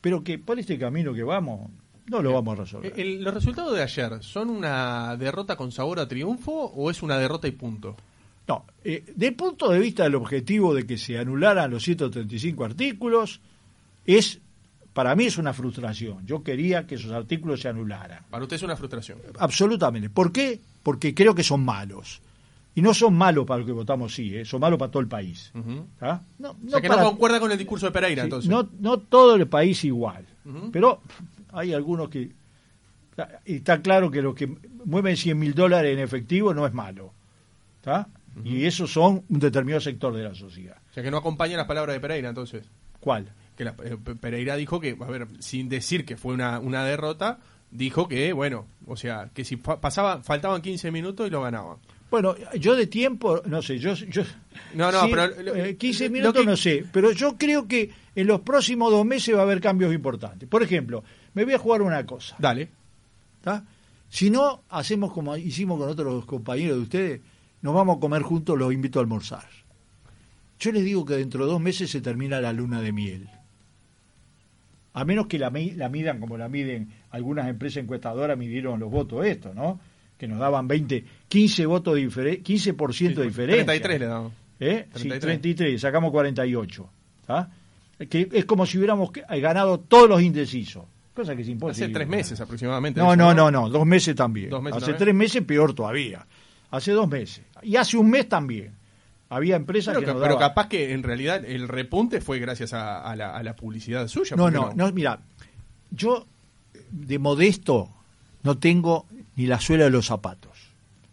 pero 0.01 0.23
que 0.23 0.37
por 0.37 0.59
este 0.59 0.77
camino 0.77 1.13
que 1.13 1.23
vamos 1.23 1.69
no 2.07 2.21
lo 2.23 2.33
vamos 2.33 2.57
a 2.57 2.61
resolver. 2.63 2.91
Eh, 2.97 3.01
el- 3.01 3.23
¿Los 3.23 3.33
resultados 3.33 3.73
de 3.75 3.83
ayer 3.83 4.17
son 4.21 4.49
una 4.49 5.15
derrota 5.15 5.55
con 5.55 5.71
sabor 5.71 5.99
a 5.99 6.07
triunfo 6.07 6.51
o 6.51 6.89
es 6.89 7.01
una 7.03 7.17
derrota 7.17 7.47
y 7.47 7.51
punto? 7.51 7.95
No, 8.47 8.65
eh, 8.83 9.03
del 9.15 9.35
punto 9.35 9.69
de 9.71 9.79
vista 9.79 10.03
del 10.03 10.15
objetivo 10.15 10.73
de 10.73 10.85
que 10.87 10.97
se 10.97 11.19
anularan 11.19 11.69
los 11.69 11.83
135 11.83 12.65
artículos, 12.65 13.41
es 14.05 14.39
para 14.93 15.15
mí 15.15 15.25
es 15.25 15.37
una 15.37 15.53
frustración. 15.53 16.25
Yo 16.25 16.43
quería 16.43 16.85
que 16.87 16.95
esos 16.95 17.11
artículos 17.11 17.61
se 17.61 17.69
anularan. 17.69 18.23
Para 18.29 18.43
usted 18.43 18.55
es 18.57 18.63
una 18.63 18.75
frustración. 18.75 19.19
Absolutamente. 19.37 20.09
¿Por 20.09 20.31
qué? 20.31 20.59
Porque 20.83 21.13
creo 21.13 21.33
que 21.35 21.43
son 21.43 21.63
malos. 21.63 22.21
Y 22.75 22.81
no 22.81 22.93
son 22.93 23.13
malos 23.15 23.45
para 23.45 23.59
los 23.59 23.65
que 23.67 23.73
votamos 23.73 24.13
sí, 24.13 24.35
¿eh? 24.35 24.45
son 24.45 24.61
malos 24.61 24.79
para 24.79 24.91
todo 24.91 25.01
el 25.01 25.07
país. 25.09 25.51
¿Ah? 25.99 26.21
No, 26.37 26.51
O 26.51 26.69
sea 26.69 26.79
que 26.81 26.87
para- 26.87 27.01
no 27.03 27.09
concuerda 27.09 27.39
con 27.39 27.51
el 27.51 27.57
discurso 27.57 27.87
de 27.87 27.91
Pereira, 27.91 28.21
sí, 28.21 28.25
entonces. 28.25 28.49
no, 28.49 28.69
no 28.79 28.99
todo 28.99 29.35
el 29.35 29.47
país 29.47 29.83
igual. 29.83 30.25
Pero 30.71 31.01
hay 31.51 31.73
algunos 31.73 32.09
que... 32.09 32.31
Está 33.43 33.81
claro 33.81 34.09
que 34.09 34.21
los 34.21 34.33
que 34.33 34.47
mueven 34.85 35.17
100 35.17 35.37
mil 35.37 35.53
dólares 35.53 35.91
en 35.93 35.99
efectivo 35.99 36.53
no 36.53 36.65
es 36.65 36.73
malo. 36.73 37.13
¿Está? 37.77 38.07
Y 38.45 38.63
esos 38.65 38.93
son 38.93 39.23
un 39.27 39.39
determinado 39.39 39.81
sector 39.81 40.15
de 40.15 40.23
la 40.23 40.33
sociedad. 40.33 40.77
O 40.89 40.93
sea 40.93 41.03
que 41.03 41.11
no 41.11 41.17
acompañan 41.17 41.57
las 41.57 41.67
palabras 41.67 41.93
de 41.95 41.99
Pereira, 41.99 42.29
entonces. 42.29 42.65
¿Cuál? 43.01 43.29
Que 43.59 43.65
la- 43.65 43.75
eh, 43.83 43.97
Pe- 44.01 44.15
Pereira 44.15 44.55
dijo 44.55 44.79
que, 44.79 44.95
a 44.97 45.05
ver, 45.05 45.27
sin 45.39 45.67
decir 45.67 46.05
que 46.05 46.15
fue 46.15 46.33
una, 46.33 46.59
una 46.61 46.85
derrota, 46.85 47.39
dijo 47.71 48.07
que, 48.07 48.31
bueno, 48.31 48.65
o 48.87 48.95
sea, 48.95 49.29
que 49.33 49.43
si 49.43 49.57
fa- 49.57 49.81
pasaba, 49.81 50.23
faltaban 50.23 50.61
15 50.61 50.91
minutos 50.91 51.27
y 51.27 51.29
lo 51.29 51.41
ganaban. 51.41 51.75
Bueno, 52.09 52.35
yo 52.57 52.77
de 52.77 52.87
tiempo, 52.87 53.41
no 53.45 53.61
sé, 53.61 53.77
yo... 53.77 53.93
yo 53.95 54.23
No, 54.73 54.93
no, 54.93 55.01
pero 55.11 55.27
lo- 55.43 55.55
eh, 55.55 55.75
15 55.75 56.05
lo 56.05 56.11
minutos 56.11 56.41
que- 56.41 56.47
no 56.47 56.55
sé, 56.55 56.85
pero 56.93 57.11
yo 57.11 57.37
creo 57.37 57.67
que 57.67 57.91
en 58.15 58.27
los 58.27 58.39
próximos 58.39 58.91
dos 58.91 59.05
meses 59.05 59.35
va 59.35 59.39
a 59.39 59.43
haber 59.43 59.59
cambios 59.59 59.93
importantes. 59.93 60.47
Por 60.47 60.63
ejemplo, 60.63 61.03
me 61.33 61.43
voy 61.43 61.53
a 61.55 61.59
jugar 61.59 61.81
una 61.81 62.05
cosa. 62.05 62.37
Dale. 62.39 62.69
¿tá? 63.41 63.65
Si 64.07 64.29
no, 64.29 64.63
hacemos 64.69 65.11
como 65.11 65.35
hicimos 65.35 65.77
con 65.79 65.89
otros 65.89 66.25
compañeros 66.25 66.77
de 66.77 66.83
ustedes, 66.83 67.21
nos 67.61 67.75
vamos 67.75 67.97
a 67.97 67.99
comer 67.99 68.21
juntos, 68.21 68.57
los 68.57 68.71
invito 68.71 68.99
a 68.99 69.01
almorzar. 69.01 69.45
Yo 70.59 70.71
les 70.71 70.83
digo 70.85 71.03
que 71.05 71.15
dentro 71.15 71.45
de 71.45 71.51
dos 71.51 71.61
meses 71.61 71.89
se 71.91 71.99
termina 72.01 72.39
la 72.41 72.53
luna 72.53 72.81
de 72.81 72.91
miel. 72.93 73.29
A 74.93 75.05
menos 75.05 75.27
que 75.27 75.37
la, 75.39 75.49
mi- 75.49 75.71
la 75.71 75.87
midan 75.89 76.19
como 76.19 76.37
la 76.37 76.49
miden 76.49 76.89
algunas 77.11 77.47
empresas 77.47 77.83
encuestadoras, 77.83 78.37
midieron 78.37 78.79
los 78.79 78.89
votos 78.91 79.25
estos, 79.25 79.53
¿no? 79.55 79.79
Que 80.17 80.27
nos 80.27 80.39
daban 80.39 80.67
20, 80.67 81.05
15 81.27 81.65
votos 81.65 81.95
de 81.95 82.07
difere- 82.07 82.43
15% 82.43 83.13
de 83.15 83.23
diferencia. 83.25 83.65
33 83.65 83.99
le 83.99 84.05
damos. 84.05 84.33
¿Eh? 84.59 84.85
Sí, 84.95 85.07
33. 85.07 85.21
33, 85.21 85.81
sacamos 85.81 86.11
48. 86.11 86.89
¿tá? 87.25 87.49
Que 88.09 88.27
es 88.33 88.45
como 88.45 88.65
si 88.65 88.77
hubiéramos 88.77 89.11
eh, 89.29 89.39
ganado 89.39 89.79
todos 89.79 90.09
los 90.09 90.21
indecisos. 90.21 90.83
Cosa 91.13 91.35
que 91.35 91.41
es 91.43 91.49
imposible. 91.49 91.85
Hace 91.85 91.93
tres 91.93 92.07
meses 92.07 92.39
aproximadamente. 92.41 92.99
No, 92.99 93.15
no, 93.15 93.33
no, 93.33 93.51
no, 93.51 93.69
dos 93.69 93.85
meses 93.85 94.15
también. 94.15 94.49
Dos 94.49 94.61
meses 94.61 94.77
Hace 94.77 94.85
también. 94.93 94.97
tres 94.99 95.15
meses 95.15 95.43
peor 95.43 95.73
todavía. 95.73 96.25
Hace 96.71 96.91
dos 96.91 97.07
meses. 97.09 97.41
Y 97.61 97.75
hace 97.75 97.97
un 97.97 98.09
mes 98.09 98.27
también. 98.29 98.71
Había 99.29 99.55
empresas 99.55 99.93
Pero, 99.93 100.07
que 100.07 100.13
nos 100.13 100.23
pero 100.23 100.37
capaz 100.39 100.67
que 100.67 100.91
en 100.91 101.03
realidad 101.03 101.45
el 101.45 101.67
repunte 101.67 102.19
fue 102.19 102.39
gracias 102.39 102.73
a, 102.73 102.99
a 103.01 103.15
la, 103.15 103.35
a 103.35 103.43
la 103.43 103.55
publicidad 103.55 104.07
suya. 104.07 104.35
No, 104.35 104.43
¿por 104.43 104.51
qué 104.51 104.57
no, 104.57 104.73
no, 104.73 104.91
mira, 104.91 105.19
yo 105.91 106.25
de 106.91 107.19
modesto 107.19 107.89
no 108.43 108.57
tengo 108.57 109.05
ni 109.35 109.45
la 109.45 109.59
suela 109.59 109.83
de 109.85 109.91
los 109.91 110.07
zapatos. 110.07 110.49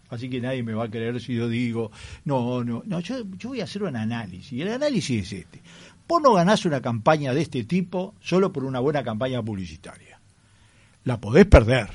Así 0.08 0.30
que 0.30 0.40
nadie 0.40 0.62
me 0.62 0.72
va 0.72 0.84
a 0.84 0.90
creer 0.90 1.20
si 1.20 1.34
yo 1.34 1.48
digo, 1.48 1.90
no, 2.24 2.64
no, 2.64 2.82
no, 2.86 3.00
yo, 3.00 3.16
yo 3.36 3.50
voy 3.50 3.60
a 3.60 3.64
hacer 3.64 3.82
un 3.82 3.96
análisis. 3.96 4.52
Y 4.52 4.62
el 4.62 4.72
análisis 4.72 5.26
es 5.26 5.40
este. 5.40 5.60
Vos 6.08 6.22
no 6.22 6.32
ganás 6.34 6.64
una 6.64 6.80
campaña 6.80 7.34
de 7.34 7.42
este 7.42 7.64
tipo 7.64 8.14
solo 8.20 8.52
por 8.52 8.64
una 8.64 8.78
buena 8.78 9.02
campaña 9.02 9.42
publicitaria. 9.42 10.20
La 11.04 11.20
podés 11.20 11.46
perder. 11.46 11.90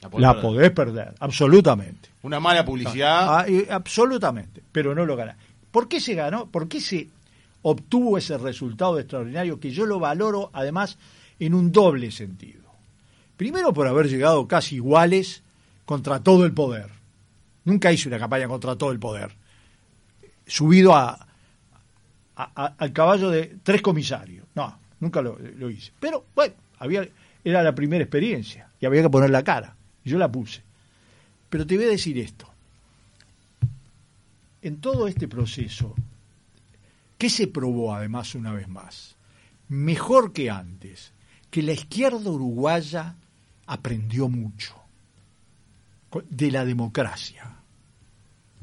La 0.00 0.08
podés 0.08 0.22
La 0.22 0.32
perder. 0.34 0.42
podés 0.50 0.70
perder, 0.70 1.14
absolutamente. 1.20 2.08
Una 2.22 2.40
mala 2.40 2.64
publicidad. 2.64 3.40
Ah, 3.40 3.46
absolutamente, 3.70 4.62
pero 4.72 4.94
no 4.94 5.04
lo 5.04 5.14
gana. 5.14 5.36
¿Por 5.70 5.88
qué 5.88 6.00
se 6.00 6.14
ganó? 6.14 6.46
¿Por 6.46 6.68
qué 6.68 6.80
se 6.80 7.08
obtuvo 7.62 8.18
ese 8.18 8.38
resultado 8.38 8.98
extraordinario 8.98 9.60
que 9.60 9.70
yo 9.70 9.86
lo 9.86 9.98
valoro 9.98 10.50
además 10.52 10.98
en 11.38 11.54
un 11.54 11.72
doble 11.72 12.10
sentido? 12.10 12.60
Primero 13.36 13.72
por 13.72 13.86
haber 13.86 14.08
llegado 14.08 14.46
casi 14.46 14.76
iguales 14.76 15.42
contra 15.84 16.22
todo 16.22 16.44
el 16.44 16.52
poder. 16.52 16.90
Nunca 17.64 17.92
hice 17.92 18.08
una 18.08 18.18
campaña 18.18 18.48
contra 18.48 18.76
todo 18.76 18.92
el 18.92 18.98
poder. 18.98 19.34
Subido 20.46 20.94
a, 20.94 21.26
al 22.34 22.92
caballo 22.92 23.30
de 23.30 23.56
tres 23.62 23.82
comisarios. 23.82 24.46
No, 24.54 24.78
nunca 24.98 25.22
lo, 25.22 25.38
lo 25.38 25.70
hice. 25.70 25.92
Pero 26.00 26.24
bueno, 26.34 26.54
había, 26.78 27.08
era 27.44 27.62
la 27.62 27.74
primera 27.74 28.02
experiencia 28.02 28.68
y 28.80 28.86
había 28.86 29.02
que 29.02 29.10
poner 29.10 29.30
la 29.30 29.44
cara. 29.44 29.76
Yo 30.04 30.18
la 30.18 30.30
puse. 30.30 30.62
Pero 31.48 31.66
te 31.66 31.76
voy 31.76 31.84
a 31.84 31.88
decir 31.88 32.18
esto. 32.18 32.49
En 34.62 34.80
todo 34.80 35.08
este 35.08 35.26
proceso, 35.26 35.94
¿qué 37.16 37.30
se 37.30 37.46
probó 37.46 37.94
además 37.94 38.34
una 38.34 38.52
vez 38.52 38.68
más? 38.68 39.16
Mejor 39.68 40.32
que 40.32 40.50
antes, 40.50 41.12
que 41.50 41.62
la 41.62 41.72
izquierda 41.72 42.30
uruguaya 42.30 43.16
aprendió 43.66 44.28
mucho 44.28 44.74
de 46.28 46.50
la 46.50 46.64
democracia. 46.64 47.56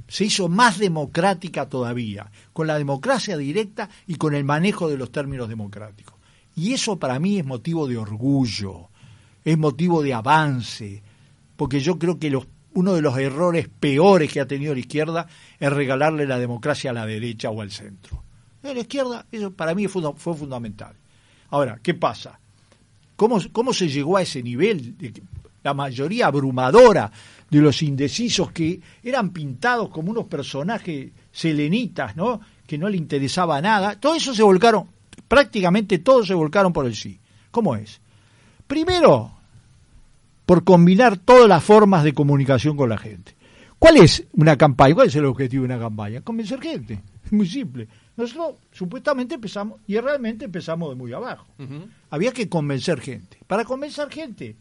Se 0.07 0.25
hizo 0.25 0.49
más 0.49 0.77
democrática 0.77 1.67
todavía, 1.67 2.31
con 2.53 2.67
la 2.67 2.77
democracia 2.77 3.35
directa 3.35 3.89
y 4.05 4.15
con 4.15 4.35
el 4.35 4.43
manejo 4.43 4.89
de 4.89 4.97
los 4.97 5.11
términos 5.11 5.49
democráticos. 5.49 6.15
Y 6.55 6.73
eso 6.73 6.97
para 6.97 7.19
mí 7.19 7.39
es 7.39 7.45
motivo 7.45 7.87
de 7.87 7.97
orgullo, 7.97 8.89
es 9.43 9.57
motivo 9.57 10.01
de 10.01 10.13
avance, 10.13 11.03
porque 11.55 11.79
yo 11.79 11.97
creo 11.97 12.19
que 12.19 12.29
los, 12.29 12.47
uno 12.77 12.93
de 12.93 13.01
los 13.01 13.17
errores 13.17 13.67
peores 13.67 14.31
que 14.31 14.39
ha 14.39 14.45
tenido 14.45 14.71
la 14.75 14.79
izquierda 14.79 15.27
es 15.59 15.73
regalarle 15.73 16.27
la 16.27 16.37
democracia 16.37 16.91
a 16.91 16.93
la 16.93 17.07
derecha 17.07 17.49
o 17.49 17.61
al 17.61 17.71
centro. 17.71 18.21
Eh, 18.61 18.71
La 18.71 18.81
izquierda, 18.81 19.25
eso 19.31 19.51
para 19.51 19.73
mí 19.73 19.87
fue, 19.87 20.13
fundamental. 20.15 20.95
Ahora, 21.49 21.79
¿qué 21.81 21.95
pasa? 21.95 22.39
¿Cómo, 23.15 23.39
¿Cómo 23.51 23.73
se 23.73 23.87
llegó 23.87 24.17
a 24.17 24.21
ese 24.21 24.43
nivel? 24.43 24.95
de 24.95 25.11
la 25.63 25.73
mayoría 25.73 26.27
abrumadora 26.27 27.11
de 27.49 27.59
los 27.59 27.81
indecisos 27.81 28.51
que 28.51 28.79
eran 29.03 29.31
pintados 29.31 29.89
como 29.89 30.11
unos 30.11 30.27
personajes 30.27 31.11
selenitas, 31.31 32.15
¿no? 32.15 32.39
Que 32.67 32.77
no 32.77 32.87
le 32.89 32.97
interesaba 32.97 33.59
nada. 33.59 33.99
Todo 33.99 34.13
eso 34.13 34.35
se 34.35 34.43
volcaron, 34.43 34.87
prácticamente 35.27 35.97
todos 35.97 36.27
se 36.27 36.35
volcaron 36.35 36.71
por 36.71 36.85
el 36.85 36.95
sí. 36.95 37.19
¿Cómo 37.49 37.75
es? 37.75 37.99
Primero, 38.67 39.31
por 40.47 40.63
combinar 40.63 41.17
todas 41.17 41.47
las 41.47 41.63
formas 41.63 42.03
de 42.03 42.13
comunicación 42.13 42.75
con 42.75 42.89
la 42.89 42.97
gente. 42.97 43.35
¿Cuál 43.77 43.97
es 43.97 44.23
una 44.33 44.57
campaña? 44.57 44.95
¿Cuál 44.95 45.07
es 45.07 45.15
el 45.15 45.25
objetivo 45.25 45.61
de 45.61 45.73
una 45.75 45.79
campaña? 45.79 46.21
Convencer 46.21 46.59
gente. 46.61 46.99
Es 47.23 47.31
muy 47.33 47.47
simple. 47.47 47.87
Nosotros 48.15 48.55
supuestamente 48.71 49.35
empezamos, 49.35 49.79
y 49.85 49.99
realmente 49.99 50.45
empezamos 50.45 50.89
de 50.89 50.95
muy 50.95 51.11
abajo. 51.13 51.45
Había 52.09 52.31
que 52.31 52.49
convencer 52.49 52.99
gente. 53.01 53.37
Para 53.45 53.65
convencer 53.65 54.09
gente 54.09 54.55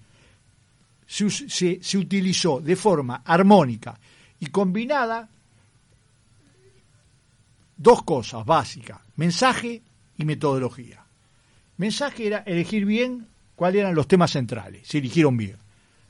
se- 1.06 1.78
se 1.80 1.96
utilizó 1.98 2.60
de 2.60 2.74
forma 2.76 3.22
armónica 3.24 3.98
y 4.40 4.46
combinada 4.46 5.28
dos 7.76 8.02
cosas 8.02 8.44
básicas, 8.44 8.98
mensaje 9.16 9.82
y 10.18 10.24
metodología. 10.24 11.04
Mensaje 11.76 12.26
era 12.26 12.38
elegir 12.40 12.84
bien 12.86 13.28
cuáles 13.54 13.80
eran 13.82 13.94
los 13.94 14.08
temas 14.08 14.30
centrales, 14.32 14.86
se 14.86 14.98
eligieron 14.98 15.36
bien. 15.36 15.56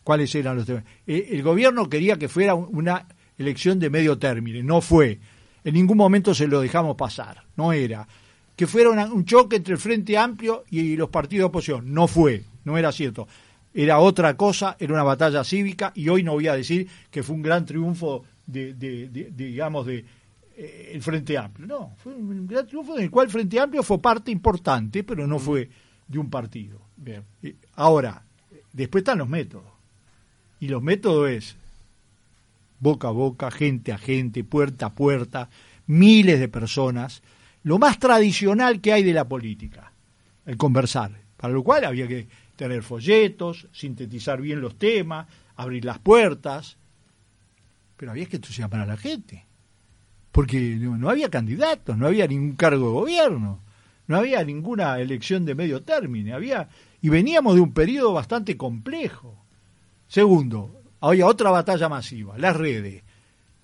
¿Cuáles 0.07 0.33
eran 0.37 0.55
los 0.55 0.65
temas? 0.67 0.85
Eh, 1.05 1.31
el 1.33 1.43
gobierno 1.43 1.89
quería 1.89 2.17
que 2.17 2.29
fuera 2.29 2.55
un- 2.55 2.69
una 2.79 3.09
elección 3.37 3.81
de 3.81 3.91
medio 3.91 4.17
término, 4.17 4.63
no 4.63 4.81
fue. 4.81 5.19
En 5.65 5.75
ningún 5.75 5.97
momento 5.97 6.33
se 6.33 6.47
lo 6.47 6.61
dejamos 6.61 6.95
pasar, 6.95 7.43
no 7.57 7.73
era. 7.73 8.07
Que 8.55 8.69
fuera 8.69 8.91
una- 8.91 9.13
un 9.13 9.25
choque 9.25 9.57
entre 9.57 9.75
el 9.75 9.81
Frente 9.81 10.17
Amplio 10.17 10.63
y 10.71 10.95
los 10.95 11.09
partidos 11.09 11.41
de 11.41 11.45
oposición, 11.47 11.93
no 11.93 12.07
fue, 12.07 12.45
no 12.65 12.79
era 12.79 12.93
cierto. 12.93 13.27
Era 13.75 13.99
otra 13.99 14.37
cosa, 14.37 14.77
era 14.79 14.93
una 14.93 15.03
batalla 15.03 15.43
cívica 15.43 15.91
y 15.97 16.09
hoy 16.09 16.23
no 16.23 16.35
voy 16.35 16.47
a 16.47 16.55
decir 16.55 16.87
que 17.11 17.25
fue 17.25 17.35
un 17.35 17.43
gran 17.43 17.67
triunfo 17.67 18.23
de, 18.47 18.75
de- 18.75 19.09
de- 19.09 19.25
de, 19.25 19.31
digamos, 19.33 19.87
de 19.87 20.05
eh, 20.57 20.93
el 20.95 21.03
Frente 21.03 21.37
Amplio. 21.37 21.67
No, 21.67 21.95
fue 21.97 22.15
un 22.15 22.47
gran 22.47 22.65
triunfo 22.65 22.97
en 22.97 23.03
el 23.03 23.11
cual 23.11 23.27
el 23.27 23.33
Frente 23.33 23.59
Amplio 23.59 23.83
fue 23.83 23.99
parte 24.01 24.31
importante, 24.31 25.03
pero 25.03 25.27
no 25.27 25.41
fue 25.41 25.69
de 26.07 26.19
un 26.21 26.31
partido. 26.31 26.81
Bien. 26.97 27.25
Eh, 27.43 27.57
Ahora, 27.75 28.23
después 28.73 29.01
están 29.03 29.19
los 29.19 29.29
métodos. 29.29 29.76
Y 30.61 30.69
los 30.69 30.83
métodos 30.83 31.31
es 31.31 31.57
boca 32.81 33.09
a 33.09 33.13
boca, 33.13 33.51
gente 33.51 33.93
a 33.93 33.99
gente, 33.99 34.45
puerta 34.45 34.87
a 34.87 34.95
puerta, 34.95 35.51
miles 35.87 36.41
de 36.41 36.49
personas. 36.49 37.23
Lo 37.63 37.79
más 37.79 37.99
tradicional 37.99 38.81
que 38.81 38.93
hay 38.93 39.03
de 39.03 39.13
la 39.13 39.29
política, 39.29 39.93
el 40.45 40.57
conversar. 40.57 41.13
Para 41.37 41.53
lo 41.53 41.63
cual 41.63 41.85
había 41.85 42.09
que 42.09 42.27
tener 42.57 42.83
folletos, 42.83 43.67
sintetizar 43.73 44.41
bien 44.41 44.61
los 44.61 44.79
temas, 44.79 45.27
abrir 45.57 45.85
las 45.85 45.99
puertas. 45.99 46.77
Pero 47.97 48.13
había 48.13 48.27
que 48.27 48.37
entusiasmar 48.37 48.81
a 48.81 48.87
la 48.87 48.97
gente. 48.97 49.45
Porque 50.33 50.61
no, 50.61 51.09
había 51.09 51.31
candidatos, 51.31 51.97
no 51.97 52.07
había 52.07 52.27
ningún 52.27 52.57
cargo 52.57 52.87
de 52.87 52.93
gobierno, 52.93 53.61
no 54.07 54.17
había 54.17 54.45
ninguna 54.45 55.01
elección 55.01 55.47
de 55.47 55.55
medio 55.55 55.83
término, 55.83 56.35
había 56.35 56.69
y 57.01 57.09
veníamos 57.09 57.55
de 57.55 57.63
un 57.63 57.73
periodo 57.73 58.13
bastante 58.13 58.57
complejo. 58.57 59.46
Segundo, 60.09 60.83
había 61.01 61.27
otra 61.27 61.51
batalla 61.51 61.89
masiva, 61.89 62.39
las 62.39 62.57
redes. 62.57 63.03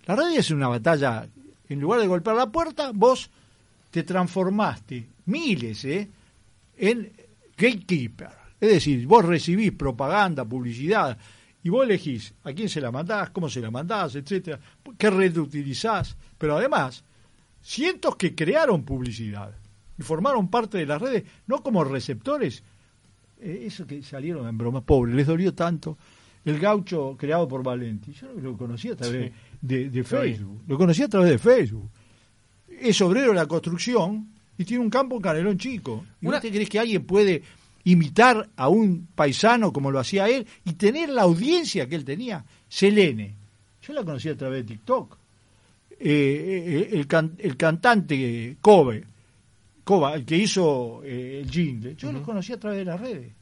La 0.07 0.17
red 0.17 0.37
es 0.37 0.51
una 0.51 0.69
batalla, 0.69 1.29
en 1.69 1.81
lugar 1.81 2.01
de 2.01 2.07
golpear 2.07 2.37
la 2.37 2.51
puerta, 2.51 2.91
vos 2.93 3.31
te 3.91 4.03
transformaste, 4.03 5.09
miles, 5.27 5.85
¿eh? 5.85 6.11
en 6.77 7.13
gatekeeper. 7.57 8.31
Es 8.61 8.71
decir, 8.71 9.07
vos 9.07 9.25
recibís 9.25 9.73
propaganda, 9.73 10.45
publicidad, 10.45 11.19
y 11.65 11.69
vos 11.69 11.85
elegís 11.85 12.35
a 12.45 12.53
quién 12.53 12.69
se 12.69 12.81
la 12.81 12.91
mandás, 12.91 13.31
cómo 13.31 13.49
se 13.49 13.61
la 13.61 13.71
mandás, 13.71 14.17
etcétera, 14.17 14.59
qué 14.99 15.11
red 15.11 15.37
utilizás. 15.37 16.17
Pero 16.39 16.57
además, 16.57 17.05
cientos 17.61 18.17
que 18.17 18.35
crearon 18.35 18.85
publicidad 18.85 19.55
y 19.99 20.03
formaron 20.03 20.49
parte 20.49 20.79
de 20.79 20.87
las 20.87 21.01
redes, 21.01 21.25
no 21.47 21.63
como 21.63 21.85
receptores, 21.85 22.63
eh, 23.41 23.65
eso 23.67 23.87
que 23.87 24.03
salieron 24.03 24.49
en 24.49 24.59
broma, 24.59 24.81
pobre, 24.81 25.15
les 25.15 25.27
dolió 25.27 25.55
tanto. 25.55 25.97
El 26.45 26.59
gaucho 26.59 27.17
creado 27.19 27.47
por 27.47 27.63
Valenti, 27.63 28.13
yo 28.13 28.33
lo 28.35 28.57
conocí 28.57 28.89
a 28.89 28.97
través 28.97 29.31
Sí. 29.31 29.33
de. 29.61 30.03
Facebook, 30.05 30.63
lo 30.67 30.77
conocí 30.77 31.03
a 31.03 31.09
través 31.09 31.31
de 31.31 31.39
Facebook. 31.39 31.89
Es 32.81 33.01
obrero 33.01 33.29
de 33.29 33.35
la 33.35 33.47
construcción 33.47 34.29
y 34.59 34.65
tiene 34.65 34.83
un 34.83 34.91
campo 34.91 35.17
en 35.17 35.23
Canelón 35.23 35.57
Chico. 35.59 36.05
¿Y 36.21 36.27
Una- 36.27 36.41
te 36.41 36.51
crees 36.51 36.69
que 36.69 36.81
alguien 36.81 37.05
puede 37.05 37.43
imitar 37.85 38.49
a 38.57 38.69
un 38.69 39.07
paisano 39.15 39.73
como 39.73 39.91
lo 39.93 40.01
hacía 40.01 40.29
él 40.29 40.47
y 40.65 40.73
tener 40.73 41.11
la 41.11 41.23
audiencia 41.23 41.89
que 41.89 41.95
él 41.95 42.05
tenía? 42.05 42.45
Selene, 42.69 43.35
yo 43.83 43.93
la 43.93 44.03
conocí 44.05 44.29
a 44.29 44.37
través 44.37 44.65
de 44.67 44.75
TikTok. 44.75 45.17
Eh, 46.01 46.89
eh, 46.91 46.97
el, 46.99 47.07
can- 47.07 47.37
el 47.39 47.57
cantante 47.57 48.57
Kobe, 48.61 49.05
Koba, 49.85 50.15
el 50.17 50.25
que 50.25 50.37
hizo 50.37 51.03
eh, 51.05 51.41
el 51.45 51.51
jingle, 51.51 51.95
yo 51.95 52.11
lo 52.11 52.23
conocí 52.25 52.53
a 52.53 52.59
través 52.59 52.79
de 52.81 52.85
las 52.85 53.01
redes. 53.01 53.33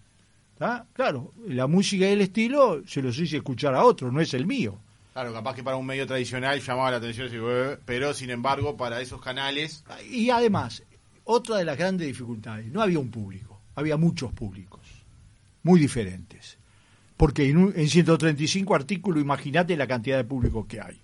¿Tá? 0.60 0.86
Claro, 0.92 1.32
la 1.48 1.66
música 1.66 2.06
y 2.06 2.12
el 2.12 2.20
estilo 2.20 2.82
se 2.86 3.00
los 3.00 3.18
hice 3.18 3.38
escuchar 3.38 3.74
a 3.74 3.82
otros, 3.82 4.12
no 4.12 4.20
es 4.20 4.34
el 4.34 4.46
mío. 4.46 4.78
Claro, 5.14 5.32
capaz 5.32 5.54
que 5.54 5.62
para 5.64 5.76
un 5.78 5.86
medio 5.86 6.06
tradicional 6.06 6.60
llamaba 6.60 6.90
la 6.90 6.96
atención, 6.98 7.28
pero 7.86 8.12
sin 8.12 8.28
embargo 8.28 8.76
para 8.76 9.00
esos 9.00 9.22
canales 9.22 9.82
Y 10.10 10.28
además, 10.28 10.82
otra 11.24 11.56
de 11.56 11.64
las 11.64 11.78
grandes 11.78 12.06
dificultades, 12.08 12.66
no 12.70 12.82
había 12.82 12.98
un 12.98 13.10
público, 13.10 13.58
había 13.74 13.96
muchos 13.96 14.32
públicos, 14.34 14.82
muy 15.62 15.80
diferentes. 15.80 16.58
Porque 17.16 17.48
en, 17.48 17.56
un- 17.56 17.72
en 17.74 17.88
135 17.88 18.74
artículos, 18.74 19.22
imagínate 19.22 19.76
la 19.78 19.86
cantidad 19.86 20.18
de 20.18 20.24
públicos 20.24 20.66
que 20.66 20.80
hay. 20.82 21.00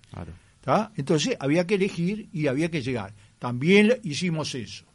¿tá? 0.61 0.91
Entonces 0.97 1.35
había 1.39 1.65
que 1.65 1.75
elegir 1.75 2.29
y 2.31 2.45
había 2.45 2.69
que 2.69 2.83
llegar. 2.83 3.13
También 3.39 3.99
hicimos 4.03 4.53
eso. 4.53 4.85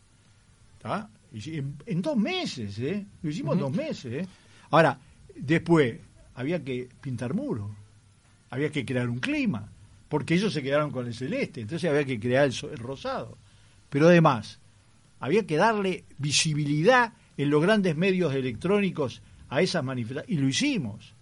¿tá? 0.80 1.10
En, 1.32 1.76
en 1.86 2.02
dos 2.02 2.16
meses, 2.16 2.78
¿eh? 2.78 3.06
Lo 3.22 3.30
hicimos 3.30 3.54
en 3.54 3.60
dos 3.60 3.72
meses, 3.72 4.12
¿eh? 4.24 4.26
Ahora, 4.72 4.98
después, 5.36 6.00
había 6.34 6.64
que 6.64 6.88
pintar 7.02 7.34
muros, 7.34 7.70
había 8.48 8.70
que 8.70 8.86
crear 8.86 9.08
un 9.08 9.20
clima, 9.20 9.68
porque 10.08 10.34
ellos 10.34 10.52
se 10.52 10.62
quedaron 10.62 10.90
con 10.90 11.06
el 11.06 11.14
celeste, 11.14 11.60
entonces 11.60 11.88
había 11.88 12.04
que 12.04 12.18
crear 12.18 12.46
el, 12.46 12.54
el 12.70 12.78
rosado. 12.78 13.36
Pero 13.90 14.08
además, 14.08 14.58
había 15.20 15.46
que 15.46 15.58
darle 15.58 16.04
visibilidad 16.16 17.12
en 17.36 17.50
los 17.50 17.60
grandes 17.60 17.96
medios 17.96 18.34
electrónicos 18.34 19.20
a 19.50 19.60
esas 19.60 19.84
manifestaciones, 19.84 20.38
y 20.38 20.42
lo 20.42 20.48
hicimos. 20.48 21.12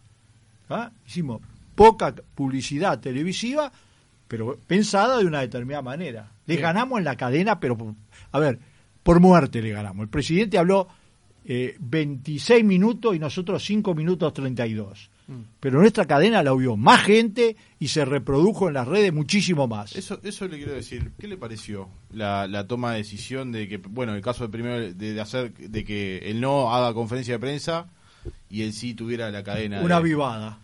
¿ah? 0.68 0.92
Hicimos 1.04 1.42
poca 1.74 2.14
publicidad 2.36 3.00
televisiva, 3.00 3.72
pero 4.28 4.60
pensada 4.64 5.18
de 5.18 5.26
una 5.26 5.40
determinada 5.40 5.82
manera. 5.82 6.30
Le 6.46 6.54
ganamos 6.54 6.98
en 6.98 7.04
la 7.04 7.16
cadena, 7.16 7.58
pero, 7.58 7.96
a 8.30 8.38
ver, 8.38 8.60
por 9.02 9.18
muerte 9.18 9.60
le 9.60 9.70
ganamos. 9.70 10.04
El 10.04 10.08
presidente 10.08 10.56
habló 10.56 10.86
eh, 11.44 11.76
26 11.80 12.64
minutos 12.64 13.14
y 13.16 13.18
nosotros 13.18 13.62
5 13.64 13.94
minutos 13.94 14.32
32. 14.34 15.10
Pero 15.60 15.78
nuestra 15.78 16.06
cadena 16.06 16.42
la 16.42 16.52
vio 16.54 16.76
más 16.76 17.02
gente 17.04 17.54
y 17.78 17.86
se 17.86 18.04
reprodujo 18.04 18.66
en 18.66 18.74
las 18.74 18.88
redes 18.88 19.12
muchísimo 19.12 19.68
más. 19.68 19.94
Eso, 19.94 20.18
eso 20.24 20.48
le 20.48 20.56
quiero 20.56 20.72
decir. 20.72 21.12
¿Qué 21.20 21.28
le 21.28 21.36
pareció 21.36 21.88
la, 22.12 22.48
la 22.48 22.66
toma 22.66 22.90
de 22.92 22.98
decisión 22.98 23.52
de 23.52 23.68
que, 23.68 23.76
bueno, 23.76 24.12
el 24.16 24.22
caso 24.22 24.42
de 24.42 24.50
primero 24.50 24.80
de, 24.80 24.92
de 24.92 25.20
hacer, 25.20 25.52
de 25.54 25.84
que 25.84 26.18
el 26.28 26.40
no 26.40 26.74
haga 26.74 26.92
conferencia 26.94 27.34
de 27.34 27.38
prensa 27.38 27.86
y 28.48 28.62
el 28.62 28.72
sí 28.72 28.94
tuviera 28.94 29.30
la 29.30 29.44
cadena? 29.44 29.82
Una 29.82 29.98
de- 29.98 30.02
vivada, 30.02 30.58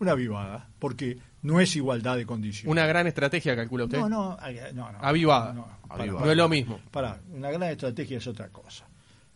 una 0.00 0.14
vivada, 0.14 0.66
porque 0.78 1.18
no 1.42 1.60
es 1.60 1.76
igualdad 1.76 2.16
de 2.16 2.24
condiciones. 2.24 2.72
Una 2.72 2.86
gran 2.86 3.06
estrategia, 3.06 3.54
calcula 3.54 3.84
usted. 3.84 3.98
No, 3.98 4.08
no, 4.08 4.36
ay, 4.40 4.58
no, 4.72 4.90
no. 4.92 4.98
Avivada. 5.02 5.52
No, 5.52 5.68
Avivada. 5.90 6.12
pará, 6.20 6.24
No 6.24 6.30
es 6.30 6.36
lo 6.38 6.48
mismo. 6.48 6.80
Pará, 6.90 7.20
una 7.34 7.50
gran 7.50 7.64
estrategia 7.70 8.16
es 8.16 8.26
otra 8.26 8.48
cosa. 8.48 8.86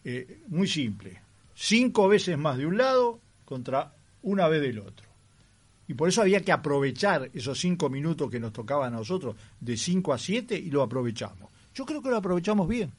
Eh, 0.04 0.42
muy 0.48 0.66
simple. 0.68 1.20
Cinco 1.54 2.08
veces 2.08 2.38
más 2.38 2.56
de 2.56 2.66
un 2.66 2.78
lado 2.78 3.20
contra 3.44 3.92
una 4.22 4.48
vez 4.48 4.62
del 4.62 4.78
otro. 4.78 5.06
Y 5.88 5.94
por 5.94 6.08
eso 6.08 6.22
había 6.22 6.40
que 6.42 6.52
aprovechar 6.52 7.30
esos 7.34 7.58
cinco 7.58 7.90
minutos 7.90 8.30
que 8.30 8.38
nos 8.38 8.52
tocaban 8.52 8.94
a 8.94 8.98
nosotros, 8.98 9.34
de 9.60 9.76
cinco 9.76 10.12
a 10.12 10.18
siete, 10.18 10.56
y 10.56 10.70
lo 10.70 10.82
aprovechamos. 10.82 11.50
Yo 11.74 11.84
creo 11.84 12.00
que 12.00 12.10
lo 12.10 12.16
aprovechamos 12.16 12.68
bien. 12.68 12.92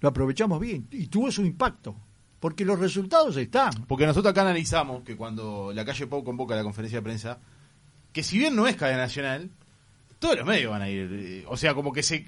Lo 0.00 0.08
aprovechamos 0.10 0.60
bien. 0.60 0.86
Y 0.92 1.06
tuvo 1.08 1.30
su 1.32 1.44
impacto. 1.44 1.96
Porque 2.38 2.64
los 2.64 2.78
resultados 2.78 3.36
están. 3.36 3.72
Porque 3.88 4.06
nosotros 4.06 4.30
acá 4.30 4.42
analizamos 4.42 5.02
que 5.02 5.16
cuando 5.16 5.72
la 5.74 5.84
calle 5.84 6.06
Pau 6.06 6.22
convoca 6.22 6.54
la 6.54 6.62
conferencia 6.62 6.98
de 6.98 7.02
prensa, 7.02 7.38
que 8.12 8.22
si 8.22 8.38
bien 8.38 8.54
no 8.54 8.68
es 8.68 8.76
cadena 8.76 8.98
nacional, 8.98 9.50
todos 10.18 10.36
los 10.36 10.46
medios 10.46 10.70
van 10.70 10.82
a 10.82 10.88
ir. 10.90 11.10
eh, 11.12 11.44
O 11.48 11.56
sea, 11.56 11.74
como 11.74 11.92
que 11.92 12.02
se. 12.02 12.26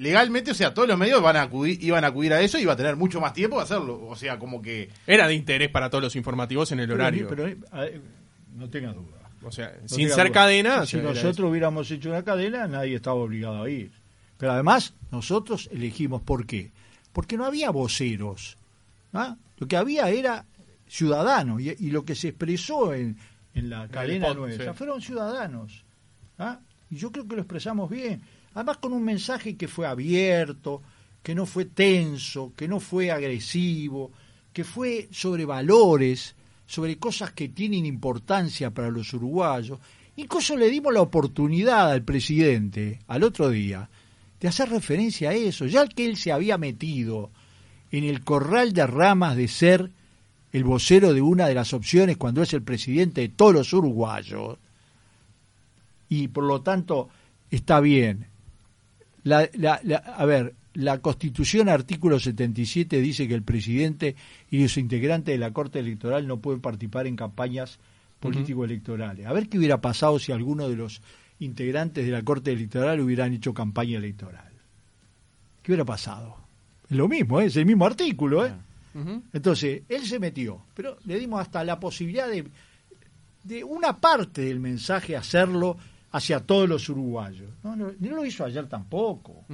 Legalmente, 0.00 0.52
o 0.52 0.54
sea, 0.54 0.72
todos 0.72 0.88
los 0.88 0.96
medios 0.96 1.20
van 1.20 1.36
a 1.36 1.42
acudir, 1.42 1.78
iban 1.84 2.04
a 2.04 2.06
acudir 2.06 2.32
a 2.32 2.40
eso 2.40 2.58
y 2.58 2.64
va 2.64 2.72
a 2.72 2.76
tener 2.76 2.96
mucho 2.96 3.20
más 3.20 3.34
tiempo 3.34 3.58
de 3.58 3.64
hacerlo. 3.64 4.00
O 4.08 4.16
sea, 4.16 4.38
como 4.38 4.62
que. 4.62 4.88
Era 5.06 5.28
de 5.28 5.34
interés 5.34 5.68
para 5.68 5.90
todos 5.90 6.02
los 6.02 6.16
informativos 6.16 6.72
en 6.72 6.80
el 6.80 6.90
horario. 6.90 7.28
Pero, 7.28 7.44
pero, 7.44 7.66
a 7.70 7.80
ver, 7.82 8.00
no 8.56 8.70
tenga 8.70 8.94
duda. 8.94 9.30
o 9.42 9.52
sea, 9.52 9.76
No 9.82 9.88
sin 9.88 10.08
ser 10.08 10.28
duda. 10.28 10.32
cadena. 10.32 10.86
Si 10.86 10.96
nosotros 10.96 11.50
hubiéramos 11.50 11.90
hecho 11.90 12.08
una 12.08 12.24
cadena, 12.24 12.66
nadie 12.66 12.96
estaba 12.96 13.16
obligado 13.16 13.62
a 13.62 13.68
ir. 13.68 13.92
Pero 14.38 14.52
además, 14.52 14.94
nosotros 15.12 15.68
elegimos 15.70 16.22
por 16.22 16.46
qué. 16.46 16.72
Porque 17.12 17.36
no 17.36 17.44
había 17.44 17.68
voceros. 17.68 18.56
¿ah? 19.12 19.36
Lo 19.58 19.68
que 19.68 19.76
había 19.76 20.08
era 20.08 20.46
ciudadanos. 20.88 21.60
Y, 21.60 21.76
y 21.78 21.90
lo 21.90 22.06
que 22.06 22.14
se 22.14 22.28
expresó 22.28 22.94
en, 22.94 23.18
en 23.52 23.68
la 23.68 23.86
cadena 23.88 24.32
nuestra 24.32 24.72
sí. 24.72 24.78
fueron 24.78 25.02
ciudadanos. 25.02 25.84
¿ah? 26.38 26.60
Y 26.88 26.96
yo 26.96 27.12
creo 27.12 27.28
que 27.28 27.36
lo 27.36 27.42
expresamos 27.42 27.90
bien. 27.90 28.22
Además, 28.54 28.78
con 28.78 28.92
un 28.92 29.04
mensaje 29.04 29.56
que 29.56 29.68
fue 29.68 29.86
abierto, 29.86 30.82
que 31.22 31.34
no 31.34 31.46
fue 31.46 31.66
tenso, 31.66 32.52
que 32.56 32.66
no 32.66 32.80
fue 32.80 33.10
agresivo, 33.10 34.10
que 34.52 34.64
fue 34.64 35.08
sobre 35.12 35.44
valores, 35.44 36.34
sobre 36.66 36.98
cosas 36.98 37.32
que 37.32 37.48
tienen 37.48 37.86
importancia 37.86 38.70
para 38.70 38.90
los 38.90 39.12
uruguayos. 39.12 39.78
Incluso 40.16 40.56
le 40.56 40.70
dimos 40.70 40.92
la 40.92 41.02
oportunidad 41.02 41.90
al 41.90 42.02
presidente, 42.02 43.00
al 43.06 43.22
otro 43.22 43.50
día, 43.50 43.88
de 44.40 44.48
hacer 44.48 44.70
referencia 44.70 45.30
a 45.30 45.34
eso, 45.34 45.66
ya 45.66 45.86
que 45.86 46.06
él 46.06 46.16
se 46.16 46.32
había 46.32 46.58
metido 46.58 47.30
en 47.90 48.04
el 48.04 48.24
corral 48.24 48.72
de 48.72 48.86
ramas 48.86 49.36
de 49.36 49.48
ser 49.48 49.90
el 50.52 50.64
vocero 50.64 51.12
de 51.12 51.20
una 51.20 51.46
de 51.46 51.54
las 51.54 51.72
opciones 51.72 52.16
cuando 52.16 52.42
es 52.42 52.52
el 52.54 52.62
presidente 52.62 53.20
de 53.20 53.28
todos 53.28 53.54
los 53.54 53.72
uruguayos. 53.72 54.58
Y 56.08 56.28
por 56.28 56.44
lo 56.44 56.62
tanto 56.62 57.08
está 57.50 57.80
bien. 57.80 58.29
La, 59.24 59.48
la- 59.54 59.80
la- 59.82 59.96
a 59.96 60.24
ver, 60.24 60.54
la 60.74 60.98
Constitución, 60.98 61.68
artículo 61.68 62.18
77, 62.20 63.00
dice 63.00 63.26
que 63.28 63.34
el 63.34 63.42
presidente 63.42 64.14
y 64.50 64.62
los 64.62 64.76
integrantes 64.76 65.34
de 65.34 65.38
la 65.38 65.52
Corte 65.52 65.78
Electoral 65.80 66.26
no 66.26 66.38
pueden 66.38 66.60
participar 66.60 67.06
en 67.06 67.16
campañas 67.16 67.78
político-electorales. 68.20 69.26
A 69.26 69.32
ver 69.32 69.48
qué 69.48 69.58
hubiera 69.58 69.80
pasado 69.80 70.18
si 70.18 70.30
alguno 70.32 70.68
de 70.68 70.76
los 70.76 71.00
integrantes 71.40 72.04
de 72.06 72.12
la 72.12 72.22
Corte 72.22 72.52
Electoral 72.52 73.00
hubieran 73.00 73.32
hecho 73.32 73.52
campaña 73.54 73.98
electoral. 73.98 74.48
¿Qué 75.62 75.72
hubiera 75.72 75.84
pasado? 75.84 76.36
Es 76.88 76.96
lo 76.96 77.08
mismo, 77.08 77.40
¿eh? 77.40 77.46
es 77.46 77.56
el 77.56 77.66
mismo 77.66 77.86
artículo. 77.86 78.46
¿eh? 78.46 78.52
Ujú. 78.94 79.22
Entonces, 79.32 79.82
él 79.88 80.04
se 80.06 80.18
metió, 80.18 80.62
pero 80.74 80.98
le 81.04 81.18
dimos 81.18 81.40
hasta 81.40 81.64
la 81.64 81.80
posibilidad 81.80 82.28
de, 82.28 82.44
de 83.44 83.64
una 83.64 83.98
parte 83.98 84.42
del 84.42 84.60
mensaje 84.60 85.16
hacerlo 85.16 85.76
hacia 86.12 86.40
todos 86.40 86.68
los 86.68 86.88
uruguayos. 86.88 87.48
No, 87.62 87.76
no, 87.76 87.92
no 87.98 88.16
lo 88.16 88.24
hizo 88.24 88.44
ayer 88.44 88.66
tampoco. 88.66 89.44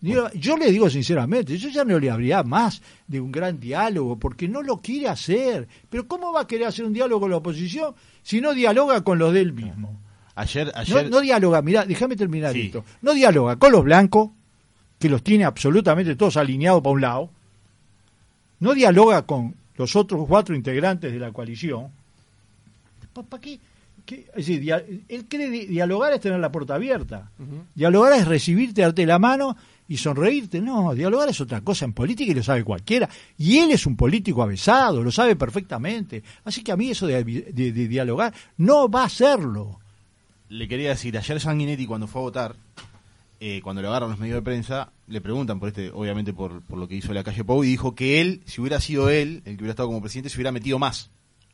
Yo 0.00 0.56
le 0.56 0.70
digo 0.70 0.88
sinceramente, 0.88 1.56
yo 1.58 1.68
ya 1.68 1.84
no 1.84 1.98
le 1.98 2.10
habría 2.10 2.42
más 2.42 2.80
de 3.06 3.20
un 3.20 3.32
gran 3.32 3.58
diálogo, 3.58 4.16
porque 4.18 4.46
no 4.48 4.62
lo 4.62 4.78
quiere 4.80 5.08
hacer. 5.08 5.66
Pero 5.88 6.06
¿cómo 6.06 6.32
va 6.32 6.42
a 6.42 6.46
querer 6.46 6.68
hacer 6.68 6.84
un 6.84 6.92
diálogo 6.92 7.22
con 7.22 7.30
la 7.30 7.38
oposición 7.38 7.94
si 8.22 8.40
no 8.40 8.54
dialoga 8.54 9.02
con 9.02 9.18
los 9.18 9.32
de 9.32 9.40
él 9.40 9.52
mismo? 9.52 9.98
Ayer. 10.36 10.66
No, 10.68 10.72
ayer 10.80 11.10
no 11.10 11.20
dialoga, 11.20 11.60
mira, 11.60 11.84
déjame 11.84 12.16
terminar 12.16 12.52
Sí. 12.52 12.62
esto. 12.66 12.84
No 13.02 13.12
dialoga 13.12 13.56
con 13.56 13.72
los 13.72 13.82
blancos, 13.84 14.30
que 14.98 15.08
los 15.08 15.22
tiene 15.22 15.44
absolutamente 15.44 16.14
todos 16.14 16.36
alineados 16.36 16.82
para 16.82 16.92
un 16.94 17.00
lado. 17.00 17.30
No 18.60 18.74
dialoga 18.74 19.22
con 19.22 19.54
los 19.76 19.96
otros 19.96 20.26
cuatro 20.28 20.54
integrantes 20.54 21.12
de 21.12 21.18
la 21.18 21.32
coalición. 21.32 21.88
¿Para 23.28 23.40
qué? 23.40 23.58
¿Qué? 24.10 24.26
Es 24.30 24.46
decir, 24.46 24.60
dia- 24.60 24.84
él 25.08 25.26
cree 25.28 25.48
di- 25.48 25.66
dialogar 25.66 26.12
es 26.12 26.18
tener 26.20 26.40
la 26.40 26.50
puerta 26.50 26.74
abierta. 26.74 27.30
Dialogar 27.76 28.12
es 28.14 28.26
recibirte, 28.26 28.82
darte 28.82 29.06
la 29.06 29.20
mano 29.20 29.56
y 29.86 29.96
sonreírte. 29.98 30.60
No, 30.60 30.92
dialogar 30.94 31.28
es 31.28 31.40
otra 31.40 31.60
cosa 31.60 31.84
en 31.84 31.92
política 31.92 32.32
y 32.32 32.34
lo 32.34 32.42
sabe 32.42 32.64
cualquiera. 32.64 33.08
Y 33.38 33.58
él 33.58 33.70
es 33.70 33.86
un 33.86 33.94
político 33.96 34.42
avesado, 34.42 35.02
lo 35.04 35.12
sabe 35.12 35.36
perfectamente. 35.36 36.24
Así 36.44 36.64
que 36.64 36.72
a 36.72 36.76
mí 36.76 36.90
eso 36.90 37.06
de, 37.06 37.22
de- 37.22 37.70
de 37.72 37.86
dialogar 37.88 38.34
no 38.56 38.88
va 38.88 39.04
a 39.04 39.08
serlo. 39.08 39.78
le 40.48 40.66
quería 40.66 40.88
decir, 40.88 41.16
ayer 41.16 41.38
Sanguinetti 41.40 41.86
cuando 41.86 42.08
fue 42.08 42.20
a 42.20 42.24
votar, 42.24 42.56
eh, 43.38 43.60
cuando 43.62 43.80
lo 43.82 43.88
agarran 43.90 44.10
los 44.10 44.18
medios 44.18 44.34
de 44.38 44.42
prensa, 44.42 44.90
le 45.06 45.20
preguntan 45.20 45.60
por 45.60 45.68
este, 45.68 45.90
obviamente 45.92 46.32
por, 46.32 46.62
por 46.62 46.78
lo 46.78 46.88
que 46.88 46.96
hizo 46.96 47.12
la 47.14 47.22
calle 47.22 47.44
Pou, 47.44 47.62
y 47.62 47.68
dijo 47.68 47.94
que 47.94 48.20
él, 48.20 48.42
si 48.46 48.60
hubiera 48.60 48.80
sido 48.80 49.08
él, 49.08 49.42
el 49.44 49.56
que 49.56 49.62
hubiera 49.62 49.70
estado 49.70 49.88
como 49.88 50.00
presidente, 50.02 50.28
se 50.28 50.36
hubiera 50.36 50.50
metido 50.50 50.80
más 50.80 51.10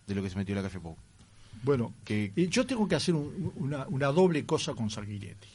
de 0.06 0.14
lo 0.14 0.22
que 0.22 0.30
se 0.30 0.36
metió 0.36 0.54
la 0.54 0.62
calle 0.62 0.80
Pou. 0.80 0.96
Bueno, 1.66 1.92
Que- 2.04 2.32
yo 2.48 2.64
tengo 2.64 2.86
que 2.86 2.94
hacer 2.94 3.12
un- 3.16 3.52
una, 3.56 3.86
una 3.88 4.06
doble 4.12 4.46
cosa 4.46 4.72
con 4.74 4.88
Sanguinetti. 4.88 5.48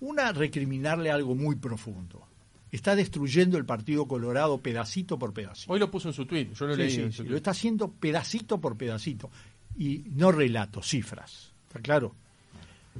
Una, 0.00 0.32
recriminarle 0.32 1.10
algo 1.10 1.34
muy 1.34 1.56
profundo. 1.56 2.22
Está 2.70 2.94
destruyendo 2.94 3.56
el 3.56 3.64
Partido 3.64 4.06
Colorado 4.06 4.58
pedacito 4.58 5.18
por 5.18 5.32
pedacito. 5.32 5.72
Hoy 5.72 5.80
lo 5.80 5.90
puso 5.90 6.08
en 6.08 6.14
su 6.14 6.26
tweet. 6.26 6.50
Yo 6.54 6.66
lo 6.66 6.74
Sí, 6.74 6.80
leí. 6.82 6.90
sí, 6.90 7.00
en 7.00 7.12
sí, 7.12 7.16
su 7.18 7.24
lo 7.24 7.36
está 7.38 7.52
haciendo 7.52 7.90
pedacito 7.90 8.60
por 8.60 8.76
pedacito. 8.76 9.30
Y 9.78 10.04
no 10.14 10.30
relato, 10.30 10.82
cifras. 10.82 11.52
¿Está 11.68 11.80
claro? 11.80 12.14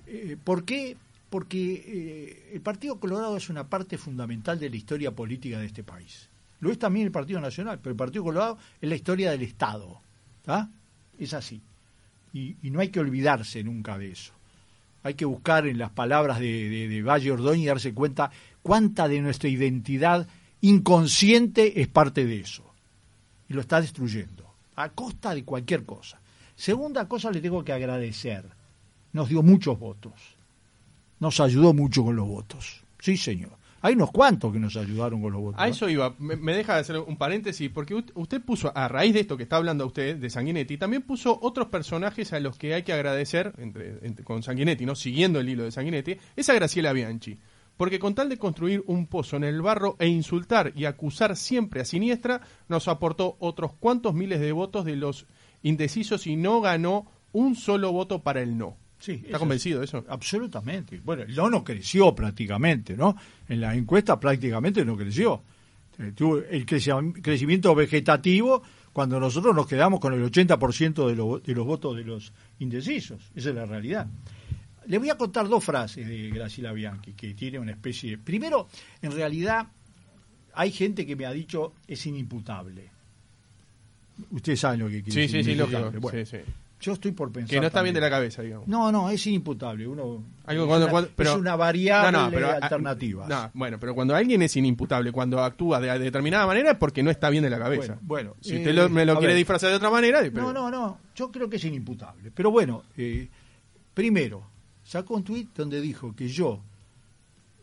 Eh, 0.07 0.39
¿Por 0.43 0.65
qué? 0.65 0.97
Porque 1.29 1.75
eh, 1.87 2.51
el 2.55 2.63
Partido 2.63 2.99
Colorado 2.99 3.37
es 3.37 3.51
una 3.51 3.69
parte 3.69 3.99
fundamental 3.99 4.59
de 4.59 4.71
la 4.71 4.77
historia 4.77 5.11
política 5.11 5.59
de 5.59 5.67
este 5.67 5.85
país. 5.85 6.31
Lo 6.61 6.73
es 6.73 6.79
también 6.79 7.05
el 7.05 7.13
Partido 7.13 7.39
Nacional, 7.39 7.79
pero 7.83 7.91
el 7.91 7.97
Partido 7.99 8.25
Colorado 8.25 8.57
es 8.81 8.89
la 8.89 8.97
historia 8.97 9.31
del 9.31 9.43
Estado. 9.43 10.01
¿tá? 10.43 10.71
Es 11.19 11.35
así. 11.35 11.61
Y, 12.33 12.57
no 12.63 12.81
hay 12.81 12.89
que 12.89 13.01
olvidarse 13.01 13.63
nunca 13.65 13.99
de 13.99 14.13
eso. 14.13 14.33
Hay 15.03 15.15
que 15.15 15.25
buscar 15.25 15.67
en 15.67 15.79
las 15.79 15.91
palabras 15.91 16.39
de, 16.41 16.69
de, 16.69 16.89
de 16.89 17.03
Valle 17.03 17.33
Ordóñez 17.33 17.65
y 17.65 17.67
darse 17.67 17.95
cuenta 17.95 18.31
cuánta 18.63 19.09
de 19.09 19.21
nuestra 19.21 19.49
identidad 19.49 20.27
inconsciente 20.61 21.81
es 21.81 21.89
parte 21.89 22.25
de 22.25 22.41
eso. 22.41 22.65
Y 23.49 23.55
lo 23.55 23.61
está 23.61 23.81
destruyendo, 23.81 24.45
a 24.77 24.91
costa 24.91 25.35
de 25.35 25.45
cualquier 25.45 25.85
cosa. 25.85 26.21
Segunda 26.55 27.09
cosa, 27.09 27.31
le 27.31 27.41
tengo 27.41 27.65
que 27.65 27.73
agradecer. 27.73 28.45
Nos 29.13 29.29
dio 29.29 29.43
muchos 29.43 29.79
votos. 29.79 30.13
Nos 31.21 31.41
ayudó 31.41 31.73
mucho 31.73 32.05
con 32.05 32.17
los 32.17 32.27
votos. 32.27 32.83
Sí, 32.99 33.17
señor. 33.17 33.58
Hay 33.81 33.95
unos 33.95 34.11
cuantos 34.11 34.53
que 34.53 34.59
nos 34.59 34.77
ayudaron 34.77 35.23
con 35.23 35.33
los 35.33 35.41
votos. 35.41 35.61
A 35.61 35.67
¿no? 35.67 35.71
eso 35.71 35.89
iba. 35.89 36.15
Me, 36.19 36.37
me 36.37 36.55
deja 36.57 36.75
de 36.75 36.81
hacer 36.81 36.99
un 36.99 37.17
paréntesis, 37.17 37.71
porque 37.71 37.95
usted 38.15 38.43
puso, 38.43 38.73
a 38.77 38.89
raíz 38.89 39.15
de 39.15 39.21
esto 39.21 39.37
que 39.37 39.45
está 39.45 39.57
hablando 39.57 39.87
usted, 39.87 40.17
de 40.17 40.31
Sanguinetti, 40.31 40.79
también 40.79 41.03
puso 41.03 41.39
otros 41.43 41.69
personajes 41.69 42.33
a 42.33 42.41
los 42.41 42.59
que 42.59 42.75
hay 42.75 42.83
que 42.83 42.93
agradecer, 42.93 43.53
entre, 43.59 43.99
entre- 44.07 44.25
con 44.25 44.43
Sanguinetti, 44.43 44.85
¿no? 44.85 44.95
Siguiendo 44.97 45.39
el 45.41 45.49
hilo 45.49 45.65
de 45.65 45.71
Sanguinetti, 45.71 46.17
es 46.37 46.49
a 46.49 46.55
Graciela 46.55 46.93
Bianchi. 46.93 47.39
porque 47.77 48.01
con 48.01 48.17
tal 48.17 48.29
de 48.29 48.39
construir 48.39 48.83
un 48.89 49.07
pozo 49.07 49.37
en 49.37 49.45
el 49.45 49.63
barro 49.63 49.95
e 50.01 50.09
insultar 50.09 50.73
y 50.75 50.85
acusar 50.87 51.37
siempre 51.37 51.81
a 51.81 51.85
Siniestra, 51.85 52.41
nos 52.69 52.89
aportó 52.89 53.37
otros 53.39 53.73
cuantos 53.75 54.15
miles 54.15 54.41
de 54.41 54.51
votos 54.51 54.85
de 54.85 54.97
los 54.97 55.27
indecisos 55.63 56.27
y 56.27 56.35
no 56.35 56.61
ganó 56.61 57.07
un 57.31 57.55
solo 57.55 57.93
voto 57.93 58.25
para 58.25 58.43
el 58.43 58.59
no. 58.59 58.77
Sí, 59.01 59.13
¿Está 59.13 59.29
eso 59.29 59.39
convencido 59.39 59.79
de 59.79 59.85
eso? 59.85 60.05
Absolutamente. 60.09 61.01
Bueno, 61.05 61.23
el 61.23 61.35
no 61.35 61.49
no 61.49 61.63
creció 61.63 62.15
prácticamente, 62.15 62.97
¿no? 62.97 63.17
En 63.49 63.61
la 63.61 63.75
encuesta 63.75 64.19
prácticamente 64.19 64.85
no 64.85 64.97
creció. 64.97 65.43
Eh, 65.99 66.13
tuvo 66.15 66.39
el 66.39 66.65
creci- 66.67 67.21
crecimiento 67.23 67.75
vegetativo 67.75 68.63
cuando 68.93 69.21
nosotros 69.21 69.55
nos 69.55 69.67
quedamos 69.67 70.01
con 70.01 70.13
el 70.15 70.23
80% 70.25 71.07
de, 71.09 71.15
lo- 71.17 71.39
de 71.39 71.55
los 71.55 71.65
votos 71.67 71.97
de 71.97 72.05
los 72.05 72.33
indecisos. 72.59 73.23
Esa 73.35 73.51
es 73.51 73.55
la 73.55 73.67
realidad. 73.67 74.07
Le 74.87 74.99
voy 74.99 75.11
a 75.11 75.17
contar 75.17 75.47
dos 75.49 75.63
frases 75.63 76.07
de 76.09 76.31
Graciela 76.31 76.73
Bianchi, 76.73 77.13
que 77.13 77.35
tiene 77.35 77.59
una 77.59 77.73
especie 77.73 78.13
de... 78.13 78.19
Primero, 78.19 78.69
en 79.03 79.13
realidad, 79.13 79.67
hay 80.55 80.73
gente 80.73 81.05
que 81.07 81.15
me 81.15 81.27
ha 81.27 81.33
dicho 81.33 81.75
es 81.87 82.05
inimputable. 82.07 82.89
Ustedes 84.31 84.59
saben 84.61 84.81
lo 84.81 84.87
que 84.89 85.03
quiere 85.03 85.13
Sí, 85.13 85.21
decir. 85.21 85.37
sí, 85.41 85.45
sí, 85.45 85.51
inimputable. 85.53 85.85
lógico. 85.87 86.01
Bueno, 86.01 86.25
Sí, 86.25 86.37
sí. 86.39 86.53
Yo 86.81 86.93
estoy 86.93 87.11
por 87.11 87.33
pensar... 87.33 87.51
Que 87.51 87.61
no 87.61 87.67
está 87.67 87.83
bien 87.83 87.93
de 87.95 88.01
la 88.01 88.09
cabeza, 88.09 88.41
digamos. 88.41 88.69
No, 88.69 88.93
no, 88.93 89.11
es 89.11 89.27
inimputable. 89.27 89.87
Uno, 89.87 90.23
Algo 90.47 90.63
es, 90.63 90.69
cuando- 90.69 90.87
una, 90.87 90.91
cuando- 90.93 91.11
pero- 91.17 91.31
es 91.31 91.37
una 91.37 91.57
variable 91.57 92.13
No, 92.13 92.25
no, 92.27 92.31
pero, 92.31 92.49
ah, 92.51 92.59
alternativa. 92.63 93.27
no, 93.29 93.51
bueno, 93.55 93.79
pero 93.81 93.95
cuando 93.97 94.15
alguien 94.15 94.43
es 94.43 94.57
inimputable, 94.57 95.11
cuando 95.11 95.43
actúa 95.43 95.81
de, 95.81 95.89
de 95.91 95.99
determinada 95.99 96.47
manera 96.47 96.71
es 96.73 96.77
porque 96.79 97.03
no 97.03 97.11
está 97.11 97.31
bien 97.31 97.43
de 97.43 97.51
la 97.51 97.59
cabeza. 97.59 97.99
Bueno, 98.03 98.33
bueno, 98.33 98.37
si 98.41 98.55
eh, 98.55 98.59
usted 98.59 98.75
lo- 98.75 98.89
me 98.89 99.05
lo 99.05 99.15
quiere 99.19 99.33
ver. 99.33 99.39
disfrazar 99.39 99.71
de 99.71 99.77
otra 99.77 99.91
manera, 99.91 100.21
pero- 100.21 100.43
No, 100.43 100.53
no, 100.53 100.71
no. 100.71 100.99
Yo 101.17 101.33
creo 101.33 101.51
que 101.51 101.57
es 101.57 101.65
inimputable. 101.65 102.31
Pero 102.33 102.53
bueno, 102.53 102.85
eh, 102.97 103.29
primero, 103.93 104.45
sacó 104.85 105.15
un 105.17 105.25
tuit 105.25 105.49
donde 105.57 105.81
dijo 105.81 106.15
que 106.15 106.29
yo, 106.29 106.63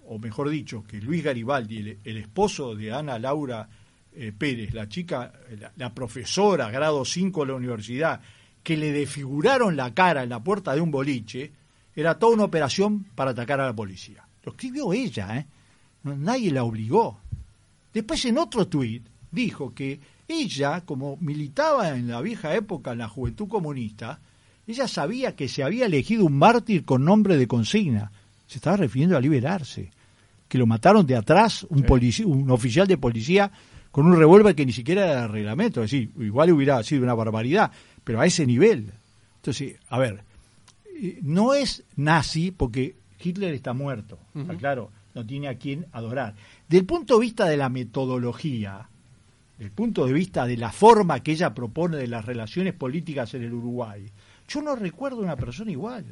o 0.08 0.20
mejor 0.20 0.50
dicho, 0.50 0.84
que 0.84 0.98
Luis 1.00 1.24
Garibaldi, 1.24 1.78
el, 1.78 1.98
el 2.04 2.18
esposo 2.18 2.76
de 2.76 2.92
Ana 2.92 3.18
Laura 3.18 3.68
eh, 4.14 4.32
Pérez, 4.38 4.74
la 4.74 4.88
chica, 4.90 5.32
eh, 5.50 5.58
la, 5.60 5.72
la 5.78 5.94
profesora, 5.94 6.70
grado 6.70 7.04
5 7.06 7.42
de 7.42 7.48
la 7.48 7.54
universidad, 7.56 8.22
que 8.66 8.76
le 8.76 8.92
desfiguraron 8.92 9.76
la 9.78 9.94
cara 9.94 10.24
en 10.24 10.30
la 10.30 10.44
puerta 10.44 10.74
de 10.74 10.82
un 10.82 10.90
boliche, 10.90 11.52
era 11.96 12.18
toda 12.18 12.34
una 12.34 12.46
operación 12.46 13.06
para 13.14 13.32
atacar 13.32 13.62
a 13.62 13.68
la 13.68 13.76
policía. 13.76 14.26
Lo 14.44 14.54
escribió 14.54 14.92
ella, 14.92 15.38
¿eh? 15.38 15.46
Nadie 16.04 16.52
la 16.52 16.64
obligó. 16.64 17.20
Después 17.94 18.26
en 18.26 18.40
otro 18.40 18.68
tuit 18.68 19.06
dijo 19.32 19.74
que 19.74 20.00
ella, 20.28 20.82
como 20.82 21.18
militaba 21.22 21.96
en 21.96 22.08
la 22.08 22.22
vieja 22.22 22.56
época 22.56 22.94
en 22.94 22.98
la 22.98 23.08
juventud 23.08 23.48
comunista, 23.48 24.20
ella 24.66 24.88
sabía 24.88 25.36
que 25.36 25.48
se 25.48 25.62
había 25.62 25.86
elegido 25.86 26.26
un 26.26 26.38
mártir 26.38 26.86
con 26.86 27.06
nombre 27.06 27.38
de 27.38 27.48
consigna. 27.48 28.12
Se 28.48 28.58
estaba 28.58 28.78
refiriendo 28.78 29.16
a 29.16 29.22
liberarse. 29.22 29.92
Que 30.48 30.58
lo 30.58 30.66
mataron 30.66 31.06
de 31.06 31.16
atrás 31.16 31.68
un, 31.70 31.84
polici- 31.84 32.26
un 32.26 32.50
oficial 32.50 32.88
de 32.88 32.98
policía 32.98 33.52
con 33.96 34.08
un 34.08 34.18
revólver 34.18 34.54
que 34.56 34.66
ni 34.66 34.74
siquiera 34.74 35.06
era 35.06 35.22
de 35.22 35.28
reglamento. 35.30 35.82
Es 35.82 35.90
decir, 35.90 36.12
igual 36.20 36.52
hubiera 36.52 36.84
sido 36.84 37.04
una 37.04 37.14
barbaridad, 37.14 37.72
pero 38.04 38.20
a 38.20 38.26
ese 38.26 38.46
nivel. 38.46 38.92
Entonces, 39.38 39.78
a 39.88 39.98
ver, 39.98 40.22
eh, 41.02 41.20
no 41.22 41.54
es 41.54 41.82
nazi 41.96 42.52
porque 42.52 42.98
Hitler 43.24 43.54
está 43.54 43.72
muerto, 43.72 44.20
está 44.36 44.54
claro, 44.58 44.92
no 45.14 45.26
tiene 45.26 45.48
a 45.48 45.58
quién 45.58 45.86
adorar. 45.94 46.36
Del 46.68 46.84
punto 46.84 47.14
de 47.14 47.22
vista 47.22 47.46
de 47.46 47.56
la 47.56 47.70
metodología, 47.70 48.90
del 49.58 49.72
punto 49.72 50.06
de 50.06 50.12
vista 50.12 50.46
de 50.46 50.58
la 50.58 50.74
forma 50.74 51.22
que 51.22 51.32
ella 51.32 51.54
propone 51.54 51.96
de 51.96 52.08
las 52.08 52.26
relaciones 52.26 52.74
políticas 52.74 53.34
en 53.34 53.44
el 53.44 53.54
Uruguay, 53.54 54.12
yo 54.50 54.62
no 54.62 54.76
recuerdo 54.76 55.20
una 55.20 55.38
persona 55.38 55.72
igual, 55.72 56.04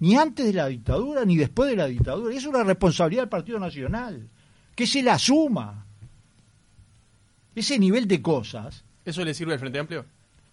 ni 0.00 0.16
antes 0.16 0.46
de 0.46 0.54
la 0.54 0.66
dictadura 0.66 1.26
ni 1.26 1.36
después 1.36 1.68
de 1.68 1.76
la 1.76 1.88
dictadura. 1.88 2.34
Es 2.34 2.46
una 2.46 2.64
responsabilidad 2.64 3.24
del 3.24 3.28
Partido 3.28 3.58
Nacional, 3.58 4.30
que 4.74 4.86
se 4.86 5.02
la 5.02 5.16
asuma. 5.16 5.84
Ese 7.54 7.78
nivel 7.78 8.06
de 8.08 8.22
cosas 8.22 8.84
¿Eso 9.04 9.24
le 9.24 9.34
sirve 9.34 9.52
al 9.54 9.58
Frente 9.58 9.78
Amplio? 9.78 10.04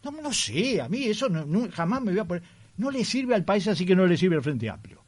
no, 0.03 0.11
no 0.11 0.31
sé, 0.33 0.81
a 0.81 0.89
mí 0.89 1.03
eso 1.03 1.29
no, 1.29 1.45
no- 1.45 1.69
jamás 1.71 2.01
me 2.01 2.11
voy 2.11 2.19
a 2.19 2.25
poner. 2.25 2.43
No 2.77 2.89
le 2.89 3.03
sirve 3.03 3.35
al 3.35 3.43
país, 3.43 3.67
así 3.67 3.85
que 3.85 3.95
no 3.95 4.07
le 4.07 4.17
sirve 4.17 4.35
al 4.37 4.41
Frente 4.41 4.69
Amplio. 4.69 5.03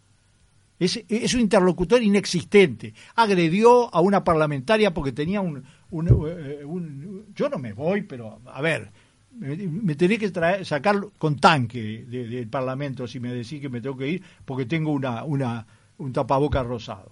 Es, 0.77 0.99
es 1.07 1.33
un 1.33 1.41
interlocutor 1.41 2.01
inexistente. 2.03 2.93
Agredió 3.15 3.93
a 3.93 4.01
una 4.01 4.23
parlamentaria 4.23 4.93
porque 4.93 5.11
tenía 5.11 5.39
un, 5.41 5.63
un- 5.91 6.07
eh, 6.27 6.65
un- 6.65 7.25
Yo 7.35 7.49
no 7.49 7.57
me 7.57 7.71
voy, 7.73 8.01
pero 8.01 8.41
a 8.45 8.61
ver, 8.61 8.89
me, 9.37 9.55
me 9.55 9.95
tenés 9.95 10.19
que 10.19 10.29
traer, 10.31 10.65
sacar 10.65 10.99
con 11.17 11.37
tanque 11.39 12.03
de- 12.07 12.27
del 12.27 12.47
Parlamento 12.47 13.07
si 13.07 13.19
me 13.19 13.33
decís 13.33 13.61
que 13.61 13.69
me 13.69 13.79
tengo 13.81 13.95
que 13.97 14.07
ir 14.09 14.23
porque 14.43 14.65
tengo 14.65 14.91
una, 14.91 15.23
una, 15.23 15.65
un 15.99 16.11
tapaboca 16.11 16.63
rosado. 16.63 17.11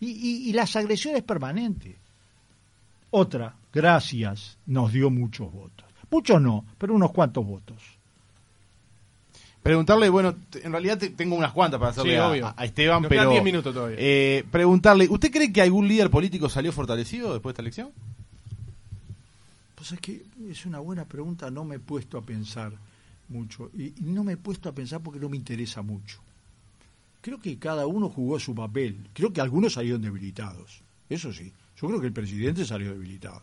Y, 0.00 0.06
y- 0.10 0.48
y 0.48 0.52
las 0.54 0.74
agresiones 0.76 1.22
permanentes. 1.22 1.96
Otra, 3.10 3.54
gracias, 3.72 4.56
nos 4.66 4.92
dio 4.92 5.10
muchos 5.10 5.52
votos. 5.52 5.86
Muchos 6.10 6.40
no, 6.40 6.64
pero 6.78 6.94
unos 6.94 7.12
cuantos 7.12 7.44
votos. 7.44 7.76
Preguntarle, 9.62 10.08
bueno, 10.08 10.34
en 10.62 10.72
realidad 10.72 10.98
te- 10.98 11.10
tengo 11.10 11.36
unas 11.36 11.52
cuantas 11.52 11.78
para 11.78 11.90
hacerle 11.90 12.12
Sí, 12.12 12.16
a, 12.16 12.28
obvio. 12.28 12.54
a 12.56 12.64
Esteban, 12.64 13.02
Nos 13.02 13.08
pero... 13.10 13.20
quedan 13.22 13.32
10 13.34 13.44
minutos 13.44 13.74
todavía. 13.74 13.96
eh, 14.00 14.44
preguntarle, 14.50 15.06
¿usted 15.08 15.30
cree 15.30 15.52
que 15.52 15.60
algún 15.60 15.86
líder 15.86 16.08
político 16.10 16.48
salió 16.48 16.72
fortalecido 16.72 17.32
después 17.34 17.50
de 17.50 17.54
esta 17.54 17.62
elección? 17.62 17.90
Pues 19.74 19.92
es 19.92 20.00
que 20.00 20.22
es 20.48 20.64
una 20.66 20.78
buena 20.78 21.04
pregunta, 21.04 21.50
no 21.50 21.64
me 21.64 21.76
he 21.76 21.78
puesto 21.78 22.16
a 22.16 22.22
pensar 22.22 22.72
mucho. 23.28 23.70
Y, 23.76 23.88
y 23.88 23.94
no 24.00 24.24
me 24.24 24.32
he 24.32 24.36
puesto 24.38 24.68
a 24.68 24.72
pensar 24.72 25.00
porque 25.00 25.20
no 25.20 25.28
me 25.28 25.36
interesa 25.36 25.82
mucho. 25.82 26.20
Creo 27.20 27.38
que 27.38 27.58
cada 27.58 27.86
uno 27.86 28.08
jugó 28.08 28.40
su 28.40 28.54
papel. 28.54 28.96
Creo 29.12 29.30
que 29.32 29.42
algunos 29.42 29.74
salieron 29.74 30.00
debilitados. 30.00 30.80
Eso 31.10 31.32
sí. 31.34 31.52
Yo 31.80 31.88
creo 31.88 32.00
que 32.00 32.06
el 32.08 32.12
presidente 32.12 32.64
salió 32.64 32.90
debilitado. 32.92 33.42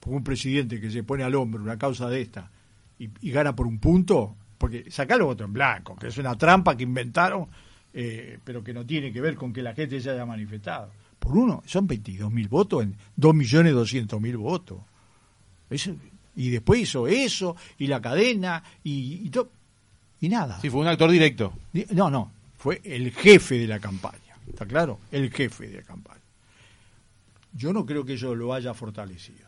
Porque 0.00 0.16
un 0.16 0.24
presidente 0.24 0.80
que 0.80 0.90
se 0.90 1.02
pone 1.04 1.22
al 1.22 1.34
hombro 1.34 1.62
una 1.62 1.78
causa 1.78 2.08
de 2.08 2.20
esta 2.22 2.50
y, 2.98 3.08
y 3.20 3.30
gana 3.30 3.54
por 3.54 3.66
un 3.66 3.78
punto, 3.78 4.36
porque 4.58 4.90
sacar 4.90 5.18
los 5.18 5.26
votos 5.28 5.46
en 5.46 5.52
blanco, 5.52 5.94
que 5.96 6.08
es 6.08 6.18
una 6.18 6.36
trampa 6.36 6.76
que 6.76 6.82
inventaron, 6.82 7.46
eh, 7.94 8.38
pero 8.42 8.64
que 8.64 8.72
no 8.72 8.84
tiene 8.86 9.12
que 9.12 9.20
ver 9.20 9.34
con 9.36 9.52
que 9.52 9.62
la 9.62 9.74
gente 9.74 10.00
se 10.00 10.10
haya 10.10 10.26
manifestado. 10.26 10.90
Por 11.18 11.36
uno, 11.36 11.62
son 11.66 11.86
22.000 11.86 12.48
votos 12.48 12.82
en 12.82 12.96
2.200.000 13.16 14.36
votos. 14.36 14.78
Eso- 15.70 15.94
y 16.34 16.50
después 16.50 16.80
hizo 16.80 17.06
eso, 17.06 17.54
y 17.78 17.86
la 17.86 18.00
cadena, 18.00 18.62
y, 18.82 19.20
y, 19.26 19.30
to- 19.30 19.52
y 20.20 20.28
nada. 20.28 20.58
Sí, 20.60 20.70
fue 20.70 20.80
un 20.80 20.86
actor 20.88 21.10
directo. 21.10 21.52
Di- 21.72 21.86
No, 21.92 22.10
no, 22.10 22.32
fue 22.56 22.80
el 22.84 23.12
jefe 23.12 23.56
de 23.58 23.66
la 23.68 23.78
campaña, 23.78 24.34
¿está 24.48 24.66
claro? 24.66 24.98
El 25.12 25.30
jefe 25.30 25.68
de 25.68 25.76
la 25.76 25.82
campaña. 25.82 26.21
Yo 27.54 27.72
no 27.72 27.84
creo 27.86 28.04
que 28.04 28.14
eso 28.14 28.34
lo 28.34 28.54
haya 28.54 28.72
fortalecido. 28.74 29.46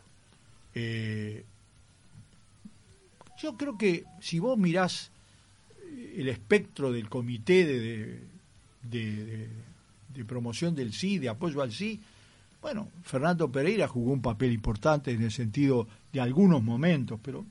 Eh, 0.75 1.45
yo 3.41 3.57
creo 3.57 3.77
que 3.79 4.05
si 4.21 4.39
vos 4.39 4.59
mirás 4.59 5.11
eh, 5.83 6.17
el 6.19 6.29
espectro 6.29 6.93
del 6.93 7.09
comité 7.09 7.65
de- 7.65 8.21
de- 8.83 9.49
de 10.09 10.25
promoción 10.25 10.75
del 10.75 10.93
sí, 10.93 11.19
de 11.19 11.29
apoyo 11.29 11.63
al 11.63 11.73
sí, 11.73 12.01
bueno, 12.63 12.89
Fernando 13.03 13.51
Pereira 13.51 13.89
jugó 13.89 14.13
un 14.13 14.23
papel 14.23 14.53
importante 14.53 15.11
en 15.11 15.23
el 15.23 15.31
sentido 15.33 15.87
de 16.13 16.21
algunos 16.21 16.63
momentos, 16.63 17.19
pero, 17.23 17.45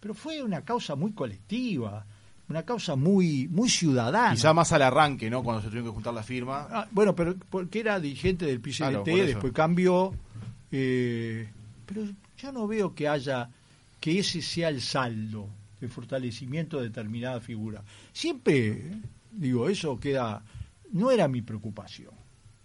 pero 0.00 0.14
fue 0.14 0.42
una 0.42 0.62
causa 0.62 0.94
muy 0.96 1.12
colectiva, 1.12 2.04
una 2.48 2.62
causa 2.62 2.96
muy, 2.96 3.46
muy 3.48 3.68
ciudadana. 3.68 4.34
Quizá 4.34 4.54
más 4.54 4.72
al 4.72 4.82
arranque, 4.82 5.28
¿no? 5.28 5.42
Cuando 5.42 5.62
se 5.62 5.68
tuvieron 5.68 5.90
que 5.90 5.94
juntar 5.94 6.14
la 6.14 6.22
firma. 6.22 6.66
Ah, 6.70 6.88
bueno, 6.90 7.14
pero 7.14 7.36
porque 7.50 7.80
era 7.80 8.00
dirigente 8.00 8.46
del 8.46 8.60
por 8.60 8.70
eso. 8.70 9.02
después 9.04 9.52
cambió, 9.52 10.14
eh, 10.72 11.48
pero 11.84 12.02
yo 12.38 12.52
no 12.52 12.66
veo 12.66 12.94
que 12.94 13.06
haya, 13.06 13.50
que 14.00 14.18
ese 14.18 14.40
sea 14.40 14.70
el 14.70 14.80
saldo 14.80 15.48
de 15.80 15.88
fortalecimiento 15.88 16.78
de 16.78 16.84
determinada 16.84 17.40
figura. 17.40 17.82
Siempre, 18.12 18.92
digo, 19.30 19.68
eso 19.68 19.98
queda, 19.98 20.42
no 20.92 21.10
era 21.10 21.28
mi 21.28 21.42
preocupación, 21.42 22.14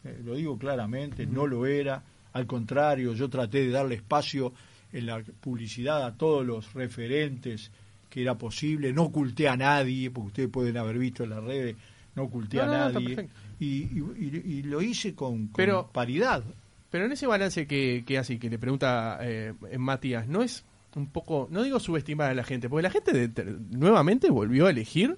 eh, 0.03 0.21
lo 0.23 0.35
digo 0.35 0.57
claramente, 0.57 1.25
no 1.25 1.45
lo 1.45 1.65
era, 1.65 2.01
al 2.31 2.47
contrario, 2.47 3.13
yo 3.13 3.29
traté 3.29 3.59
de 3.59 3.69
darle 3.69 3.95
espacio 3.95 4.53
en 4.93 5.07
la 5.07 5.21
publicidad 5.41 6.05
a 6.05 6.15
todos 6.15 6.45
los 6.45 6.73
referentes 6.73 7.71
que 8.13 8.21
era 8.21 8.37
posible, 8.37 8.93
no 8.93 9.03
oculté 9.05 9.47
a 9.49 9.57
nadie, 9.57 10.11
porque 10.11 10.27
ustedes 10.27 10.49
pueden 10.49 10.77
haber 10.77 10.99
visto 10.99 11.23
en 11.23 11.31
las 11.31 11.43
redes, 11.43 11.75
no 12.15 12.23
oculté 12.23 12.57
No, 12.57 12.63
a 12.63 12.65
no, 12.67 12.73
nadie, 12.91 13.27
y, 13.59 13.65
y- 13.65 14.61
lo 14.63 14.83
hice 14.83 15.15
con, 15.15 15.47
con 15.47 15.53
Pero- 15.55 15.89
paridad. 15.91 16.43
Pero 16.91 17.05
en 17.05 17.11
ese 17.13 17.25
balance 17.25 17.65
que, 17.65 18.03
que 18.05 18.19
hace, 18.19 18.37
que 18.37 18.51
le 18.51 18.59
pregunta 18.59 19.17
eh, 19.21 19.53
Matías, 19.79 20.27
¿no 20.27 20.43
es 20.43 20.63
un 20.95 21.07
poco, 21.07 21.47
no 21.49 21.63
digo 21.63 21.79
subestimar 21.79 22.29
a 22.29 22.35
la 22.35 22.43
gente, 22.43 22.69
porque 22.69 22.83
la 22.83 22.91
gente 22.91 23.27
de- 23.27 23.57
nuevamente 23.71 24.29
volvió 24.29 24.67
a 24.67 24.69
elegir 24.69 25.17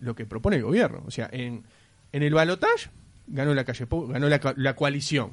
lo 0.00 0.14
que 0.14 0.24
propone 0.24 0.56
el 0.56 0.62
gobierno. 0.62 1.02
O 1.06 1.10
sea, 1.10 1.28
en, 1.30 1.64
en 2.12 2.22
el 2.22 2.32
balotaje 2.32 2.88
ganó 3.26 3.52
la 3.52 3.64
calle 3.64 3.86
ganó 4.08 4.28
la, 4.30 4.40
la 4.56 4.74
coalición. 4.74 5.32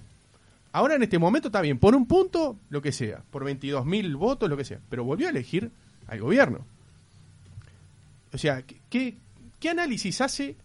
Ahora 0.73 0.95
en 0.95 1.03
este 1.03 1.17
momento 1.17 1.47
está 1.47 1.61
bien, 1.61 1.79
por 1.79 1.95
un 1.95 2.05
punto, 2.07 2.57
lo 2.69 2.81
que 2.81 2.91
sea, 2.91 3.23
por 3.31 3.45
22 3.45 3.85
mil 3.85 4.17
votos, 4.17 4.49
lo 4.49 4.57
que 4.57 4.65
sea, 4.65 4.79
pero 4.89 5.05
volvió 5.05 5.27
a 5.27 5.29
elegir 5.29 5.71
al 6.07 6.19
gobierno. 6.19 6.65
O 8.33 8.37
sea, 8.37 8.63
¿qué, 8.89 9.17
qué 9.59 9.69
análisis 9.69 10.21
hace 10.21 10.57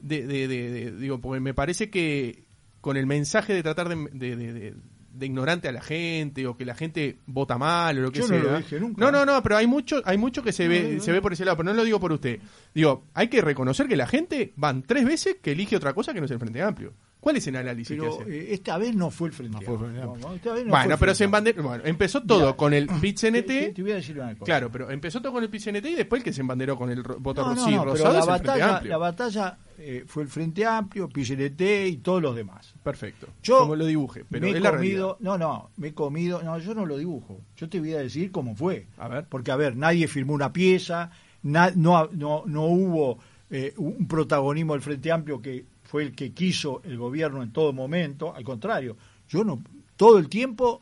de, 0.00 0.26
de- 0.26 0.48
de- 0.48 0.70
de- 0.70 0.92
digo, 0.92 1.20
porque 1.20 1.40
me 1.40 1.54
parece 1.54 1.90
que 1.90 2.44
con 2.80 2.96
el 2.96 3.06
mensaje 3.06 3.54
de 3.54 3.62
tratar 3.62 3.88
de, 3.88 3.96
de- 4.36 4.74
ignorante 5.20 5.68
a 5.68 5.72
la 5.72 5.82
gente 5.82 6.46
o 6.46 6.56
que 6.56 6.64
la 6.64 6.74
gente 6.74 7.18
vota 7.26 7.58
mal 7.58 7.98
o 7.98 8.00
lo 8.02 8.10
que 8.10 8.20
Yo 8.20 8.28
no 8.28 8.34
sea. 8.34 8.42
lo 8.42 8.56
dije 8.58 8.80
nunca. 8.80 9.00
No, 9.00 9.12
no, 9.12 9.24
no, 9.26 9.42
pero 9.42 9.56
hay 9.58 9.66
mucho, 9.66 10.00
hay 10.06 10.16
mucho 10.18 10.42
que 10.42 10.52
se 10.52 10.64
No, 10.64 10.70
ve, 10.70 10.82
no, 10.82 10.94
no. 10.96 11.00
se 11.02 11.12
ve 11.12 11.20
por 11.20 11.32
ese 11.34 11.44
lado, 11.44 11.58
pero 11.58 11.68
no 11.70 11.74
lo 11.76 11.84
digo 11.84 12.00
por 12.00 12.10
usted. 12.12 12.40
Digo, 12.74 13.04
hay 13.14 13.28
que 13.28 13.40
reconocer 13.42 13.86
que 13.86 13.96
la 13.96 14.06
gente 14.06 14.52
van 14.56 14.82
tres 14.82 15.04
veces 15.04 15.36
que 15.42 15.52
elige 15.52 15.76
otra 15.76 15.92
cosa 15.92 16.12
que 16.14 16.20
no 16.20 16.24
es 16.24 16.32
el 16.32 16.38
Frente 16.38 16.62
Amplio. 16.62 16.94
¿Cuál 17.22 17.36
es 17.36 17.46
el 17.46 17.54
análisis 17.54 17.96
Pero 17.96 18.18
que 18.18 18.24
hace? 18.24 18.36
eh, 18.50 18.54
esta 18.54 18.76
vez 18.78 18.96
no 18.96 19.08
fue 19.10 19.28
el 19.28 19.32
Frente 19.34 19.54
No 19.54 19.62
fue 19.62 19.88
esta 20.34 20.52
vez 20.54 20.66
bueno, 20.66 20.88
fue 20.88 20.96
pero 20.98 21.14
se 21.14 21.22
embanderó, 21.22 21.62
bueno, 21.62 21.84
empezó 21.86 22.20
todo 22.20 22.56
con 22.56 22.74
el 22.74 22.86
Te, 22.88 22.94
te- 22.94 23.00
PIT-CNT. 23.00 23.74
te 23.74 23.82
voy 23.82 23.92
a 23.92 23.94
decir 23.94 24.18
una 24.18 24.32
cosa. 24.34 24.44
Claro, 24.44 24.70
pero 24.72 24.90
empezó 24.90 25.22
todo 25.22 25.32
con 25.32 25.44
el 25.44 25.48
PIT-CNT 25.48 25.86
y 25.86 25.94
después 25.94 26.18
el 26.20 26.24
que 26.24 26.32
se 26.32 26.40
embanderó 26.40 26.76
con 26.76 26.90
el 26.90 27.00
voto 27.02 27.44
rosí 27.44 27.70
no, 27.70 27.82
pero 27.84 27.92
rosado 27.92 28.12
la 28.14 28.18
es 28.18 28.26
el 28.26 28.32
Frente 28.34 28.48
batalla, 28.48 28.82
la 28.88 28.96
batalla 28.98 29.58
eh, 29.78 30.04
fue 30.06 30.24
el 30.24 30.28
Frente 30.28 30.66
Amplio, 30.66 31.08
PCNT 31.08 31.60
y 31.88 31.96
todos 31.98 32.20
los 32.20 32.34
demás. 32.34 32.74
Perfecto. 32.82 33.28
Yo 33.42 33.58
como 33.60 33.76
lo 33.76 33.86
dibuje, 33.86 34.24
pero 34.28 34.44
me 34.48 34.56
es 34.56 34.60
la 34.60 34.72
comido, 34.72 35.16
realidad. 35.20 35.38
no, 35.38 35.38
no, 35.38 35.70
me 35.76 35.88
he 35.88 35.94
comido, 35.94 36.42
no, 36.42 36.58
yo 36.58 36.74
no 36.74 36.86
lo 36.86 36.98
dibujo. 36.98 37.40
Yo 37.56 37.68
te 37.68 37.78
voy 37.78 37.94
a 37.94 37.98
decir 37.98 38.32
cómo 38.32 38.56
fue. 38.56 38.86
A 38.98 39.06
ver. 39.06 39.26
Porque, 39.28 39.50
a 39.52 39.56
ver, 39.56 39.76
nadie 39.76 40.08
firmó 40.08 40.32
una 40.34 40.52
pieza, 40.52 41.10
na- 41.42 41.72
no, 41.76 42.08
no, 42.12 42.42
no 42.46 42.64
hubo 42.64 43.18
eh, 43.50 43.74
un 43.76 44.08
protagonismo 44.08 44.72
del 44.72 44.82
Frente 44.82 45.10
Amplio 45.12 45.40
que 45.40 45.66
fue 45.92 46.04
el 46.04 46.14
que 46.14 46.32
quiso 46.32 46.80
el 46.84 46.96
gobierno 46.96 47.42
en 47.42 47.52
todo 47.52 47.74
momento. 47.74 48.34
Al 48.34 48.44
contrario, 48.44 48.96
yo 49.28 49.44
no, 49.44 49.62
todo 49.96 50.16
el 50.16 50.30
tiempo, 50.30 50.80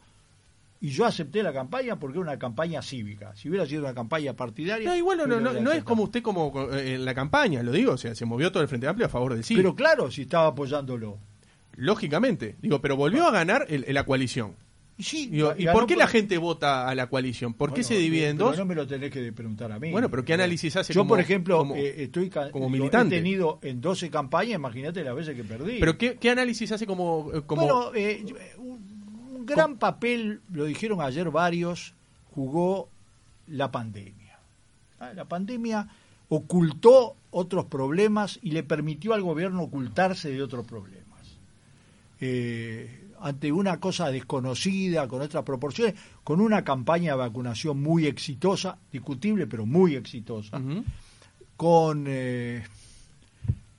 y 0.81 0.91
yo 0.91 1.05
acepté 1.05 1.43
la 1.43 1.53
campaña 1.53 1.99
porque 1.99 2.19
era 2.19 2.23
una 2.23 2.39
campaña 2.39 2.81
cívica. 2.81 3.35
Si 3.35 3.49
hubiera 3.49 3.67
sido 3.67 3.83
una 3.83 3.93
campaña 3.93 4.35
partidaria. 4.35 4.89
No, 4.89 4.95
igual 4.95 5.19
no, 5.19 5.27
no, 5.27 5.73
es 5.73 5.83
como 5.83 6.05
usted 6.05 6.23
como 6.23 6.53
eh, 6.73 6.95
en 6.95 7.05
la 7.05 7.13
campaña, 7.13 7.61
lo 7.65 7.73
digo, 7.73 7.95
o 7.95 7.99
sea, 7.99 8.15
se 8.15 8.25
movió 8.25 8.53
todo 8.53 8.63
el 8.63 8.69
Frente 8.69 8.87
Amplio 8.87 9.07
a 9.07 9.11
favor 9.11 9.35
del 9.35 9.43
sí. 9.43 9.57
Pero 9.57 9.75
claro, 9.75 10.13
si 10.13 10.23
estaba 10.23 10.47
apoyándolo. 10.47 11.19
Lógicamente, 11.75 12.55
digo, 12.63 12.81
pero 12.81 12.95
volvió 12.97 13.27
a 13.27 13.33
ganar 13.33 13.67
el- 13.69 13.85
la 13.93 14.05
coalición. 14.05 14.55
Y, 15.01 15.03
sí, 15.03 15.27
Digo, 15.29 15.55
¿Y 15.57 15.65
ganó 15.65 15.79
por 15.79 15.87
qué 15.89 15.97
la 15.97 16.07
gente 16.07 16.37
vota 16.37 16.87
a 16.87 16.95
la 16.95 17.09
coalición? 17.09 17.55
¿Por 17.55 17.71
qué 17.71 17.81
Bueno, 17.81 17.89
se 17.89 17.95
divide 17.97 18.29
en 18.29 18.37
pero 18.37 18.49
dos? 18.51 18.59
No 18.59 18.67
me 18.67 18.75
lo 18.75 18.87
tenés 18.87 19.11
que 19.11 19.33
preguntar 19.33 19.73
a 19.73 19.79
mí. 19.79 19.91
Bueno, 19.91 20.11
pero 20.11 20.25
¿qué 20.25 20.35
análisis 20.35 20.77
hace 20.77 20.93
Yo, 20.93 21.01
como- 21.01 21.09
por 21.09 21.21
ejemplo, 21.21 21.59
como- 21.59 21.75
eh, 21.75 22.03
estoy 22.05 22.29
como 22.53 22.69
militante? 22.69 23.17
He 23.17 23.19
tenido 23.19 23.59
en 23.63 23.81
12 23.81 24.11
campañas, 24.11 24.57
imagínate 24.57 25.03
las 25.03 25.15
veces 25.15 25.35
que 25.35 25.43
perdí. 25.45 25.79
¿Pero 25.81 25.97
qué, 25.97 26.17
qué 26.17 26.31
análisis 26.31 26.71
hace 26.73 26.87
como... 26.87 27.31
eh, 27.33 27.43
como 27.47 27.63
Bueno, 27.63 27.91
eh, 27.95 28.25
un, 28.59 29.27
un 29.35 29.47
gran 29.47 29.79
papel, 29.79 30.41
lo 30.53 30.67
dijeron 30.67 31.01
ayer 31.01 31.31
varios, 31.31 31.95
jugó 32.35 32.89
la 33.47 33.71
pandemia. 33.73 34.39
Ah, 34.99 35.13
La 35.15 35.25
pandemia 35.25 35.89
ocultó 36.29 37.17
otros 37.31 37.65
problemas 37.65 38.39
y 38.43 38.51
le 38.51 38.63
permitió 38.63 39.15
al 39.15 39.23
gobierno 39.23 39.63
ocultarse 39.63 40.31
de 40.31 40.43
otros 40.43 40.67
problemas. 40.67 41.39
Eh, 42.21 43.00
ante 43.21 43.53
una 43.53 43.79
cosa 43.79 44.11
desconocida, 44.11 45.07
con 45.07 45.21
otras 45.23 45.45
proporciones, 45.45 45.95
con 46.25 46.41
una 46.41 46.65
campaña 46.65 47.13
de 47.13 47.19
vacunación 47.19 47.83
muy 47.83 48.07
exitosa, 48.07 48.79
discutible, 48.91 49.47
pero 49.47 49.67
muy 49.67 49.95
exitosa, 49.95 50.61
con, 51.57 52.05
eh, 52.07 52.63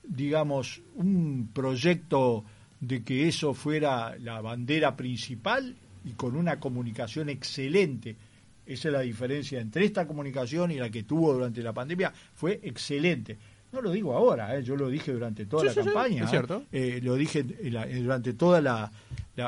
digamos, 0.04 0.80
un 0.94 1.50
proyecto 1.52 2.44
de 2.80 3.02
que 3.02 3.28
eso 3.28 3.54
fuera 3.54 4.16
la 4.18 4.40
bandera 4.40 4.96
principal 4.96 5.76
y 6.04 6.12
con 6.12 6.36
una 6.36 6.58
comunicación 6.58 7.28
excelente. 7.28 8.16
Esa 8.66 8.88
es 8.88 8.92
la 8.92 9.00
diferencia 9.00 9.60
entre 9.60 9.84
esta 9.84 10.06
comunicación 10.06 10.70
y 10.70 10.76
la 10.76 10.90
que 10.90 11.02
tuvo 11.02 11.32
durante 11.32 11.62
la 11.62 11.72
pandemia. 11.72 12.12
Fue 12.34 12.60
excelente. 12.62 13.36
No 13.72 13.80
lo 13.80 13.90
digo 13.90 14.14
ahora, 14.14 14.56
eh, 14.56 14.62
yo 14.62 14.76
lo 14.76 14.88
dije 14.88 15.12
durante 15.12 15.46
toda 15.46 15.62
Sí, 15.62 15.66
la 15.68 15.72
sí, 15.74 15.80
sí, 15.80 15.84
campaña. 15.86 16.24
es 16.24 16.30
cierto. 16.30 16.64
eh, 16.70 17.00
lo 17.02 17.14
dije 17.14 17.44
la- 17.70 17.86
durante 17.86 18.34
todo 18.34 18.56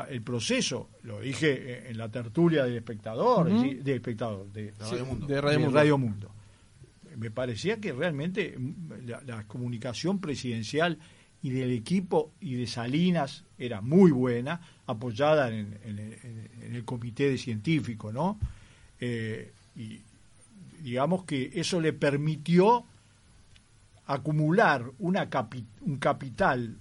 el 0.09 0.21
proceso. 0.23 0.89
Lo 1.03 1.19
dije 1.21 1.51
eh, 1.53 1.89
en 1.91 1.97
la 1.97 2.09
tertulia 2.09 2.63
del 2.63 2.75
espectador, 2.77 3.51
decir, 3.51 3.83
del 3.83 3.95
espectador, 3.95 4.51
de, 4.51 4.73
Radio 4.79 5.05
Mundo. 5.05 5.27
De 5.27 5.35
de 5.35 5.41
Radio 5.41 5.69
Radio, 5.69 5.97
Mundo. 5.97 6.31
Me 7.17 7.29
parecía 7.31 7.79
que 7.79 7.93
realmente 7.93 8.55
mm, 8.57 9.07
la, 9.07 9.21
la 9.25 9.43
comunicación 9.47 10.19
presidencial 10.19 10.97
y 11.43 11.51
del 11.51 11.71
equipo 11.71 12.31
y 12.41 12.55
de 12.55 12.65
Salinas 12.65 13.43
era 13.59 13.79
muy 13.81 14.09
buena, 14.11 14.59
apoyada 14.87 15.49
en, 15.49 15.77
en- 15.85 15.99
en- 15.99 16.49
en 16.63 16.75
el 16.75 16.83
comité 16.83 17.29
de 17.29 17.37
científicos, 17.37 18.11
¿no? 18.13 18.39
Eh, 18.99 19.51
y 19.75 19.99
digamos 20.81 21.23
que 21.25 21.51
eso 21.53 21.79
le 21.79 21.93
permitió 21.93 22.85
acumular 24.07 24.83
una 24.99 25.29
capi- 25.29 25.65
un 25.81 25.97
capital 25.97 26.75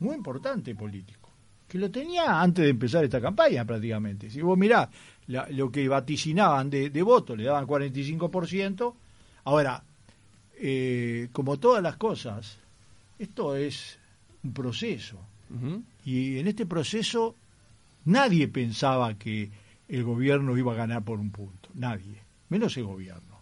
muy 0.00 0.14
importante 0.16 0.74
político, 0.74 1.30
que 1.68 1.78
lo 1.78 1.90
tenía 1.90 2.40
antes 2.40 2.64
de 2.64 2.70
empezar 2.70 3.04
esta 3.04 3.20
campaña 3.20 3.64
prácticamente. 3.64 4.30
Si 4.30 4.40
vos 4.40 4.56
mirás 4.58 4.88
la- 5.26 5.48
lo 5.50 5.70
que 5.70 5.86
vaticinaban 5.88 6.70
de, 6.70 6.90
de 6.90 7.02
votos, 7.02 7.36
le 7.36 7.44
daban 7.44 7.66
45%, 7.66 8.94
ahora, 9.44 9.82
eh, 10.56 11.28
como 11.32 11.58
todas 11.58 11.82
las 11.82 11.96
cosas, 11.96 12.58
esto 13.18 13.56
es 13.56 13.98
un 14.44 14.52
proceso. 14.52 15.18
Y 16.04 16.38
en 16.38 16.48
este 16.48 16.64
proceso 16.66 17.36
nadie 18.06 18.48
pensaba 18.48 19.14
que 19.14 19.50
el 19.88 20.02
gobierno 20.02 20.56
iba 20.56 20.72
a 20.72 20.76
ganar 20.76 21.02
por 21.04 21.20
un 21.20 21.30
punto, 21.30 21.68
nadie, 21.74 22.22
menos 22.48 22.76
el 22.78 22.84
gobierno. 22.84 23.38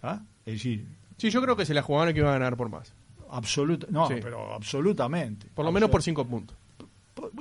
¿tá? 0.00 0.22
Es 0.46 0.54
decir, 0.54 0.86
Sí, 1.20 1.30
yo 1.30 1.42
creo 1.42 1.54
que 1.54 1.66
se 1.66 1.74
la 1.74 1.82
jugaban 1.82 2.08
y 2.10 2.14
que 2.14 2.20
iba 2.20 2.30
a 2.30 2.38
ganar 2.38 2.56
por 2.56 2.70
más. 2.70 2.94
absoluta, 3.30 3.86
no, 3.90 4.08
Sí. 4.08 4.14
pero 4.22 4.54
absolutamente. 4.54 5.48
Por 5.54 5.64
lo 5.64 5.70
menos 5.70 5.90
por 5.90 6.02
cinco 6.02 6.26
puntos. 6.26 6.56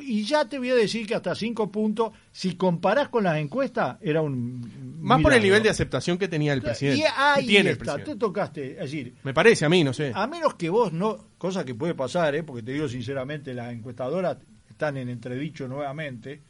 Y 0.02 0.24
ya 0.24 0.44
te 0.44 0.58
voy 0.60 0.70
a 0.72 0.76
decir 0.76 1.08
que 1.08 1.16
hasta 1.16 1.34
cinco 1.34 1.72
puntos, 1.72 2.12
si 2.34 2.56
comparás 2.56 3.08
con 3.08 3.24
las 3.24 3.38
encuestas, 3.38 3.98
era 4.02 4.22
un... 4.22 4.98
Más 5.00 5.22
por 5.22 5.32
el 5.34 5.42
nivel 5.42 5.64
de 5.64 5.70
aceptación 5.70 6.18
que 6.18 6.28
tenía 6.28 6.52
el 6.52 6.62
presidente. 6.62 7.02
Y 7.02 7.04
ahí 7.16 7.48
tiene 7.48 7.70
el 7.72 7.78
presidente. 7.78 8.12
tú 8.12 8.18
tocaste, 8.18 8.72
es 8.74 8.80
decir, 8.80 9.16
Me 9.24 9.34
parece 9.34 9.64
a 9.66 9.70
mí, 9.70 9.84
no 9.84 9.94
sé. 9.94 10.12
a 10.14 10.28
menos 10.28 10.56
que 10.56 10.70
vos 10.70 10.92
no, 10.92 11.28
cosa 11.38 11.64
que 11.64 11.74
puede 11.76 11.96
pasar, 11.96 12.36
¿eh? 12.36 12.44
porque 12.44 12.62
te 12.64 12.74
digo 12.74 12.90
sinceramente, 12.90 13.54
las 13.54 13.72
encuestadoras 13.72 14.38
están 14.70 14.98
en 14.98 15.08
entredicho 15.08 15.68
nuevamente, 15.70 16.42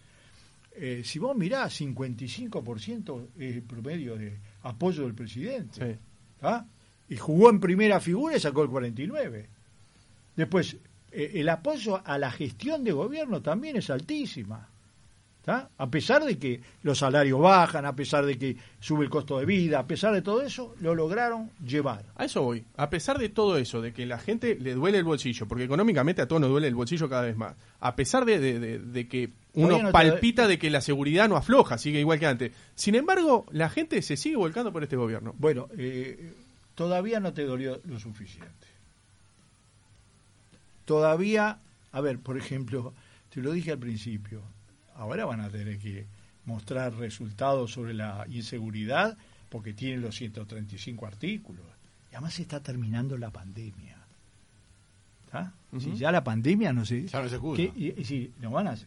eh, 0.75 1.01
si 1.05 1.19
vos 1.19 1.35
mirás, 1.37 1.79
55% 1.79 3.27
es 3.37 3.55
el 3.55 3.61
promedio 3.63 4.17
de 4.17 4.39
apoyo 4.63 5.03
del 5.03 5.13
presidente. 5.13 5.93
Sí. 5.93 5.99
¿tá? 6.39 6.65
Y 7.09 7.17
jugó 7.17 7.49
en 7.49 7.59
primera 7.59 7.99
figura 7.99 8.35
y 8.37 8.39
sacó 8.39 8.63
el 8.63 8.69
49. 8.69 9.47
Después, 10.35 10.77
eh, 11.11 11.31
el 11.35 11.49
apoyo 11.49 12.01
a 12.05 12.17
la 12.17 12.31
gestión 12.31 12.83
de 12.83 12.91
gobierno 12.91 13.41
también 13.41 13.75
es 13.77 13.89
altísima. 13.89 14.67
¿tá? 15.43 15.69
A 15.77 15.89
pesar 15.89 16.23
de 16.23 16.37
que 16.37 16.61
los 16.83 16.99
salarios 16.99 17.39
bajan, 17.39 17.85
a 17.85 17.95
pesar 17.95 18.25
de 18.25 18.37
que 18.37 18.55
sube 18.79 19.05
el 19.05 19.09
costo 19.09 19.39
de 19.39 19.45
vida, 19.45 19.79
a 19.79 19.87
pesar 19.87 20.13
de 20.13 20.21
todo 20.21 20.41
eso, 20.43 20.75
lo 20.81 20.93
lograron 20.93 21.49
llevar. 21.65 22.05
A 22.15 22.25
eso 22.25 22.43
voy. 22.43 22.63
A 22.77 22.89
pesar 22.89 23.17
de 23.17 23.29
todo 23.29 23.57
eso, 23.57 23.81
de 23.81 23.91
que 23.91 24.05
la 24.05 24.19
gente 24.19 24.55
le 24.59 24.75
duele 24.75 24.99
el 24.99 25.03
bolsillo, 25.05 25.47
porque 25.47 25.63
económicamente 25.63 26.21
a 26.21 26.27
todos 26.27 26.41
nos 26.41 26.51
duele 26.51 26.67
el 26.67 26.75
bolsillo 26.75 27.09
cada 27.09 27.23
vez 27.23 27.35
más, 27.37 27.55
a 27.79 27.95
pesar 27.95 28.25
de, 28.25 28.37
de- 28.39 28.59
de- 28.59 28.79
de 28.79 29.07
que 29.07 29.29
uno 29.55 29.69
no 29.83 29.91
palpita 29.91 30.47
de 30.47 30.59
que 30.59 30.69
la 30.69 30.81
seguridad 30.81 31.27
no 31.27 31.35
afloja, 31.37 31.79
sigue 31.79 31.99
igual 31.99 32.19
que 32.19 32.27
antes, 32.27 32.51
sin 32.75 32.93
embargo, 32.95 33.45
la 33.51 33.69
gente 33.69 34.01
se 34.03 34.15
sigue 34.17 34.35
volcando 34.35 34.71
por 34.71 34.83
este 34.83 34.97
gobierno. 34.97 35.33
Bueno, 35.39 35.67
eh, 35.77 36.31
todavía 36.79 37.19
no 37.19 37.33
te 37.33 37.43
dolió 37.43 37.81
lo 37.83 37.99
suficiente. 37.99 38.65
Todavía, 40.85 41.59
a 41.91 41.99
ver, 42.01 42.19
por 42.19 42.37
ejemplo, 42.37 42.93
te 43.33 43.41
lo 43.41 43.51
dije 43.51 43.71
al 43.73 43.79
principio, 43.79 44.41
ahora 44.95 45.25
van 45.25 45.41
a 45.41 45.49
tener 45.49 45.77
que 45.77 46.05
mostrar 46.45 46.93
resultados 46.95 47.73
sobre 47.73 47.93
la 47.93 48.25
inseguridad 48.29 49.17
porque 49.49 49.73
tienen 49.73 49.99
los 50.01 50.15
135 50.15 51.05
artículos. 51.05 51.65
Y 52.11 52.15
además 52.15 52.33
se 52.35 52.43
está 52.43 52.61
terminando 52.61 53.17
la 53.17 53.29
pandemia. 53.29 53.97
Si 55.81 55.95
ya 55.97 56.11
la 56.13 56.23
pandemia 56.23 56.71
no 56.71 56.85
sé. 56.85 57.05
Ya 57.07 57.21
no 57.21 57.27
se 57.29 57.35
excusa. 57.35 57.57
que- 57.61 57.71
y- 57.75 57.93
y 58.01 58.05
si 58.05 58.31
nos 58.39 58.53
van 58.53 58.69
a- 58.69 58.77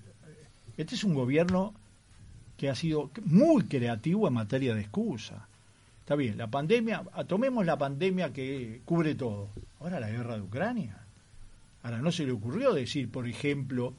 este 0.78 0.94
es 0.94 1.04
un 1.04 1.12
gobierno 1.14 1.74
que 2.56 2.70
ha 2.70 2.74
sido 2.74 3.10
muy 3.26 3.64
creativo 3.64 4.26
en 4.26 4.34
materia 4.34 4.74
de 4.74 4.80
excusa. 4.80 5.46
Está 6.02 6.16
bien, 6.16 6.36
la 6.36 6.48
pandemia, 6.48 7.04
ah, 7.12 7.22
tomemos 7.22 7.64
la 7.64 7.78
pandemia 7.78 8.32
que 8.32 8.82
cubre 8.84 9.14
todo. 9.14 9.50
Ahora 9.78 10.00
la 10.00 10.10
guerra 10.10 10.34
de 10.34 10.42
Ucrania. 10.42 10.98
Ahora 11.84 11.98
no 11.98 12.10
se 12.10 12.26
le 12.26 12.32
ocurrió 12.32 12.74
decir, 12.74 13.08
por 13.08 13.28
ejemplo, 13.28 13.94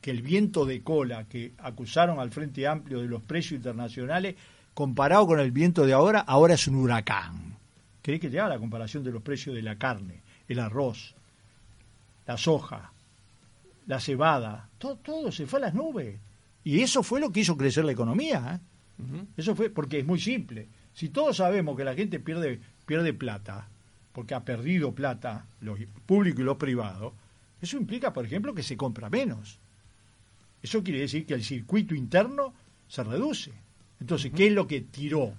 que 0.00 0.10
el 0.10 0.22
viento 0.22 0.66
de 0.66 0.82
cola 0.82 1.24
que 1.28 1.52
acusaron 1.58 2.18
al 2.18 2.32
Frente 2.32 2.66
Amplio 2.66 3.00
de 3.00 3.06
los 3.06 3.22
precios 3.22 3.58
internacionales, 3.58 4.34
comparado 4.74 5.28
con 5.28 5.38
el 5.38 5.52
viento 5.52 5.86
de 5.86 5.92
ahora, 5.92 6.20
ahora 6.20 6.54
es 6.54 6.66
un 6.66 6.74
huracán. 6.74 7.56
¿Querés 8.02 8.20
que 8.20 8.28
te 8.28 8.40
haga 8.40 8.50
la 8.50 8.58
comparación 8.58 9.04
de 9.04 9.12
los 9.12 9.22
precios 9.22 9.54
de 9.54 9.62
la 9.62 9.76
carne, 9.76 10.22
el 10.48 10.58
arroz, 10.58 11.14
la 12.26 12.36
soja, 12.36 12.92
la 13.86 14.00
cebada? 14.00 14.68
Todo, 14.78 14.96
todo 14.96 15.30
se 15.30 15.46
fue 15.46 15.60
a 15.60 15.62
las 15.62 15.74
nubes. 15.74 16.18
Y 16.64 16.80
eso 16.80 17.04
fue 17.04 17.20
lo 17.20 17.30
que 17.30 17.40
hizo 17.40 17.56
crecer 17.56 17.84
la 17.84 17.92
economía. 17.92 18.60
¿eh? 18.98 19.24
Eso 19.36 19.54
fue 19.54 19.70
porque 19.70 20.00
es 20.00 20.06
muy 20.06 20.18
simple. 20.18 20.66
Si 20.94 21.08
todos 21.08 21.36
sabemos 21.36 21.76
que 21.76 21.84
la 21.84 21.94
gente 21.94 22.20
pierde, 22.20 22.60
pierde 22.86 23.12
plata, 23.12 23.68
porque 24.12 24.34
ha 24.34 24.44
perdido 24.44 24.92
plata, 24.94 25.46
los 25.60 25.78
públicos 26.06 26.40
y 26.40 26.44
los 26.44 26.56
privados, 26.56 27.12
eso 27.60 27.76
implica, 27.76 28.12
por 28.12 28.24
ejemplo, 28.24 28.54
que 28.54 28.62
se 28.62 28.76
compra 28.76 29.10
menos. 29.10 29.58
Eso 30.62 30.82
quiere 30.82 31.00
decir 31.00 31.26
que 31.26 31.34
el 31.34 31.44
circuito 31.44 31.94
interno 31.94 32.52
se 32.88 33.02
reduce. 33.04 33.52
Entonces, 34.00 34.32
¿qué 34.34 34.48
es 34.48 34.52
lo 34.52 34.66
que 34.66 34.82
tiró? 34.82 35.32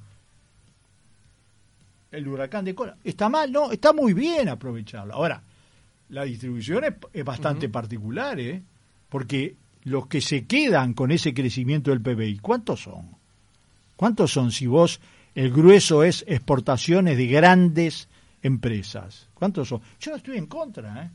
El 2.11 2.27
huracán 2.27 2.65
de 2.65 2.75
cola. 2.75 2.97
¿Está 3.03 3.29
mal? 3.29 3.51
No, 3.51 3.71
está 3.71 3.93
muy 3.93 4.13
bien 4.13 4.49
aprovecharlo. 4.49 5.13
Ahora, 5.13 5.41
la 6.09 6.23
distribución 6.23 6.83
es, 6.83 6.93
es 7.13 7.23
bastante 7.23 7.69
particular, 7.69 8.39
¿eh? 8.39 8.61
Porque 9.09 9.55
los 9.83 10.07
que 10.07 10.21
se 10.21 10.45
quedan 10.45 10.93
con 10.93 11.11
ese 11.11 11.33
crecimiento 11.33 11.91
del 11.91 12.01
PBI, 12.01 12.39
¿cuántos 12.39 12.81
son? 12.83 13.09
¿Cuántos 13.95 14.31
son 14.31 14.51
si 14.51 14.67
vos 14.67 14.99
el 15.35 15.51
grueso 15.51 16.03
es 16.03 16.23
exportaciones 16.27 17.17
de 17.17 17.27
grandes 17.27 18.09
empresas? 18.41 19.29
¿Cuántos 19.33 19.69
son? 19.69 19.81
Yo 19.99 20.11
no 20.11 20.17
estoy 20.17 20.37
en 20.37 20.47
contra, 20.47 21.03
¿eh? 21.03 21.09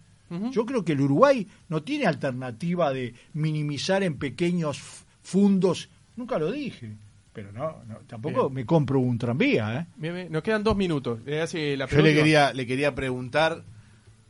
Yo 0.51 0.67
creo 0.67 0.85
que 0.85 0.93
el 0.93 1.01
Uruguay 1.01 1.47
no 1.69 1.85
tiene 1.85 2.07
alternativa 2.07 2.93
de 2.93 3.15
minimizar 3.35 4.03
en 4.03 4.19
pequeños 4.19 4.83
fundos. 5.23 5.89
Nunca 6.17 6.37
lo 6.39 6.51
dije, 6.51 6.97
pero 7.33 7.53
no, 7.53 7.85
no, 7.87 7.99
tampoco 8.09 8.49
Bien. 8.49 8.55
me 8.55 8.67
compro 8.67 8.99
un 8.99 9.19
tranvía, 9.19 9.81
¿eh? 9.81 9.87
Bien, 9.97 10.15
bien, 10.15 10.33
Nos 10.33 10.43
quedan 10.43 10.65
dos 10.65 10.77
minutos. 10.77 11.21
Le 11.25 11.43
hace 11.43 11.77
la 11.77 11.87
Yo 11.87 12.03
le 12.03 12.13
quería, 12.13 12.53
le 12.53 12.67
quería 12.67 12.93
preguntar 12.95 13.63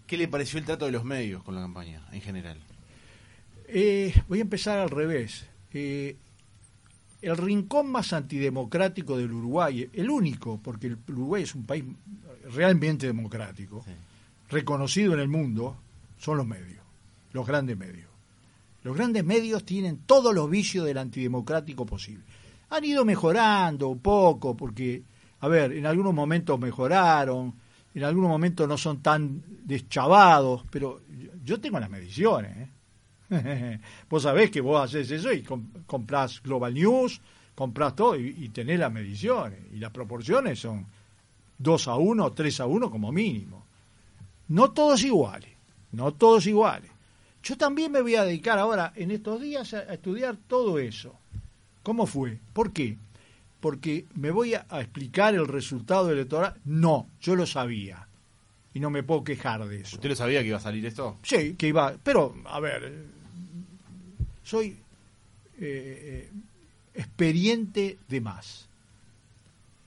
qué 0.07 0.19
le 0.19 0.29
pareció 0.29 0.59
el 0.59 0.67
trato 0.67 0.85
de 0.85 0.93
los 0.93 1.05
medios 1.05 1.43
con 1.43 1.55
la 1.55 1.63
campaña 1.63 2.03
en 2.13 2.21
general. 2.21 2.59
Eh, 3.69 4.15
voy 4.29 4.41
a 4.41 4.43
empezar 4.43 4.79
al 4.79 4.91
revés. 4.91 5.49
Eh, 5.73 6.17
el 7.27 7.37
rincón 7.37 7.91
más 7.91 8.13
antidemocrático 8.13 9.17
del 9.17 9.33
Uruguay, 9.33 9.89
el 9.93 10.11
único, 10.11 10.59
porque 10.63 10.87
el 10.89 10.99
Uruguay 11.09 11.43
es 11.43 11.55
un 11.55 11.65
país 11.65 11.85
realmente 12.55 13.07
democrático, 13.07 13.83
Sí. 13.85 13.93
reconocido 14.51 15.15
en 15.15 15.21
el 15.21 15.29
mundo, 15.29 15.77
son 16.19 16.37
los 16.39 16.47
medios, 16.47 16.81
los 17.33 17.47
grandes 17.47 17.77
medios. 17.77 18.09
Los 18.85 18.97
grandes 18.97 19.25
medios 19.25 19.65
tienen 19.65 19.99
todos 20.07 20.33
los 20.35 20.49
vicios 20.49 20.87
del 20.87 20.99
antidemocrático 20.99 21.85
posible. 21.85 22.23
Han 22.71 22.85
ido 22.85 23.05
mejorando 23.05 23.89
un 23.89 23.99
poco, 23.99 24.57
porque, 24.57 25.03
a 25.41 25.49
ver, 25.49 25.73
en 25.73 25.87
algunos 25.87 26.15
momentos 26.15 26.59
mejoraron, 26.61 27.53
en 27.95 28.05
algunos 28.05 28.31
momentos 28.31 28.69
no 28.69 28.79
son 28.79 29.03
tan 29.03 29.43
deschavados, 29.65 30.63
pero 30.71 31.01
yo- 31.19 31.31
yo 31.45 31.61
tengo 31.61 31.81
las 31.81 31.91
mediciones. 31.91 32.57
¿eh? 32.57 32.69
vos 34.11 34.23
sabés 34.23 34.51
que 34.51 34.61
vos 34.61 34.83
haces 34.83 35.11
eso 35.11 35.33
y 35.33 35.43
com- 35.43 35.69
comprás 35.87 36.43
Global 36.43 36.75
News, 36.75 37.21
comprás 37.55 37.95
todo 37.97 38.17
y, 38.19 38.35
y 38.39 38.49
tenés 38.51 38.79
las 38.79 38.93
mediciones. 38.93 39.59
Y 39.73 39.77
las 39.79 39.91
proporciones 39.91 40.59
son 40.61 40.87
2 41.59 41.89
a 41.89 41.97
1, 41.97 42.33
3 42.33 42.61
a 42.61 42.67
1 42.67 42.91
como 42.91 43.11
mínimo. 43.13 43.65
No 44.49 44.71
todos 44.71 45.03
iguales, 45.03 45.51
no 45.93 46.13
todos 46.13 46.47
iguales. 46.47 46.91
Yo 47.43 47.57
también 47.57 47.93
me 47.93 48.01
voy 48.03 48.15
a 48.17 48.25
dedicar 48.25 48.59
ahora, 48.59 48.93
en 48.97 49.11
estos 49.11 49.41
días, 49.41 49.73
a, 49.75 49.79
a 49.79 49.95
estudiar 49.95 50.37
todo 50.49 50.79
eso. 50.79 51.15
¿Cómo 51.83 52.07
fue? 52.07 52.39
¿Por 52.53 52.73
qué? 52.73 52.97
Porque 53.61 54.07
me 54.15 54.31
voy 54.31 54.55
a, 54.55 54.67
a 54.69 54.81
explicar 54.81 55.35
el 55.35 55.47
resultado 55.47 56.11
electoral. 56.11 56.55
No, 56.65 57.09
yo 57.21 57.35
lo 57.37 57.47
sabía. 57.47 58.07
Y 58.75 58.81
no 58.81 58.91
me 58.91 59.03
puedo 59.03 59.25
quejar 59.25 59.67
de 59.67 59.81
eso. 59.81 59.97
¿Usted 59.97 60.11
lo 60.11 60.15
sabía 60.17 60.41
que 60.43 60.49
iba 60.49 60.59
a 60.59 60.61
salir 60.61 60.85
esto? 60.85 61.17
Sí, 61.23 61.55
que 61.55 61.69
iba. 61.69 61.95
Pero, 62.03 62.35
a 62.45 62.61
ver, 62.61 63.07
soy 64.47 64.79
eh, 65.59 65.59
eh, 65.61 66.31
experiente 66.95 67.99
de 68.09 68.21
más. 68.21 68.69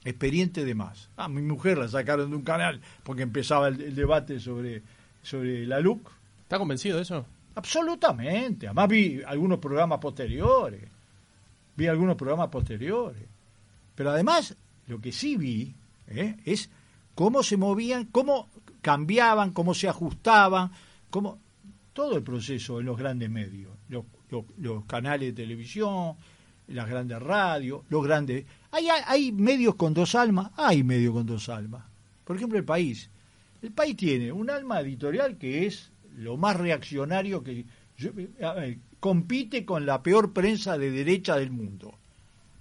Experiente 0.04 0.66
de 0.66 0.76
más. 0.76 1.10
A 1.16 1.30
mi 1.30 1.42
mujer 1.42 1.78
la 1.78 1.88
sacaron 1.88 2.30
de 2.30 2.36
un 2.36 2.44
canal 2.44 2.82
porque 3.04 3.24
empezaba 3.24 3.70
el, 3.70 3.82
el 3.82 3.96
debate 3.96 4.40
sobre, 4.40 4.84
sobre 5.24 5.66
la 5.66 5.80
LUC. 5.80 6.12
¿Está 6.44 6.58
convencido 6.58 6.98
de 6.98 7.04
eso? 7.04 7.26
Absolutamente. 7.56 8.68
Además 8.68 8.90
vi 8.90 9.22
algunos 9.26 9.60
programas 9.60 10.00
posteriores. 10.00 10.84
Vi 11.78 11.88
algunos 11.88 12.18
programas 12.18 12.50
posteriores. 12.50 13.24
Pero 13.96 14.12
además, 14.12 14.58
lo 14.88 15.00
que 15.00 15.14
sí 15.14 15.38
vi 15.38 15.74
¿eh? 16.08 16.36
es 16.44 16.70
cómo 17.16 17.44
se 17.44 17.56
movían, 17.56 18.06
cómo 18.06 18.50
cambiaban, 18.82 19.52
cómo 19.52 19.74
se 19.74 19.88
ajustaban, 19.88 20.72
cómo 21.10 21.40
todo 21.94 22.18
el 22.18 22.24
proceso 22.24 22.82
en 22.82 22.88
los 22.88 22.98
grandes 22.98 23.30
medios, 23.30 23.72
los, 23.88 24.04
los- 24.32 24.86
canales 24.86 25.36
de 25.36 25.44
televisión, 25.44 26.16
las 26.68 26.88
grandes 26.88 27.22
radios, 27.22 27.82
los 27.90 28.04
grandes... 28.04 28.46
¿Hay, 28.72 28.88
hay 29.06 29.32
medios 29.32 29.76
con 29.76 29.94
dos 29.94 30.14
almas? 30.16 30.52
Hay 30.56 30.84
medios 30.84 31.14
con 31.14 31.26
dos 31.26 31.50
almas. 31.50 31.84
Por 32.24 32.36
ejemplo, 32.36 32.58
el 32.60 32.66
país. 32.66 33.10
El 33.62 33.72
país 33.72 33.98
tiene 33.98 34.32
un 34.32 34.50
alma 34.50 34.80
editorial 34.82 35.38
que 35.38 35.66
es 35.66 35.92
lo 36.18 36.38
más 36.38 36.56
reaccionario 36.58 37.44
que... 37.44 37.66
compite 39.00 39.66
con 39.66 39.86
la 39.86 40.04
peor 40.04 40.34
prensa 40.34 40.78
de 40.78 40.92
derecha 40.92 41.38
del 41.38 41.52
mundo. 41.52 41.94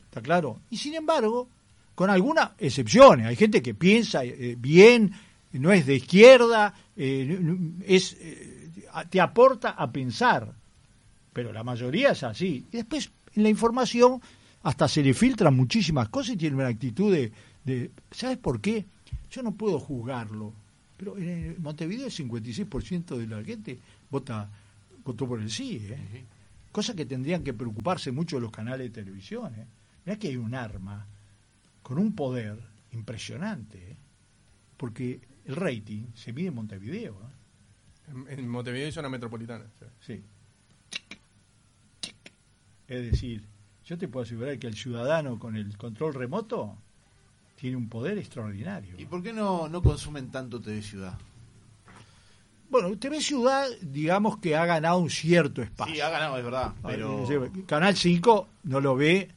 ¿Está 0.05 0.23
claro? 0.23 0.61
Y 0.71 0.77
sin 0.79 0.95
embargo, 0.95 1.49
con 1.95 2.11
algunas 2.11 2.51
excepciones. 2.59 3.27
Hay 3.27 3.37
gente 3.37 3.61
que 3.61 3.75
piensa 3.75 4.25
eh, 4.25 4.57
bien, 4.59 5.13
no 5.53 5.73
es 5.73 5.85
de 5.87 5.97
izquierda, 5.97 6.75
eh, 6.97 7.41
es, 7.85 8.17
eh, 8.21 8.71
te 9.11 9.21
aporta 9.21 9.71
a 9.71 9.91
pensar. 9.91 10.55
Pero 11.39 11.53
la 11.53 11.63
mayoría 11.63 12.11
es 12.11 12.25
así. 12.25 12.67
Y 12.73 12.79
después, 12.79 13.13
en 13.37 13.45
la 13.45 13.49
información, 13.49 14.21
hasta 14.65 14.89
se 14.89 15.05
le 15.05 15.15
filtran 15.15 15.55
muchísimas 15.55 16.09
cosas 16.09 16.35
y 16.35 16.37
tiene 16.37 16.57
una 16.57 16.67
actitud 16.67 17.13
de, 17.15 17.31
de- 17.65 17.93
¿Sabes 18.11 18.39
por 18.39 18.61
qué? 18.61 18.85
Yo 19.31 19.45
no 19.45 19.53
puedo 19.55 19.79
juzgarlo. 19.79 20.53
Pero 20.97 21.17
en 21.17 21.55
Montevideo 21.63 22.07
el 22.07 22.13
56% 22.13 23.17
de 23.17 23.27
la 23.29 23.45
gente 23.45 23.79
vota 24.11 24.51
votó 25.05 25.29
por 25.29 25.41
el 25.41 25.49
sí. 25.49 25.77
¿eh? 25.81 26.25
Cosa 26.73 26.97
que 26.97 27.07
tendrían 27.07 27.45
que 27.45 27.55
preocuparse 27.55 28.11
mucho 28.11 28.41
los 28.41 28.51
canales 28.51 28.89
de 28.93 29.01
televisión. 29.05 29.55
¿eh? 29.55 29.65
Mirá 30.05 30.19
que 30.19 30.27
hay 30.27 30.37
un 30.39 30.57
arma 30.57 31.07
con 31.85 31.99
un 32.01 32.17
poder 32.17 32.59
impresionante. 32.91 33.79
¿eh? 33.93 33.97
Porque 34.77 35.21
el 35.45 35.55
rating 35.55 36.07
se 36.17 36.33
mide 36.33 36.49
en 36.49 36.57
Montevideo. 36.57 37.13
¿eh? 37.15 38.11
En, 38.33 38.41
en 38.41 38.49
Montevideo 38.49 38.89
y 38.89 38.93
zona 38.93 39.09
metropolitana. 39.09 39.67
sí. 40.05 40.15
Sí. 40.17 40.23
Es 42.89 43.11
decir, 43.11 43.45
yo 43.85 43.97
te 43.99 44.09
puedo 44.09 44.25
asegurar 44.25 44.59
que 44.59 44.67
el 44.67 44.75
ciudadano 44.75 45.39
con 45.39 45.57
el 45.57 45.77
control 45.77 46.15
remoto 46.15 46.77
tiene 47.57 47.77
un 47.77 47.89
poder 47.89 48.19
extraordinario. 48.19 48.95
¿Y 48.99 49.05
por 49.05 49.23
qué 49.23 49.33
no, 49.33 49.69
no 49.69 49.83
consumen 49.83 50.31
tanto 50.31 50.61
TV 50.61 50.81
Ciudad? 50.83 51.19
Bueno, 52.71 52.97
TV 52.99 53.21
Ciudad, 53.21 53.67
digamos 53.81 54.39
que 54.39 54.55
ha 54.57 54.67
ganado 54.67 54.99
un 54.99 55.09
cierto 55.11 55.63
espacio. 55.63 55.95
Sí, 55.95 56.01
ha 56.01 56.11
ganado, 56.11 56.37
es 56.39 56.45
verdad. 56.45 56.75
Ah, 56.83 56.89
Pero 56.89 57.27
Canal 57.67 57.97
5 57.97 58.49
no 58.65 58.81
lo 58.81 58.95
ve 58.95 59.31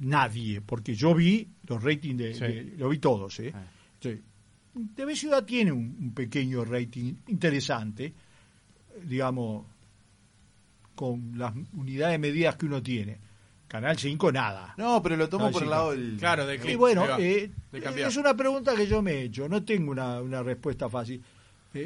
nadie, 0.00 0.60
porque 0.60 0.94
yo 0.94 1.14
vi 1.14 1.48
los 1.66 1.82
ratings 1.82 2.18
de, 2.18 2.34
Sí. 2.34 2.40
de- 2.40 2.74
lo 2.76 2.88
vi 2.90 2.98
todos, 2.98 3.40
¿eh? 3.40 3.52
Ah. 3.54 3.64
Sí. 4.00 4.20
TV 4.94 5.16
Ciudad 5.16 5.44
tiene 5.44 5.72
un, 5.72 5.96
un 6.00 6.12
pequeño 6.14 6.64
rating 6.64 7.14
interesante, 7.28 8.12
digamos, 9.04 9.64
con 10.98 11.38
las 11.38 11.54
unidades 11.74 12.14
de 12.14 12.18
medidas 12.18 12.56
que 12.56 12.66
uno 12.66 12.82
tiene. 12.82 13.18
Canal 13.68 13.96
5 13.96 14.32
nada. 14.32 14.74
No, 14.76 15.00
pero 15.00 15.14
lo 15.16 15.28
tomo 15.28 15.50
por 15.52 15.62
el 15.62 15.70
lado 15.70 15.92
del. 15.92 16.16
Claro, 16.18 16.44
de 16.44 16.56
Y 16.56 16.58
clip. 16.58 16.76
bueno, 16.78 17.02
ahí 17.02 17.08
va, 17.08 17.20
eh, 17.20 17.50
de 17.70 17.80
cambiar. 17.80 18.08
es 18.08 18.16
una 18.16 18.34
pregunta 18.34 18.74
que 18.74 18.86
yo 18.88 19.00
me 19.00 19.12
he 19.12 19.22
hecho, 19.24 19.48
no 19.48 19.62
tengo 19.62 19.92
una, 19.92 20.20
una 20.20 20.42
respuesta 20.42 20.88
fácil. 20.88 21.22
Eh, 21.74 21.80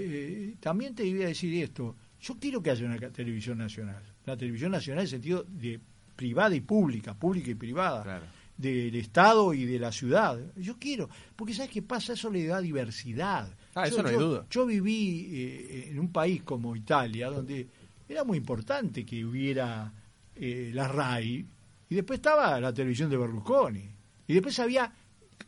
eh, 0.52 0.54
también 0.60 0.94
te 0.94 1.02
voy 1.02 1.24
a 1.24 1.26
decir 1.26 1.62
esto, 1.62 1.94
yo 2.20 2.36
quiero 2.40 2.62
que 2.62 2.70
haya 2.70 2.86
una 2.86 2.98
televisión 3.10 3.58
nacional, 3.58 4.00
una 4.26 4.36
televisión 4.36 4.70
nacional 4.70 5.00
en 5.00 5.04
el 5.04 5.10
sentido 5.10 5.44
de 5.48 5.78
privada 6.16 6.54
y 6.54 6.60
pública, 6.60 7.14
pública 7.14 7.50
y 7.50 7.54
privada, 7.56 8.02
Claro. 8.04 8.24
del 8.56 8.94
Estado 8.94 9.52
y 9.52 9.64
de 9.64 9.78
la 9.80 9.90
ciudad. 9.90 10.38
Yo 10.56 10.76
quiero, 10.78 11.10
porque 11.34 11.52
¿sabes 11.52 11.72
qué 11.72 11.82
pasa? 11.82 12.12
Eso 12.12 12.30
le 12.30 12.46
da 12.46 12.60
diversidad. 12.60 13.52
Ah, 13.74 13.88
Yo- 13.88 13.94
eso 13.94 14.02
no 14.04 14.08
hay 14.08 14.14
yo- 14.14 14.20
duda. 14.28 14.46
Yo 14.50 14.66
viví 14.66 15.28
eh, 15.32 15.88
en 15.90 15.98
un 15.98 16.12
país 16.12 16.42
como 16.44 16.76
Italia, 16.76 17.28
donde 17.28 17.66
era 18.12 18.24
muy 18.24 18.38
importante 18.38 19.04
que 19.04 19.24
hubiera 19.24 19.92
eh, 20.36 20.70
la 20.74 20.88
RAI, 20.88 21.44
y 21.90 21.94
después 21.94 22.18
estaba 22.18 22.58
la 22.60 22.72
televisión 22.72 23.10
de 23.10 23.16
Berlusconi, 23.16 23.84
y 24.26 24.32
después 24.34 24.58
había 24.60 24.92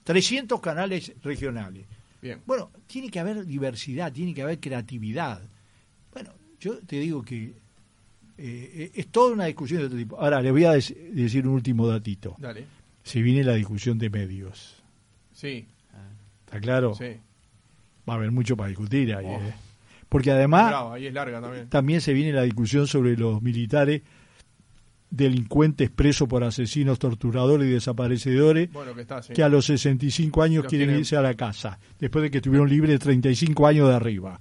300 0.03 0.61
canales 0.61 1.13
regionales. 1.23 1.87
Bien. 2.21 2.41
Bueno, 2.47 2.71
tiene 2.87 3.11
que 3.11 3.21
haber 3.21 3.45
diversidad, 3.47 4.13
tiene 4.13 4.35
que 4.35 4.43
haber 4.43 4.59
creatividad. 4.59 5.43
Bueno, 6.13 6.31
yo 6.59 6.79
te 6.79 6.97
digo 7.01 7.23
que 7.23 7.55
eh, 8.39 8.91
es 8.95 9.09
toda 9.09 9.33
una 9.33 9.45
discusión 9.45 9.81
de 9.81 9.87
otro 9.87 9.99
tipo. 9.99 10.19
Ahora, 10.19 10.41
le 10.43 10.51
voy 10.51 10.65
a 10.65 10.73
dec- 10.75 10.97
decir 11.13 11.47
un 11.47 11.55
último 11.55 11.87
datito. 11.87 12.35
Dale. 12.39 12.65
Se 13.03 13.21
viene 13.21 13.45
la 13.45 13.55
discusión 13.55 13.99
de 13.99 14.09
medios. 14.11 14.83
Sí, 15.33 15.67
¿Está 16.47 16.61
claro? 16.61 16.95
sí. 16.95 17.17
Va 18.09 18.15
a 18.15 18.17
haber 18.17 18.31
mucho 18.33 18.57
para 18.57 18.69
discutir 18.69 19.15
ahí. 19.15 19.25
Oh. 19.27 19.41
¿eh? 19.41 19.55
Porque 20.15 20.31
además 20.31 20.69
Bravo, 20.69 20.93
ahí 20.93 21.07
es 21.09 21.13
larga 21.13 21.41
también. 21.41 21.69
también 21.69 22.01
se 22.01 22.13
viene 22.13 22.33
la 22.33 22.43
discusión 22.43 22.87
sobre 22.87 23.17
los 23.17 23.43
militares 23.43 24.03
delincuentes 25.11 25.91
presos 25.91 26.29
por 26.29 26.45
asesinos, 26.45 27.01
torturadores 27.01 27.69
y 27.69 27.73
desaparecedores 27.73 28.73
Bueno, 28.73 28.95
que 28.95 29.01
está, 29.03 29.23
sí. 29.23 29.33
que 29.33 29.43
a 29.43 29.49
los 29.49 29.65
65 29.67 30.41
años 30.43 30.67
quieren 30.67 30.89
quieren- 30.89 31.01
irse 31.01 31.17
a 31.17 31.21
la 31.21 31.35
casa, 31.35 31.81
después 31.99 32.23
de 32.23 32.31
que 32.31 32.39
estuvieron 32.39 32.69
libres 32.69 33.01
35 33.01 33.67
años 33.67 33.89
de 33.89 33.95
arriba. 33.97 34.41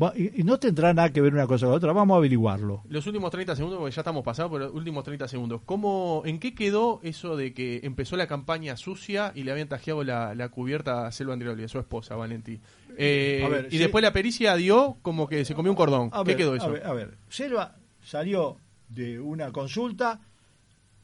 Va- 0.00 0.12
Y, 0.16 0.40
y 0.40 0.44
no 0.44 0.58
tendrá 0.58 0.92
nada 0.94 1.10
que 1.12 1.20
ver 1.20 1.32
una 1.32 1.46
cosa 1.46 1.66
con 1.66 1.74
otra. 1.74 1.92
Vamos 1.92 2.14
a 2.14 2.18
averiguarlo. 2.18 2.82
Los 2.88 3.06
últimos 3.06 3.30
30 3.30 3.56
segundos, 3.56 3.78
porque 3.80 3.94
ya 3.94 4.00
estamos 4.02 4.22
pasados, 4.24 4.52
pero 4.52 4.66
los 4.66 4.74
últimos 4.74 5.02
30 5.04 5.26
segundos. 5.28 5.60
¿Cómo, 5.64 6.22
¿En 6.26 6.38
qué 6.38 6.54
quedó 6.54 7.00
eso 7.02 7.36
de 7.36 7.52
que 7.54 7.80
empezó 7.82 8.16
la 8.16 8.26
campaña 8.26 8.76
sucia 8.76 9.32
y 9.34 9.42
le 9.44 9.52
habían 9.52 9.68
tajeado 9.68 10.04
la, 10.04 10.34
la 10.34 10.48
cubierta 10.50 11.06
a 11.06 11.12
Selva 11.12 11.32
Andreoli, 11.32 11.64
a 11.64 11.68
su 11.68 11.78
esposa, 11.78 12.14
Valenti? 12.16 12.60
Eh, 12.96 13.42
A 13.44 13.48
ver, 13.48 13.68
y 13.70 13.78
después 13.78 14.02
la 14.02 14.12
pericia 14.12 14.54
dio 14.56 14.96
como 15.02 15.26
que 15.28 15.44
se 15.44 15.54
comió 15.54 15.72
un 15.72 15.76
cordón. 15.76 16.10
A 16.12 16.22
¿Qué 16.22 16.28
ver, 16.30 16.36
quedó 16.36 16.52
A 16.52 16.56
eso? 16.56 16.70
ver, 16.70 16.86
a 16.86 16.92
ver. 16.92 17.16
Selva 17.28 17.76
salió 18.02 18.56
de 18.88 19.18
una 19.20 19.52
consulta, 19.52 20.20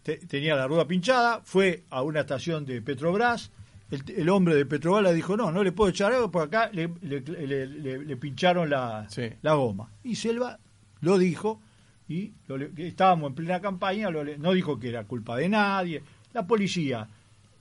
te- 0.03 0.19
tenía 0.19 0.57
la 0.57 0.67
rueda 0.67 0.87
pinchada, 0.87 1.41
fue 1.45 1.85
a 1.91 2.03
una 2.03 2.21
estación 2.21 2.65
de 2.67 2.83
Petrobras. 2.83 3.51
El, 3.91 4.03
el 4.17 4.29
hombre 4.31 4.55
de 4.55 4.67
Petrobras 4.67 5.03
le 5.05 5.15
dijo: 5.15 5.37
No, 5.37 5.53
no 5.53 5.63
le 5.63 5.73
puedo 5.73 5.91
echar 5.91 6.13
algo 6.13 6.31
porque 6.31 6.57
acá 6.57 6.71
le, 6.73 6.91
le- 7.03 7.21
le- 7.21 7.67
le- 7.67 8.05
le 8.05 8.17
pincharon 8.17 8.69
la, 8.71 9.07
Sí. 9.09 9.29
la 9.43 9.55
goma. 9.55 9.91
Y 10.03 10.17
Selva 10.17 10.59
lo 11.01 11.19
dijo 11.19 11.61
y 12.09 12.33
lo 12.49 12.57
estábamos 12.77 13.31
en 13.31 13.35
plena 13.35 13.61
campaña, 13.61 14.11
lo 14.11 14.25
no 14.25 14.53
dijo 14.53 14.79
que 14.79 14.89
era 14.89 15.05
culpa 15.05 15.37
de 15.37 15.49
nadie. 15.49 16.03
La 16.33 16.47
policía 16.47 17.09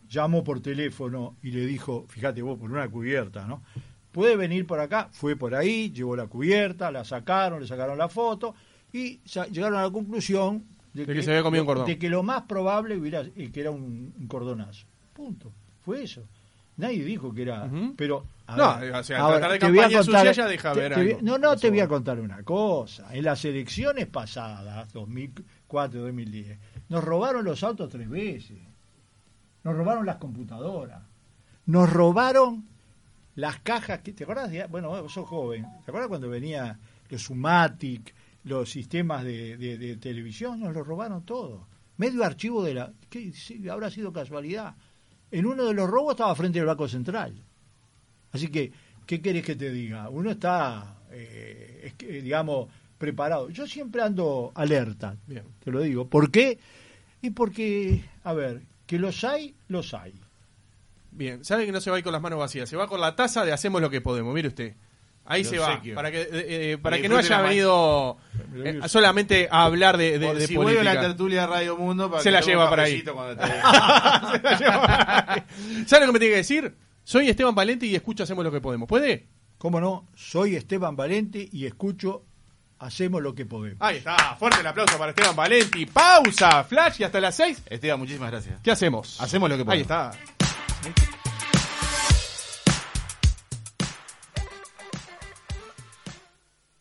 llamó 0.10 0.44
por 0.44 0.60
teléfono 0.62 1.36
y 1.44 1.52
le 1.52 1.66
dijo, 1.66 2.06
fíjate 2.08 2.42
vos, 2.42 2.58
por 2.60 2.72
una 2.72 2.88
cubierta, 2.90 3.46
¿no? 3.48 3.62
Puede 4.12 4.36
venir 4.36 4.66
por 4.68 4.80
acá, 4.80 5.10
fue 5.12 5.36
por 5.36 5.56
ahí, 5.56 5.92
llevó 5.92 6.16
la 6.16 6.28
cubierta, 6.28 6.92
la 6.92 7.04
sacaron, 7.04 7.62
le 7.62 7.68
sacaron 7.68 7.98
la 7.98 8.10
foto 8.10 8.54
y 8.92 9.20
llegaron 9.52 9.80
a 9.80 9.84
la 9.84 9.90
conclusión 9.92 10.66
De 10.94 11.06
que 11.06 11.24
se 11.24 11.32
había 11.32 11.42
comido 11.44 11.64
un 11.64 11.68
cordón. 11.68 11.86
de 11.88 11.98
que 11.98 12.10
lo 12.10 12.22
más 12.22 12.44
probable 12.44 12.96
hubiera, 12.96 13.22
eh, 13.22 13.50
que 13.52 13.60
era 13.62 13.72
un, 13.72 14.14
un 14.18 14.28
cordonazo. 14.28 14.86
Punto. 15.14 15.52
Fue 15.86 16.04
eso. 16.04 16.22
Nadie 16.78 17.04
dijo 17.04 17.32
que 17.34 17.44
era, 17.44 17.70
pero 17.96 18.26
No, 18.58 18.80
ver, 18.80 18.94
o 18.96 19.04
sea, 19.04 19.20
ahora, 19.20 19.38
tratar 19.38 19.52
de 19.54 19.60
te 19.60 19.70
voy 19.70 19.78
a 19.80 19.82
campaña 19.84 19.98
contar- 20.04 20.20
sucia 20.28 20.32
ya 20.44 20.48
deja 20.50 20.74
te- 20.74 20.80
ver 20.80 20.94
te 20.94 21.00
algo. 21.02 21.20
No, 21.22 21.38
no, 21.38 21.56
te 21.56 21.70
voy 21.70 21.80
a 21.82 21.88
contar 21.88 22.20
una 22.20 22.42
cosa. 22.44 23.14
En 23.16 23.24
las 23.26 23.46
elecciones 23.46 24.08
pasadas, 24.08 24.92
2004 24.92 26.02
2010, 26.02 26.58
nos 26.90 27.04
robaron 27.04 27.46
los 27.46 27.64
autos 27.64 27.90
tres 27.90 28.10
veces. 28.10 28.58
Nos 29.64 29.76
robaron 29.76 30.06
las 30.06 30.16
computadoras. 30.18 31.02
Nos 31.68 31.92
robaron 31.94 32.66
las 33.36 33.60
cajas. 33.60 34.00
Que, 34.00 34.12
¿Te 34.14 34.24
acuerdas? 34.24 34.50
de- 34.52 34.66
Bueno, 34.66 34.90
vos 34.90 35.14
sos 35.14 35.28
joven. 35.28 35.64
¿Te 35.86 35.92
acuerdas 35.92 36.10
cuando 36.10 36.28
venía 36.30 36.78
los 37.10 37.22
Sumatic, 37.22 38.14
los 38.46 38.70
sistemas 38.70 39.24
de, 39.24 39.58
de- 39.58 39.78
de 39.78 39.96
televisión? 39.98 40.60
Nos 40.60 40.74
lo 40.74 40.84
robaron 40.84 41.22
todo. 41.24 41.68
Medio 41.98 42.24
archivo 42.26 42.64
de 42.64 42.74
la. 42.74 42.92
¿qué? 43.10 43.32
Sí, 43.32 43.70
habrá 43.70 43.90
sido 43.92 44.12
casualidad. 44.12 44.74
En 45.34 45.48
uno 45.48 45.66
de 45.66 45.74
los 45.74 45.90
robos 45.90 46.14
estaba 46.14 46.36
frente 46.36 46.60
al 46.60 46.68
Banco 46.68 46.88
Central. 46.88 47.34
Así 48.34 48.50
que, 48.50 48.72
¿qué 49.08 49.20
querés 49.20 49.44
que 49.44 49.56
te 49.56 49.72
diga? 49.72 50.08
Uno 50.10 50.30
está, 50.30 50.98
eh, 51.12 51.92
digamos, 52.00 52.70
preparado. 53.00 53.50
Yo 53.50 53.66
siempre 53.66 54.04
ando 54.04 54.52
alerta, 54.54 55.18
Bien. 55.26 55.44
te 55.64 55.72
lo 55.72 55.82
digo. 55.82 56.08
¿Por 56.08 56.30
qué? 56.30 56.60
Y 57.24 57.32
porque, 57.32 58.06
a 58.24 58.34
ver, 58.34 58.62
que 58.86 59.00
los 59.00 59.24
hay, 59.24 59.56
los 59.70 59.96
hay. 59.96 60.14
Bien, 61.10 61.44
sabe 61.44 61.66
que 61.66 61.72
no 61.72 61.82
se 61.82 61.90
va 61.90 61.96
a 61.96 62.00
ir 62.00 62.04
con 62.04 62.14
las 62.14 62.22
manos 62.22 62.38
vacías, 62.38 62.70
se 62.70 62.78
va 62.78 62.88
con 62.88 63.02
la 63.02 63.16
taza 63.16 63.44
de 63.44 63.54
hacemos 63.54 63.82
lo 63.82 63.90
que 63.90 64.02
podemos, 64.02 64.36
mire 64.36 64.50
usted. 64.50 64.76
Ahí 65.26 65.46
se 65.46 65.58
va, 65.58 65.82
para 65.96 66.12
que, 66.12 66.22
eh, 66.22 66.28
eh, 66.74 66.78
para 66.82 67.00
Que 67.00 67.08
no 67.08 67.16
haya 67.18 67.40
venido 67.42 68.18
eh, 68.56 68.82
solamente 68.88 69.48
a 69.50 69.64
hablar 69.64 69.98
de, 69.98 70.20
de, 70.20 70.28
Por 70.28 70.38
de 70.38 70.48
si 70.48 70.56
vuelve 70.58 70.74
política. 70.80 70.94
la 70.96 71.02
tertulia 71.08 71.42
de 71.42 71.48
Radio 71.48 71.78
Mundo, 71.78 72.10
para 72.12 72.22
Se 72.22 72.28
que 72.30 72.34
la 72.34 72.42
lleva 72.46 72.70
para 72.70 72.84
ahí. 72.84 73.02
cuando 73.04 73.38
te- 73.38 73.48
¿Sabe 75.88 76.02
lo 76.02 76.08
que 76.08 76.14
me 76.14 76.20
tiene 76.20 76.32
que 76.34 76.38
decir? 76.38 76.76
Soy 77.06 77.30
Esteban 77.30 77.56
Valente 77.56 77.86
y 77.86 77.96
escucho 77.96 78.24
Hacemos 78.24 78.44
lo 78.44 78.52
que 78.52 78.62
podemos. 78.62 78.88
¿Puede? 78.88 79.28
¿Cómo 79.58 79.80
no? 79.80 80.08
Soy 80.16 80.56
Esteban 80.56 80.96
Valente 80.96 81.48
y 81.52 81.66
escucho 81.66 82.26
Hacemos 82.80 83.22
lo 83.22 83.34
que 83.34 83.46
podemos. 83.46 83.78
Ahí 83.80 83.98
está, 83.98 84.36
fuerte 84.36 84.60
el 84.60 84.68
aplauso 84.68 84.98
para 84.98 85.12
Esteban 85.12 85.34
Valenti. 85.38 85.86
Pausa, 85.86 86.66
flash 86.66 87.00
y 87.00 87.04
hasta 87.06 87.22
las 87.22 87.34
6. 87.36 87.64
Esteban, 87.70 87.98
muchísimas 87.98 88.30
gracias. 88.30 88.56
¿Qué 88.62 88.72
hacemos? 88.72 89.22
Hacemos 89.22 89.50
lo 89.50 89.56
que 89.56 89.62
Ahí 89.62 89.84
podemos. 89.86 90.16
está. 90.18 90.33